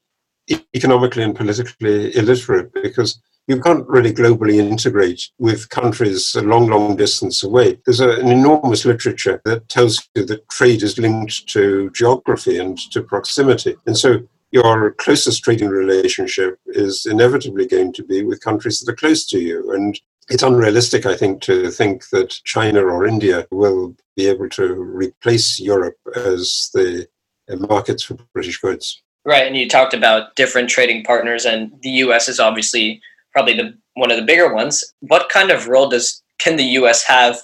economically 0.74 1.22
and 1.22 1.36
politically 1.36 2.16
illiterate 2.16 2.72
because 2.72 3.20
you 3.48 3.60
can't 3.60 3.86
really 3.86 4.12
globally 4.12 4.58
integrate 4.58 5.28
with 5.38 5.68
countries 5.68 6.34
a 6.34 6.42
long, 6.42 6.68
long 6.68 6.96
distance 6.96 7.42
away. 7.42 7.78
There's 7.84 8.00
a, 8.00 8.10
an 8.18 8.28
enormous 8.28 8.84
literature 8.84 9.40
that 9.44 9.68
tells 9.68 10.08
you 10.14 10.24
that 10.24 10.48
trade 10.48 10.82
is 10.82 10.98
linked 10.98 11.48
to 11.48 11.90
geography 11.90 12.58
and 12.58 12.78
to 12.90 13.02
proximity. 13.02 13.76
And 13.86 13.96
so 13.96 14.26
your 14.50 14.92
closest 14.92 15.42
trading 15.42 15.68
relationship 15.68 16.58
is 16.66 17.06
inevitably 17.06 17.66
going 17.66 17.92
to 17.94 18.04
be 18.04 18.22
with 18.22 18.40
countries 18.40 18.80
that 18.80 18.92
are 18.92 18.96
close 18.96 19.26
to 19.26 19.38
you. 19.38 19.72
And 19.72 19.98
it's 20.28 20.42
unrealistic, 20.42 21.06
I 21.06 21.16
think, 21.16 21.42
to 21.42 21.70
think 21.70 22.08
that 22.10 22.30
China 22.44 22.82
or 22.82 23.06
India 23.06 23.46
will 23.50 23.96
be 24.16 24.28
able 24.28 24.48
to 24.50 24.74
replace 24.74 25.60
Europe 25.60 25.98
as 26.14 26.70
the 26.74 27.06
uh, 27.50 27.56
markets 27.56 28.04
for 28.04 28.16
British 28.32 28.58
goods. 28.60 29.02
Right. 29.24 29.46
And 29.46 29.56
you 29.56 29.68
talked 29.68 29.94
about 29.94 30.36
different 30.36 30.70
trading 30.70 31.04
partners, 31.04 31.44
and 31.44 31.72
the 31.82 31.90
US 31.90 32.28
is 32.28 32.38
obviously 32.38 33.00
probably 33.32 33.54
the 33.54 33.76
one 33.94 34.10
of 34.10 34.16
the 34.16 34.24
bigger 34.24 34.54
ones. 34.54 34.84
What 35.00 35.28
kind 35.28 35.50
of 35.50 35.66
role 35.68 35.88
does 35.88 36.22
can 36.38 36.56
the 36.56 36.64
U.S. 36.80 37.02
have 37.04 37.38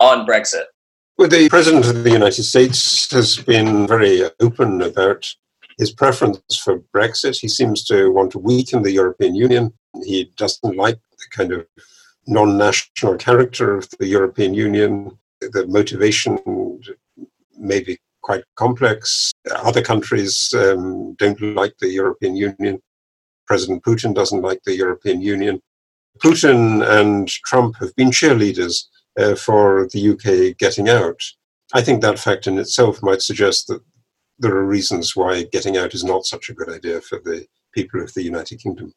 on 0.00 0.26
Brexit? 0.26 0.64
Well, 1.18 1.28
the 1.28 1.48
president 1.48 1.86
of 1.86 2.04
the 2.04 2.10
United 2.10 2.42
States 2.42 3.10
has 3.12 3.36
been 3.38 3.86
very 3.86 4.22
open 4.40 4.82
about 4.82 5.34
his 5.78 5.92
preference 5.92 6.56
for 6.62 6.80
Brexit. 6.94 7.38
He 7.38 7.48
seems 7.48 7.84
to 7.84 8.10
want 8.10 8.32
to 8.32 8.38
weaken 8.38 8.82
the 8.82 8.92
European 8.92 9.34
Union. 9.34 9.72
He 10.04 10.32
doesn't 10.36 10.76
like 10.76 10.98
the 11.18 11.26
kind 11.30 11.52
of 11.52 11.66
non-national 12.26 13.16
character 13.16 13.76
of 13.76 13.88
the 13.98 14.06
European 14.06 14.54
Union. 14.54 15.18
The 15.40 15.66
motivation 15.66 16.38
may 17.58 17.80
be 17.80 17.98
quite 18.22 18.44
complex. 18.56 19.32
Other 19.54 19.82
countries 19.82 20.52
um, 20.56 21.14
don't 21.14 21.40
like 21.40 21.74
the 21.78 21.88
European 21.90 22.36
Union. 22.36 22.80
President 23.46 23.84
Putin 23.84 24.14
doesn't 24.14 24.42
like 24.42 24.60
the 24.64 24.74
European 24.74 25.20
Union. 25.20 25.60
Putin 26.24 26.84
and 26.98 27.28
Trump 27.28 27.76
have 27.76 27.94
been 27.94 28.10
cheerleaders 28.10 28.84
uh, 29.18 29.34
for 29.34 29.88
the 29.92 30.10
UK 30.10 30.56
getting 30.58 30.88
out. 30.88 31.20
I 31.74 31.82
think 31.82 32.00
that 32.00 32.18
fact 32.18 32.46
in 32.46 32.58
itself 32.58 33.02
might 33.02 33.22
suggest 33.22 33.68
that 33.68 33.80
there 34.38 34.54
are 34.54 34.64
reasons 34.64 35.16
why 35.16 35.44
getting 35.52 35.76
out 35.76 35.94
is 35.94 36.04
not 36.04 36.26
such 36.26 36.48
a 36.48 36.54
good 36.54 36.68
idea 36.68 37.00
for 37.00 37.20
the 37.24 37.46
people 37.74 38.02
of 38.02 38.12
the 38.14 38.22
United 38.22 38.60
Kingdom. 38.60 38.92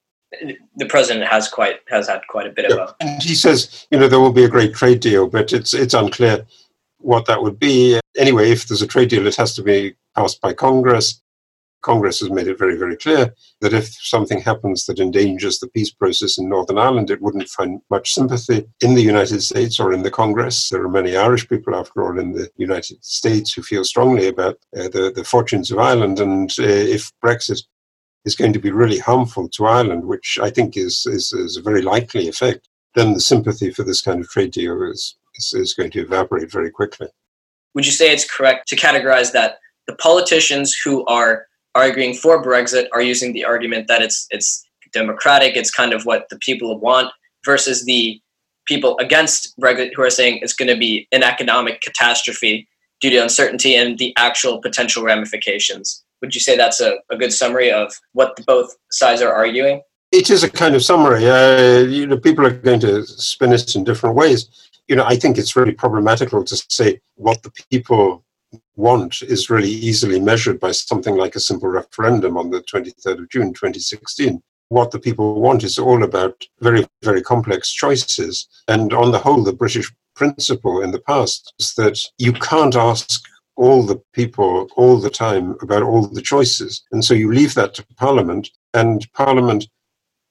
The 0.76 0.86
president 0.86 1.26
has 1.26 1.48
quite 1.48 1.78
has 1.88 2.08
had 2.08 2.22
quite 2.30 2.46
a 2.46 2.52
bit 2.52 2.66
yeah. 2.70 2.76
of 2.76 2.90
a. 2.90 2.96
And 3.00 3.22
he 3.22 3.34
says, 3.34 3.88
you 3.90 4.00
know, 4.00 4.08
there 4.08 4.20
will 4.20 4.32
be 4.32 4.44
a 4.44 4.50
great 4.50 4.76
trade 4.76 5.00
deal, 5.00 5.28
but 5.28 5.52
it's 5.54 5.74
it's 5.74 5.94
unclear 5.94 6.46
what 7.00 7.26
that 7.26 7.42
would 7.42 7.60
be. 7.60 8.00
Anyway, 8.18 8.52
if 8.52 8.68
there's 8.68 8.82
a 8.82 8.88
trade 8.88 9.10
deal, 9.10 9.26
it 9.26 9.36
has 9.36 9.56
to 9.56 9.64
be 9.64 9.96
passed 10.16 10.40
by 10.42 10.54
Congress. 10.54 11.22
Congress 11.82 12.20
has 12.20 12.30
made 12.30 12.48
it 12.48 12.58
very, 12.58 12.78
very 12.78 12.98
clear 12.98 13.34
that 13.62 13.74
if 13.74 13.94
something 14.02 14.42
happens 14.42 14.86
that 14.86 15.00
endangers 15.00 15.60
the 15.60 15.68
peace 15.70 15.92
process 15.92 16.38
in 16.38 16.50
Northern 16.50 16.78
Ireland, 16.78 17.10
it 17.10 17.22
wouldn't 17.22 17.48
find 17.50 17.82
much 17.90 18.14
sympathy 18.14 18.66
in 18.82 18.96
the 18.96 19.02
United 19.02 19.42
States 19.42 19.80
or 19.80 19.94
in 19.94 20.04
the 20.04 20.12
Congress. 20.12 20.70
There 20.70 20.84
are 20.84 20.90
many 20.90 21.16
Irish 21.16 21.48
people, 21.48 21.76
after 21.76 22.04
all, 22.04 22.20
in 22.20 22.34
the 22.34 22.50
United 22.58 23.04
States 23.04 23.54
who 23.54 23.62
feel 23.62 23.84
strongly 23.84 24.28
about 24.28 24.58
uh, 24.76 24.90
the, 24.90 25.12
the 25.16 25.24
fortunes 25.24 25.72
of 25.72 25.80
Ireland. 25.80 26.20
And 26.20 26.50
uh, 26.60 26.64
if 26.64 27.12
Brexit 27.24 27.62
is 28.26 28.36
going 28.36 28.54
to 28.54 28.60
be 28.60 28.72
really 28.72 29.00
harmful 29.00 29.48
to 29.50 29.66
Ireland, 29.66 30.06
which 30.06 30.38
I 30.42 30.50
think 30.50 30.76
is, 30.76 31.06
is, 31.06 31.32
is 31.32 31.58
a 31.58 31.62
very 31.62 31.82
likely 31.82 32.28
effect, 32.28 32.68
then 32.96 33.14
the 33.14 33.22
sympathy 33.22 33.72
for 33.72 33.84
this 33.84 34.02
kind 34.02 34.20
of 34.20 34.30
trade 34.30 34.52
deal 34.52 34.82
is, 34.84 35.18
is, 35.36 35.54
is 35.54 35.74
going 35.74 35.92
to 35.92 36.02
evaporate 36.02 36.52
very 36.52 36.72
quickly. 36.72 37.08
Would 37.76 37.86
you 37.86 37.92
say 37.92 38.12
it's 38.12 38.30
correct 38.30 38.68
to 38.70 38.76
categorize 38.76 39.32
that 39.32 39.60
the 39.88 39.96
politicians 39.96 40.74
who 40.74 41.06
are 41.06 41.46
arguing 41.76 42.14
for 42.14 42.44
Brexit 42.44 42.88
are 42.94 43.02
using 43.02 43.34
the 43.34 43.46
argument 43.46 43.88
that 43.88 44.02
it's 44.02 44.28
it's 44.32 44.66
democratic, 44.92 45.56
it's 45.56 45.72
kind 45.72 45.94
of 45.94 46.04
what 46.04 46.26
the 46.30 46.38
people 46.38 46.80
want, 46.80 47.12
versus 47.46 47.86
the 47.86 48.20
people 48.68 48.98
against 49.00 49.58
Brexit 49.60 49.92
who 49.96 50.02
are 50.04 50.10
saying 50.10 50.40
it's 50.42 50.54
going 50.54 50.68
to 50.68 50.78
be 50.78 51.08
an 51.12 51.24
economic 51.24 51.82
catastrophe 51.82 52.68
due 53.02 53.10
to 53.10 53.18
uncertainty 53.18 53.76
and 53.76 53.98
the 53.98 54.14
actual 54.18 54.62
potential 54.62 55.04
ramifications. 55.04 56.04
Would 56.22 56.36
you 56.36 56.42
say 56.42 56.58
that's 56.58 56.82
a, 56.82 56.98
a 57.10 57.18
good 57.18 57.34
summary 57.34 57.72
of 57.72 57.94
what 58.14 58.40
both 58.46 58.76
sides 58.92 59.22
are 59.22 59.34
arguing? 59.34 59.82
It 60.12 60.30
is 60.30 60.44
a 60.44 60.50
kind 60.50 60.76
of 60.76 60.84
summary. 60.84 61.30
Uh, 61.30 61.82
you 61.82 62.06
know, 62.08 62.18
people 62.18 62.46
are 62.46 62.52
going 62.52 62.80
to 62.82 63.06
spin 63.06 63.54
it 63.54 63.76
in 63.76 63.84
different 63.84 64.16
ways. 64.16 64.50
You 64.88 64.96
know, 64.96 65.06
I 65.06 65.16
think 65.16 65.38
it's 65.38 65.56
really 65.56 65.72
problematical 65.72 66.44
to 66.44 66.66
say 66.68 67.00
what 67.16 67.44
the 67.44 67.52
people 67.72 68.24
want 68.80 69.22
is 69.22 69.50
really 69.50 69.70
easily 69.70 70.20
measured 70.20 70.60
by 70.60 70.72
something 70.72 71.16
like 71.16 71.36
a 71.36 71.40
simple 71.40 71.70
referendum 71.70 72.38
on 72.38 72.50
the 72.50 72.62
23rd 72.62 73.20
of 73.20 73.30
June 73.30 73.54
2016. 73.54 74.42
What 74.70 74.92
the 74.92 75.00
people 75.00 75.42
want 75.42 75.64
is 75.64 75.78
all 75.78 76.04
about 76.04 76.44
very, 76.62 76.88
very 77.04 77.22
complex 77.22 77.72
choices. 77.72 78.48
And 78.68 78.94
on 78.94 79.12
the 79.12 79.20
whole, 79.20 79.44
the 79.44 79.54
British 79.54 79.92
principle 80.16 80.82
in 80.82 80.92
the 80.92 81.02
past 81.02 81.54
is 81.60 81.74
that 81.76 82.00
you 82.18 82.34
can't 82.34 82.76
ask 82.76 83.22
all 83.58 83.84
the 83.84 84.02
people 84.14 84.70
all 84.78 84.98
the 84.98 85.10
time 85.10 85.56
about 85.62 85.84
all 85.84 86.08
the 86.08 86.22
choices. 86.22 86.84
And 86.92 87.04
so 87.04 87.14
you 87.14 87.34
leave 87.34 87.56
that 87.56 87.74
to 87.76 87.86
Parliament, 87.98 88.50
and 88.74 89.06
Parliament 89.14 89.68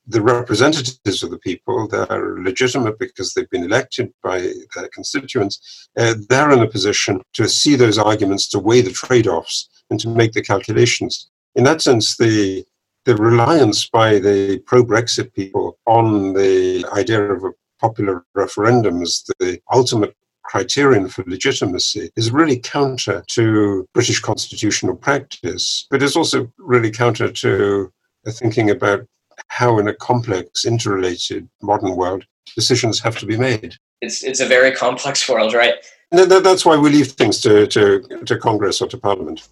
the 0.08 0.22
representatives 0.22 1.22
of 1.22 1.30
the 1.30 1.38
people, 1.38 1.86
that 1.88 2.10
are 2.10 2.42
legitimate 2.42 2.98
because 2.98 3.34
they've 3.34 3.50
been 3.50 3.64
elected 3.64 4.12
by 4.22 4.40
their 4.74 4.88
constituents, 4.92 5.88
uh, 5.98 6.14
they're 6.28 6.50
in 6.50 6.60
a 6.60 6.66
position 6.66 7.20
to 7.34 7.48
see 7.48 7.76
those 7.76 7.98
arguments, 7.98 8.48
to 8.48 8.58
weigh 8.58 8.80
the 8.80 8.90
trade 8.90 9.26
offs, 9.26 9.68
and 9.90 10.00
to 10.00 10.08
make 10.08 10.32
the 10.32 10.42
calculations. 10.42 11.30
In 11.54 11.64
that 11.64 11.82
sense, 11.82 12.16
the 12.16 12.64
the 13.04 13.16
reliance 13.16 13.88
by 13.88 14.18
the 14.18 14.58
pro 14.66 14.84
Brexit 14.84 15.32
people 15.32 15.78
on 15.86 16.34
the 16.34 16.84
idea 16.92 17.22
of 17.22 17.42
a 17.42 17.52
popular 17.80 18.24
referendum 18.34 19.00
as 19.00 19.24
the 19.38 19.58
ultimate 19.72 20.14
criterion 20.42 21.08
for 21.08 21.24
legitimacy 21.26 22.10
is 22.16 22.30
really 22.30 22.58
counter 22.58 23.22
to 23.28 23.86
British 23.94 24.20
constitutional 24.20 24.96
practice, 24.96 25.86
but 25.90 26.02
it's 26.02 26.16
also 26.16 26.52
really 26.58 26.90
counter 26.90 27.30
to 27.30 27.90
thinking 28.30 28.70
about 28.70 29.06
how, 29.48 29.78
in 29.78 29.88
a 29.88 29.94
complex, 29.94 30.64
interrelated 30.64 31.48
modern 31.62 31.96
world, 31.96 32.24
decisions 32.54 33.00
have 33.00 33.18
to 33.18 33.26
be 33.26 33.36
made. 33.36 33.74
It's 34.00 34.22
it's 34.22 34.40
a 34.40 34.46
very 34.46 34.72
complex 34.72 35.28
world, 35.28 35.54
right? 35.54 35.74
that's 36.10 36.64
why 36.64 36.76
we 36.76 36.90
leave 36.90 37.08
things 37.08 37.40
to, 37.42 37.66
to, 37.66 38.00
to 38.24 38.38
Congress 38.38 38.80
or 38.80 38.88
to 38.88 38.96
Parliament. 38.96 39.46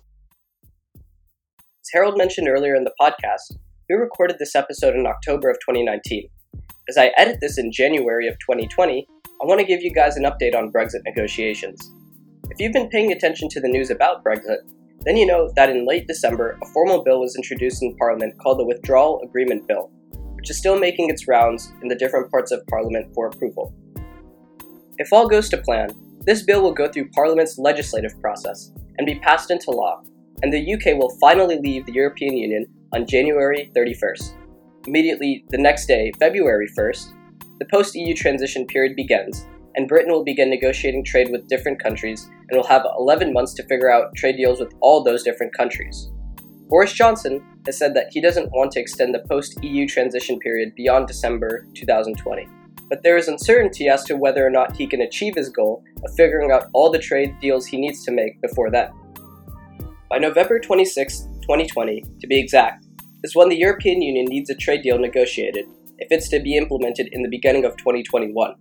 As 0.94 1.90
Harold 1.92 2.16
mentioned 2.16 2.48
earlier 2.48 2.74
in 2.74 2.84
the 2.84 2.94
podcast, 3.00 3.58
we 3.88 3.94
recorded 3.94 4.38
this 4.38 4.54
episode 4.54 4.94
in 4.94 5.06
October 5.06 5.50
of 5.50 5.56
2019. 5.56 6.28
As 6.88 6.96
I 6.96 7.12
edit 7.16 7.38
this 7.40 7.58
in 7.58 7.70
January 7.72 8.26
of 8.26 8.34
2020, 8.38 9.06
I 9.26 9.44
want 9.44 9.60
to 9.60 9.66
give 9.66 9.82
you 9.82 9.92
guys 9.92 10.16
an 10.16 10.24
update 10.24 10.54
on 10.54 10.72
Brexit 10.72 11.04
negotiations. 11.04 11.90
If 12.50 12.58
you've 12.58 12.72
been 12.72 12.88
paying 12.88 13.12
attention 13.12 13.48
to 13.50 13.60
the 13.60 13.68
news 13.68 13.90
about 13.90 14.24
Brexit, 14.24 14.58
then 15.06 15.16
you 15.16 15.24
know 15.24 15.50
that 15.54 15.70
in 15.70 15.86
late 15.86 16.08
December, 16.08 16.58
a 16.60 16.66
formal 16.66 17.04
bill 17.04 17.20
was 17.20 17.36
introduced 17.36 17.82
in 17.82 17.96
Parliament 17.96 18.36
called 18.38 18.58
the 18.58 18.64
Withdrawal 18.64 19.20
Agreement 19.22 19.66
Bill, 19.68 19.88
which 20.34 20.50
is 20.50 20.58
still 20.58 20.78
making 20.78 21.10
its 21.10 21.28
rounds 21.28 21.72
in 21.80 21.88
the 21.88 21.94
different 21.94 22.28
parts 22.30 22.50
of 22.50 22.66
Parliament 22.66 23.14
for 23.14 23.28
approval. 23.28 23.72
If 24.98 25.12
all 25.12 25.28
goes 25.28 25.48
to 25.50 25.58
plan, 25.58 25.90
this 26.20 26.42
bill 26.42 26.60
will 26.60 26.72
go 26.72 26.88
through 26.88 27.10
Parliament's 27.10 27.56
legislative 27.56 28.20
process 28.20 28.72
and 28.98 29.06
be 29.06 29.20
passed 29.20 29.52
into 29.52 29.70
law, 29.70 30.02
and 30.42 30.52
the 30.52 30.74
UK 30.74 30.98
will 30.98 31.16
finally 31.20 31.58
leave 31.60 31.86
the 31.86 31.92
European 31.92 32.36
Union 32.36 32.66
on 32.92 33.06
January 33.06 33.70
31st. 33.76 34.34
Immediately 34.88 35.44
the 35.50 35.58
next 35.58 35.86
day, 35.86 36.10
February 36.18 36.68
1st, 36.76 37.12
the 37.60 37.66
post 37.66 37.94
EU 37.94 38.12
transition 38.12 38.66
period 38.66 38.96
begins, 38.96 39.46
and 39.76 39.86
Britain 39.86 40.10
will 40.10 40.24
begin 40.24 40.50
negotiating 40.50 41.04
trade 41.04 41.30
with 41.30 41.48
different 41.48 41.82
countries 41.82 42.28
and 42.48 42.56
will 42.56 42.66
have 42.66 42.86
11 42.98 43.32
months 43.32 43.52
to 43.54 43.66
figure 43.66 43.90
out 43.90 44.14
trade 44.16 44.36
deals 44.36 44.58
with 44.58 44.74
all 44.80 45.04
those 45.04 45.22
different 45.22 45.54
countries. 45.54 46.10
Boris 46.68 46.92
Johnson 46.92 47.44
has 47.66 47.78
said 47.78 47.94
that 47.94 48.08
he 48.10 48.20
doesn't 48.20 48.50
want 48.50 48.72
to 48.72 48.80
extend 48.80 49.14
the 49.14 49.24
post 49.28 49.62
EU 49.62 49.86
transition 49.86 50.38
period 50.40 50.74
beyond 50.74 51.06
December 51.06 51.66
2020. 51.74 52.48
But 52.88 53.02
there 53.02 53.16
is 53.16 53.28
uncertainty 53.28 53.88
as 53.88 54.04
to 54.04 54.16
whether 54.16 54.44
or 54.46 54.50
not 54.50 54.74
he 54.74 54.86
can 54.86 55.02
achieve 55.02 55.34
his 55.36 55.48
goal 55.48 55.84
of 56.04 56.14
figuring 56.14 56.50
out 56.50 56.68
all 56.72 56.90
the 56.90 56.98
trade 56.98 57.38
deals 57.40 57.66
he 57.66 57.80
needs 57.80 58.04
to 58.04 58.12
make 58.12 58.40
before 58.40 58.70
then. 58.70 58.90
By 60.08 60.18
November 60.18 60.58
26, 60.58 61.22
2020, 61.42 62.04
to 62.20 62.26
be 62.26 62.38
exact, 62.38 62.84
is 63.22 63.34
when 63.34 63.48
the 63.48 63.58
European 63.58 64.02
Union 64.02 64.26
needs 64.26 64.50
a 64.50 64.54
trade 64.54 64.82
deal 64.82 64.98
negotiated 64.98 65.66
if 65.98 66.08
it's 66.10 66.28
to 66.28 66.40
be 66.40 66.56
implemented 66.56 67.08
in 67.12 67.22
the 67.22 67.28
beginning 67.28 67.64
of 67.64 67.76
2021. 67.76 68.54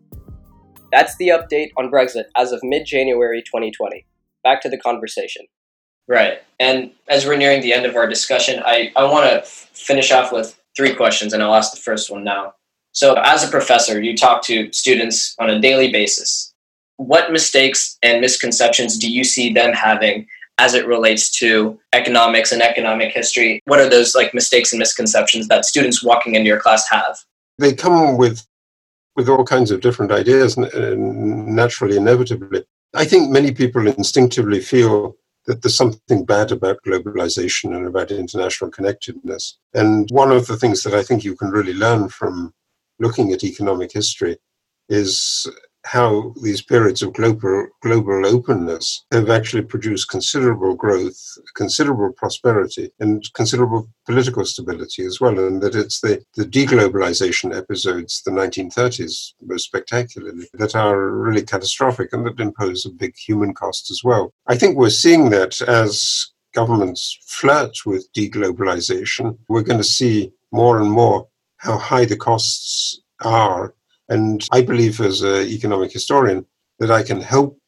That's 0.92 1.16
the 1.18 1.30
update 1.30 1.72
on 1.78 1.92
Brexit 1.92 2.26
as 2.36 2.52
of 2.52 2.60
mid 2.64 2.86
January 2.86 3.42
2020. 3.42 4.06
Back 4.44 4.62
to 4.62 4.70
the 4.70 4.78
conversation. 4.78 5.46
Right. 6.08 6.40
And 6.60 6.92
as 7.08 7.26
we're 7.26 7.38
nearing 7.38 7.62
the 7.62 7.74
end 7.74 7.86
of 7.86 7.96
our 7.96 8.08
discussion, 8.08 8.62
I, 8.66 8.92
I 8.96 9.06
want 9.06 9.26
to 9.26 9.38
f- 9.38 9.70
finish 9.74 10.12
off 10.12 10.32
with 10.32 10.60
three 10.78 10.94
questions, 10.94 11.34
and 11.34 11.42
I'll 11.42 11.56
ask 11.56 11.74
the 11.74 11.82
first 11.82 12.12
one 12.12 12.24
now. 12.24 12.54
So, 12.92 13.16
as 13.16 13.44
a 13.44 13.52
professor, 13.52 14.02
you 14.02 14.16
talk 14.16 14.42
to 14.44 14.72
students 14.72 15.36
on 15.40 15.50
a 15.50 15.60
daily 15.60 15.92
basis. 15.92 16.54
What 16.98 17.32
mistakes 17.32 17.98
and 18.04 18.22
misconceptions 18.22 18.98
do 18.98 19.12
you 19.12 19.24
see 19.24 19.52
them 19.52 19.74
having 19.74 20.28
as 20.58 20.74
it 20.74 20.88
relates 20.88 21.30
to 21.40 21.78
economics 21.92 22.52
and 22.52 22.62
economic 22.62 23.12
history? 23.12 23.60
What 23.66 23.80
are 23.80 23.90
those 23.90 24.16
like 24.16 24.34
mistakes 24.34 24.72
and 24.72 24.80
misconceptions 24.80 25.48
that 25.50 25.66
students 25.66 26.04
walking 26.04 26.36
into 26.36 26.48
your 26.48 26.60
class 26.60 26.88
have? 26.90 27.18
They 27.58 27.74
come 27.74 28.18
with 28.18 28.46
with 29.16 29.30
all 29.30 29.44
kinds 29.44 29.72
of 29.72 29.82
different 29.82 30.12
ideas, 30.12 30.58
uh, 30.58 30.96
naturally, 30.98 31.98
inevitably. 31.98 32.64
I 32.94 33.06
think 33.06 33.30
many 33.30 33.52
people 33.52 33.88
instinctively 33.88 34.62
feel 34.62 35.16
that 35.46 35.62
there's 35.62 35.76
something 35.76 36.26
bad 36.26 36.52
about 36.52 36.80
globalization 36.86 37.76
and 37.76 37.88
about 37.88 38.12
international 38.12 38.72
connectedness. 38.72 39.58
And 39.74 40.10
one 40.12 40.32
of 40.32 40.48
the 40.48 40.58
things 40.58 40.84
that 40.84 40.94
I 40.94 41.04
think 41.04 41.24
you 41.24 41.36
can 41.36 41.50
really 41.50 41.74
learn 41.74 42.10
from 42.10 42.54
looking 43.00 43.32
at 43.32 43.44
economic 43.44 43.92
history 43.92 44.38
is 44.90 45.48
how 45.86 46.34
these 46.42 46.62
periods 46.62 47.02
of 47.02 47.14
global 47.14 47.68
global 47.82 48.26
openness 48.26 49.06
have 49.12 49.30
actually 49.30 49.62
produced 49.62 50.10
considerable 50.10 50.76
growth, 50.76 51.18
considerable 51.56 52.12
prosperity, 52.14 52.90
and 53.00 53.32
considerable 53.34 53.88
political 54.06 54.44
stability 54.46 55.06
as 55.06 55.22
well. 55.22 55.38
And 55.40 55.62
that 55.62 55.76
it's 55.76 56.02
the, 56.02 56.24
the 56.36 56.46
deglobalization 56.46 57.56
episodes, 57.56 58.22
the 58.24 58.32
1930s 58.32 59.34
most 59.42 59.66
spectacularly, 59.66 60.48
that 60.54 60.76
are 60.76 61.10
really 61.12 61.44
catastrophic 61.44 62.12
and 62.12 62.26
that 62.26 62.40
impose 62.40 62.86
a 62.86 62.90
big 62.90 63.16
human 63.16 63.54
cost 63.54 63.92
as 63.92 64.02
well. 64.04 64.34
I 64.48 64.58
think 64.58 64.78
we're 64.78 64.90
seeing 64.90 65.30
that 65.30 65.62
as 65.62 66.32
governments 66.54 67.20
flirt 67.28 67.86
with 67.86 68.12
deglobalization, 68.14 69.38
we're 69.50 69.62
going 69.62 69.78
to 69.80 69.84
see 69.84 70.32
more 70.52 70.82
and 70.82 70.90
more 70.90 71.28
how 71.58 71.78
high 71.78 72.06
the 72.06 72.18
costs 72.18 73.02
are 73.24 73.74
and 74.10 74.46
I 74.52 74.62
believe, 74.62 75.00
as 75.02 75.22
an 75.22 75.48
economic 75.48 75.92
historian, 75.92 76.46
that 76.80 76.92
I 76.92 77.04
can 77.04 77.22
help 77.22 77.60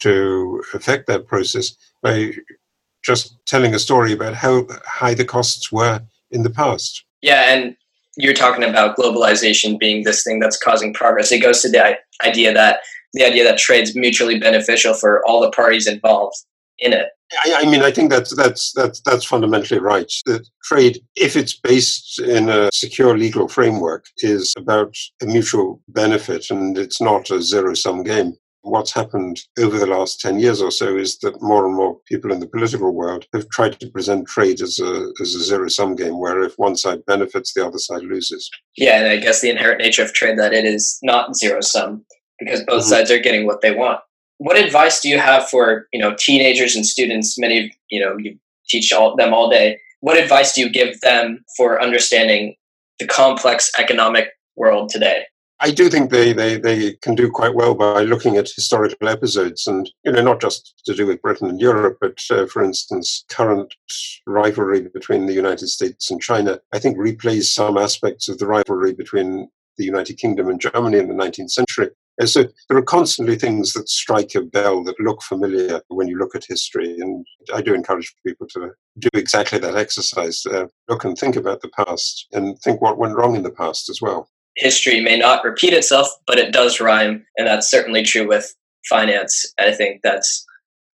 to 0.00 0.62
affect 0.74 1.06
that 1.06 1.26
process 1.26 1.74
by 2.02 2.32
just 3.02 3.36
telling 3.46 3.74
a 3.74 3.78
story 3.78 4.12
about 4.12 4.34
how 4.34 4.66
high 4.84 5.14
the 5.14 5.24
costs 5.24 5.70
were 5.72 6.02
in 6.30 6.42
the 6.42 6.50
past. 6.50 7.04
Yeah, 7.22 7.44
and 7.46 7.76
you're 8.16 8.34
talking 8.34 8.64
about 8.64 8.96
globalization 8.96 9.78
being 9.78 10.04
this 10.04 10.22
thing 10.22 10.40
that's 10.40 10.58
causing 10.58 10.92
progress. 10.92 11.32
It 11.32 11.42
goes 11.42 11.62
to 11.62 11.70
the 11.70 11.96
idea 12.24 12.52
that 12.52 12.80
the 13.12 13.24
idea 13.24 13.44
that 13.44 13.58
trade's 13.58 13.94
mutually 13.94 14.38
beneficial 14.38 14.92
for 14.92 15.24
all 15.26 15.40
the 15.40 15.50
parties 15.50 15.86
involved 15.86 16.36
in 16.78 16.92
it. 16.92 17.08
I, 17.44 17.62
I, 17.62 17.70
mean, 17.70 17.82
I 17.82 17.90
think 17.90 18.10
that's 18.10 18.34
that's 18.36 18.72
that's 18.72 19.00
that's 19.00 19.24
fundamentally 19.24 19.80
right. 19.80 20.10
That 20.26 20.48
trade, 20.62 21.00
if 21.16 21.34
it's 21.36 21.58
based 21.58 22.20
in 22.20 22.48
a 22.48 22.70
secure 22.72 23.18
legal 23.18 23.48
framework, 23.48 24.04
is 24.18 24.54
about 24.56 24.94
a 25.20 25.26
mutual 25.26 25.82
benefit, 25.88 26.50
and 26.50 26.78
it's 26.78 27.00
not 27.00 27.30
a 27.30 27.42
zero-sum 27.42 28.04
game. 28.04 28.36
what's 28.62 28.92
happened 28.92 29.40
over 29.58 29.78
the 29.78 29.86
last 29.86 30.20
10 30.20 30.40
years 30.40 30.60
or 30.60 30.70
so 30.72 30.96
is 30.96 31.18
that 31.18 31.40
more 31.40 31.66
and 31.66 31.76
more 31.76 31.98
people 32.10 32.32
in 32.32 32.40
the 32.40 32.48
political 32.48 32.90
world 32.92 33.24
have 33.32 33.48
tried 33.50 33.78
to 33.78 33.88
present 33.90 34.26
trade 34.26 34.60
as 34.60 34.80
a, 34.80 34.92
as 35.22 35.34
a 35.36 35.42
zero 35.44 35.68
sum 35.68 35.94
game 35.94 36.18
where 36.18 36.42
if 36.42 36.54
one 36.58 36.74
side 36.76 37.00
benefits, 37.06 37.52
the 37.54 37.64
other 37.64 37.78
side 37.78 38.02
loses. 38.02 38.50
Yeah, 38.76 38.98
and 39.00 39.08
I 39.08 39.16
guess 39.18 39.40
the 39.40 39.50
inherent 39.50 39.80
nature 39.80 40.02
of 40.02 40.12
trade 40.12 40.38
that 40.38 40.52
it 40.52 40.64
is 40.64 40.98
not 41.02 41.36
zero 41.36 41.60
sum 41.60 42.04
because 42.40 42.62
both 42.64 42.82
Mhm. 42.84 42.88
sides 42.88 43.10
are 43.10 43.18
getting 43.26 43.46
what 43.46 43.60
they 43.62 43.70
want. 43.72 44.00
What 44.38 44.58
advice 44.58 45.00
do 45.00 45.08
you 45.08 45.18
have 45.18 45.48
for 45.48 45.86
you 45.92 46.00
know 46.00 46.14
teenagers 46.18 46.76
and 46.76 46.84
students? 46.84 47.38
Many 47.38 47.66
of 47.66 47.70
you 47.88 48.00
know 48.00 48.16
you 48.18 48.38
teach 48.68 48.92
all, 48.92 49.16
them 49.16 49.32
all 49.32 49.48
day. 49.48 49.78
What 50.00 50.18
advice 50.18 50.54
do 50.54 50.60
you 50.60 50.70
give 50.70 51.00
them 51.00 51.44
for 51.56 51.80
understanding 51.80 52.56
the 52.98 53.06
complex 53.06 53.70
economic 53.78 54.28
world 54.56 54.90
today? 54.90 55.24
I 55.58 55.70
do 55.70 55.88
think 55.88 56.10
they, 56.10 56.34
they, 56.34 56.58
they 56.58 56.92
can 57.00 57.14
do 57.14 57.30
quite 57.30 57.54
well 57.54 57.74
by 57.74 58.02
looking 58.02 58.36
at 58.36 58.50
historical 58.50 59.08
episodes 59.08 59.66
and, 59.66 59.90
you 60.04 60.12
know, 60.12 60.20
not 60.20 60.40
just 60.40 60.74
to 60.84 60.94
do 60.94 61.06
with 61.06 61.22
Britain 61.22 61.48
and 61.48 61.58
Europe, 61.58 61.96
but 61.98 62.22
uh, 62.30 62.44
for 62.44 62.62
instance, 62.62 63.24
current 63.30 63.74
rivalry 64.26 64.82
between 64.82 65.24
the 65.24 65.32
United 65.32 65.68
States 65.68 66.10
and 66.10 66.20
China, 66.20 66.60
I 66.74 66.78
think 66.78 66.98
replays 66.98 67.44
some 67.44 67.78
aspects 67.78 68.28
of 68.28 68.36
the 68.38 68.46
rivalry 68.46 68.92
between 68.92 69.48
the 69.78 69.84
United 69.84 70.18
Kingdom 70.18 70.48
and 70.48 70.60
Germany 70.60 70.98
in 70.98 71.08
the 71.08 71.14
19th 71.14 71.50
century. 71.50 71.88
And 72.18 72.28
so 72.28 72.44
there 72.68 72.78
are 72.78 72.82
constantly 72.82 73.36
things 73.36 73.72
that 73.74 73.88
strike 73.88 74.34
a 74.34 74.40
bell 74.40 74.82
that 74.84 74.98
look 75.00 75.22
familiar 75.22 75.82
when 75.88 76.08
you 76.08 76.18
look 76.18 76.34
at 76.34 76.46
history. 76.48 76.98
And 76.98 77.26
I 77.52 77.60
do 77.60 77.74
encourage 77.74 78.14
people 78.26 78.46
to 78.48 78.70
do 78.98 79.08
exactly 79.14 79.58
that 79.58 79.76
exercise, 79.76 80.44
uh, 80.46 80.66
look 80.88 81.04
and 81.04 81.16
think 81.16 81.36
about 81.36 81.60
the 81.60 81.68
past 81.68 82.26
and 82.32 82.58
think 82.60 82.80
what 82.80 82.98
went 82.98 83.16
wrong 83.16 83.36
in 83.36 83.42
the 83.42 83.50
past 83.50 83.90
as 83.90 84.00
well. 84.00 84.30
History 84.56 85.00
may 85.00 85.18
not 85.18 85.44
repeat 85.44 85.74
itself, 85.74 86.08
but 86.26 86.38
it 86.38 86.52
does 86.52 86.80
rhyme, 86.80 87.26
and 87.36 87.46
that's 87.46 87.70
certainly 87.70 88.02
true 88.02 88.26
with 88.26 88.54
finance. 88.88 89.52
I 89.58 89.72
think 89.72 90.00
that's 90.02 90.46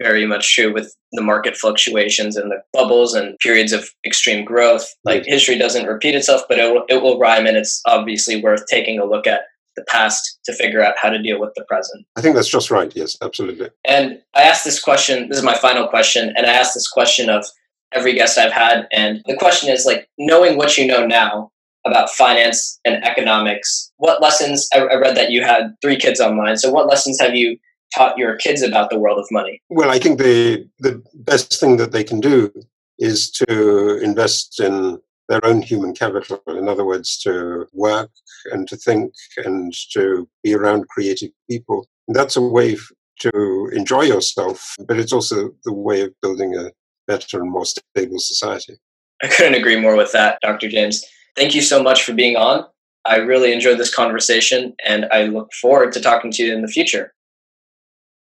very 0.01 0.25
much 0.25 0.55
true 0.55 0.73
with 0.73 0.95
the 1.11 1.21
market 1.21 1.57
fluctuations 1.57 2.37
and 2.37 2.49
the 2.49 2.61
bubbles 2.71 3.13
and 3.13 3.37
periods 3.39 3.73
of 3.73 3.89
extreme 4.05 4.45
growth. 4.45 4.87
Like 5.03 5.25
history 5.25 5.57
doesn't 5.57 5.87
repeat 5.87 6.15
itself, 6.15 6.43
but 6.47 6.57
it 6.57 6.73
will, 6.73 6.83
it 6.87 7.01
will 7.01 7.19
rhyme, 7.19 7.45
and 7.45 7.57
it's 7.57 7.81
obviously 7.85 8.41
worth 8.41 8.65
taking 8.67 8.97
a 8.97 9.05
look 9.05 9.27
at 9.27 9.41
the 9.79 9.85
past 9.85 10.39
to 10.45 10.53
figure 10.53 10.83
out 10.83 10.95
how 11.01 11.09
to 11.09 11.21
deal 11.21 11.39
with 11.39 11.53
the 11.55 11.63
present. 11.67 12.05
I 12.15 12.21
think 12.21 12.35
that's 12.35 12.49
just 12.49 12.69
right. 12.69 12.91
Yes, 12.95 13.17
absolutely. 13.21 13.69
And 13.85 14.21
I 14.35 14.43
asked 14.43 14.65
this 14.65 14.81
question, 14.81 15.29
this 15.29 15.37
is 15.37 15.43
my 15.43 15.57
final 15.57 15.87
question, 15.87 16.33
and 16.35 16.45
I 16.45 16.53
asked 16.53 16.73
this 16.73 16.87
question 16.87 17.29
of 17.29 17.45
every 17.91 18.13
guest 18.13 18.37
I've 18.37 18.51
had. 18.51 18.87
And 18.91 19.21
the 19.25 19.35
question 19.35 19.69
is 19.69 19.85
like, 19.85 20.07
knowing 20.17 20.57
what 20.57 20.77
you 20.77 20.85
know 20.85 21.05
now 21.05 21.51
about 21.85 22.09
finance 22.09 22.79
and 22.85 23.03
economics, 23.03 23.91
what 23.97 24.21
lessons, 24.21 24.67
I, 24.73 24.79
I 24.79 24.95
read 24.95 25.15
that 25.15 25.31
you 25.31 25.43
had 25.43 25.73
three 25.81 25.97
kids 25.97 26.19
online. 26.19 26.57
So 26.57 26.71
what 26.71 26.87
lessons 26.87 27.19
have 27.19 27.35
you 27.35 27.57
taught 27.95 28.17
your 28.17 28.35
kids 28.35 28.61
about 28.61 28.89
the 28.89 28.99
world 28.99 29.19
of 29.19 29.27
money? 29.31 29.61
Well, 29.69 29.89
I 29.89 29.99
think 29.99 30.19
the 30.19 30.67
the 30.79 31.01
best 31.13 31.59
thing 31.59 31.77
that 31.77 31.91
they 31.91 32.03
can 32.03 32.19
do 32.19 32.51
is 32.99 33.31
to 33.31 33.97
invest 33.99 34.59
in 34.59 34.99
their 35.29 35.45
own 35.45 35.61
human 35.61 35.93
capital. 35.93 36.41
In 36.47 36.67
other 36.67 36.83
words, 36.83 37.17
to 37.19 37.67
work 37.71 38.09
and 38.51 38.67
to 38.67 38.75
think 38.75 39.13
and 39.37 39.73
to 39.93 40.27
be 40.43 40.53
around 40.53 40.89
creative 40.89 41.29
people. 41.49 41.87
And 42.07 42.15
that's 42.15 42.35
a 42.35 42.41
way 42.41 42.75
to 43.19 43.69
enjoy 43.73 44.01
yourself, 44.01 44.75
but 44.87 44.97
it's 44.97 45.13
also 45.13 45.51
the 45.63 45.73
way 45.73 46.01
of 46.01 46.13
building 46.21 46.55
a 46.55 46.71
better 47.07 47.39
and 47.39 47.51
more 47.51 47.65
stable 47.65 48.17
society. 48.17 48.77
I 49.21 49.27
couldn't 49.27 49.55
agree 49.55 49.79
more 49.79 49.95
with 49.95 50.11
that, 50.13 50.39
Dr. 50.41 50.67
James. 50.67 51.05
Thank 51.35 51.53
you 51.53 51.61
so 51.61 51.81
much 51.83 52.03
for 52.03 52.13
being 52.13 52.35
on. 52.35 52.65
I 53.05 53.17
really 53.17 53.53
enjoyed 53.53 53.77
this 53.77 53.93
conversation 53.93 54.75
and 54.85 55.05
I 55.11 55.23
look 55.23 55.53
forward 55.53 55.91
to 55.93 56.01
talking 56.01 56.31
to 56.31 56.43
you 56.43 56.53
in 56.53 56.61
the 56.61 56.67
future. 56.67 57.13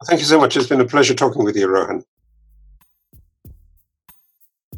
Thank 0.06 0.20
you 0.20 0.26
so 0.26 0.38
much. 0.38 0.56
It's 0.56 0.66
been 0.66 0.80
a 0.80 0.86
pleasure 0.86 1.14
talking 1.14 1.44
with 1.44 1.56
you, 1.56 1.68
Rohan. 1.68 2.04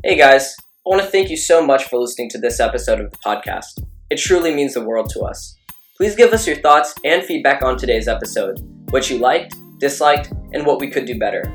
Hey 0.05 0.17
guys, 0.17 0.57
I 0.89 0.91
want 0.91 1.03
to 1.03 1.11
thank 1.11 1.29
you 1.29 1.37
so 1.37 1.61
much 1.61 1.85
for 1.85 1.99
listening 1.99 2.31
to 2.31 2.39
this 2.39 2.61
episode 2.61 2.99
of 2.99 3.11
the 3.11 3.19
podcast. 3.19 3.85
It 4.09 4.17
truly 4.17 4.55
means 4.55 4.73
the 4.73 4.81
world 4.83 5.11
to 5.11 5.21
us. 5.21 5.55
Please 5.99 6.17
give 6.17 6.33
us 6.33 6.47
your 6.47 6.57
thoughts 6.57 6.95
and 7.05 7.23
feedback 7.23 7.63
on 7.63 7.77
today's 7.77 8.09
episode, 8.09 8.59
what 8.89 9.11
you 9.11 9.19
liked, 9.19 9.55
disliked, 9.79 10.33
and 10.55 10.65
what 10.65 10.81
we 10.81 10.89
could 10.89 11.05
do 11.05 11.19
better. 11.19 11.53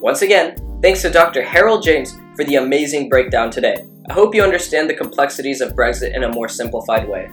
Once 0.00 0.22
again, 0.22 0.56
thanks 0.80 1.02
to 1.02 1.10
Dr. 1.10 1.42
Harold 1.42 1.82
James 1.82 2.16
for 2.34 2.46
the 2.46 2.54
amazing 2.54 3.10
breakdown 3.10 3.50
today. 3.50 3.76
I 4.08 4.14
hope 4.14 4.34
you 4.34 4.42
understand 4.42 4.88
the 4.88 4.94
complexities 4.94 5.60
of 5.60 5.74
Brexit 5.74 6.16
in 6.16 6.24
a 6.24 6.32
more 6.32 6.48
simplified 6.48 7.06
way. 7.06 7.28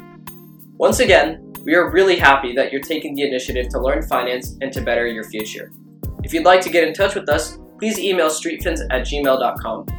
Once 0.77 0.99
again, 0.99 1.53
we 1.63 1.73
are 1.73 1.89
really 1.89 2.19
happy 2.19 2.53
that 2.55 2.73
you're 2.73 2.81
taking 2.81 3.15
the 3.15 3.23
initiative 3.23 3.69
to 3.69 3.79
learn 3.79 4.01
finance 4.01 4.57
and 4.59 4.73
to 4.73 4.81
better 4.81 5.07
your 5.07 5.23
future. 5.23 5.71
If 6.21 6.33
you'd 6.33 6.43
like 6.43 6.59
to 6.63 6.69
get 6.69 6.85
in 6.85 6.93
touch 6.93 7.15
with 7.15 7.29
us, 7.29 7.57
please 7.77 7.97
email 7.97 8.27
streetfins 8.27 8.81
at 8.89 9.07
gmail.com. 9.07 9.98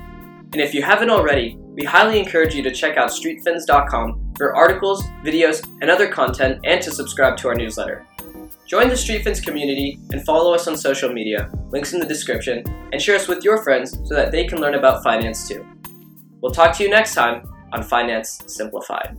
And 0.53 0.61
if 0.61 0.75
you 0.75 0.83
haven't 0.83 1.11
already, 1.11 1.57
we 1.59 1.85
highly 1.85 2.19
encourage 2.19 2.55
you 2.55 2.63
to 2.65 2.73
check 2.73 2.97
out 2.97 3.11
streetfins.com 3.11 4.35
for 4.37 4.57
articles, 4.57 5.05
videos, 5.25 5.65
and 5.81 5.91
other 5.91 6.09
content 6.09 6.61
and 6.65 6.83
to 6.83 6.91
subscribe 6.91 7.37
to 7.39 7.49
our 7.49 7.55
newsletter. 7.55 8.07
Join 8.67 8.89
the 8.89 8.95
Streetfins 8.95 9.45
community 9.45 9.99
and 10.13 10.25
follow 10.25 10.55
us 10.55 10.69
on 10.69 10.77
social 10.77 11.13
media, 11.13 11.51
links 11.71 11.93
in 11.93 12.01
the 12.01 12.07
description, 12.07 12.65
and 12.93 13.01
share 13.01 13.17
us 13.17 13.29
with 13.29 13.45
your 13.45 13.63
friends 13.63 13.99
so 14.05 14.15
that 14.15 14.33
they 14.33 14.45
can 14.45 14.61
learn 14.61 14.75
about 14.75 15.03
finance 15.03 15.49
too. 15.49 15.67
We'll 16.41 16.53
talk 16.53 16.77
to 16.77 16.83
you 16.83 16.91
next 16.91 17.15
time 17.15 17.49
on 17.73 17.83
Finance 17.83 18.43
Simplified. 18.47 19.17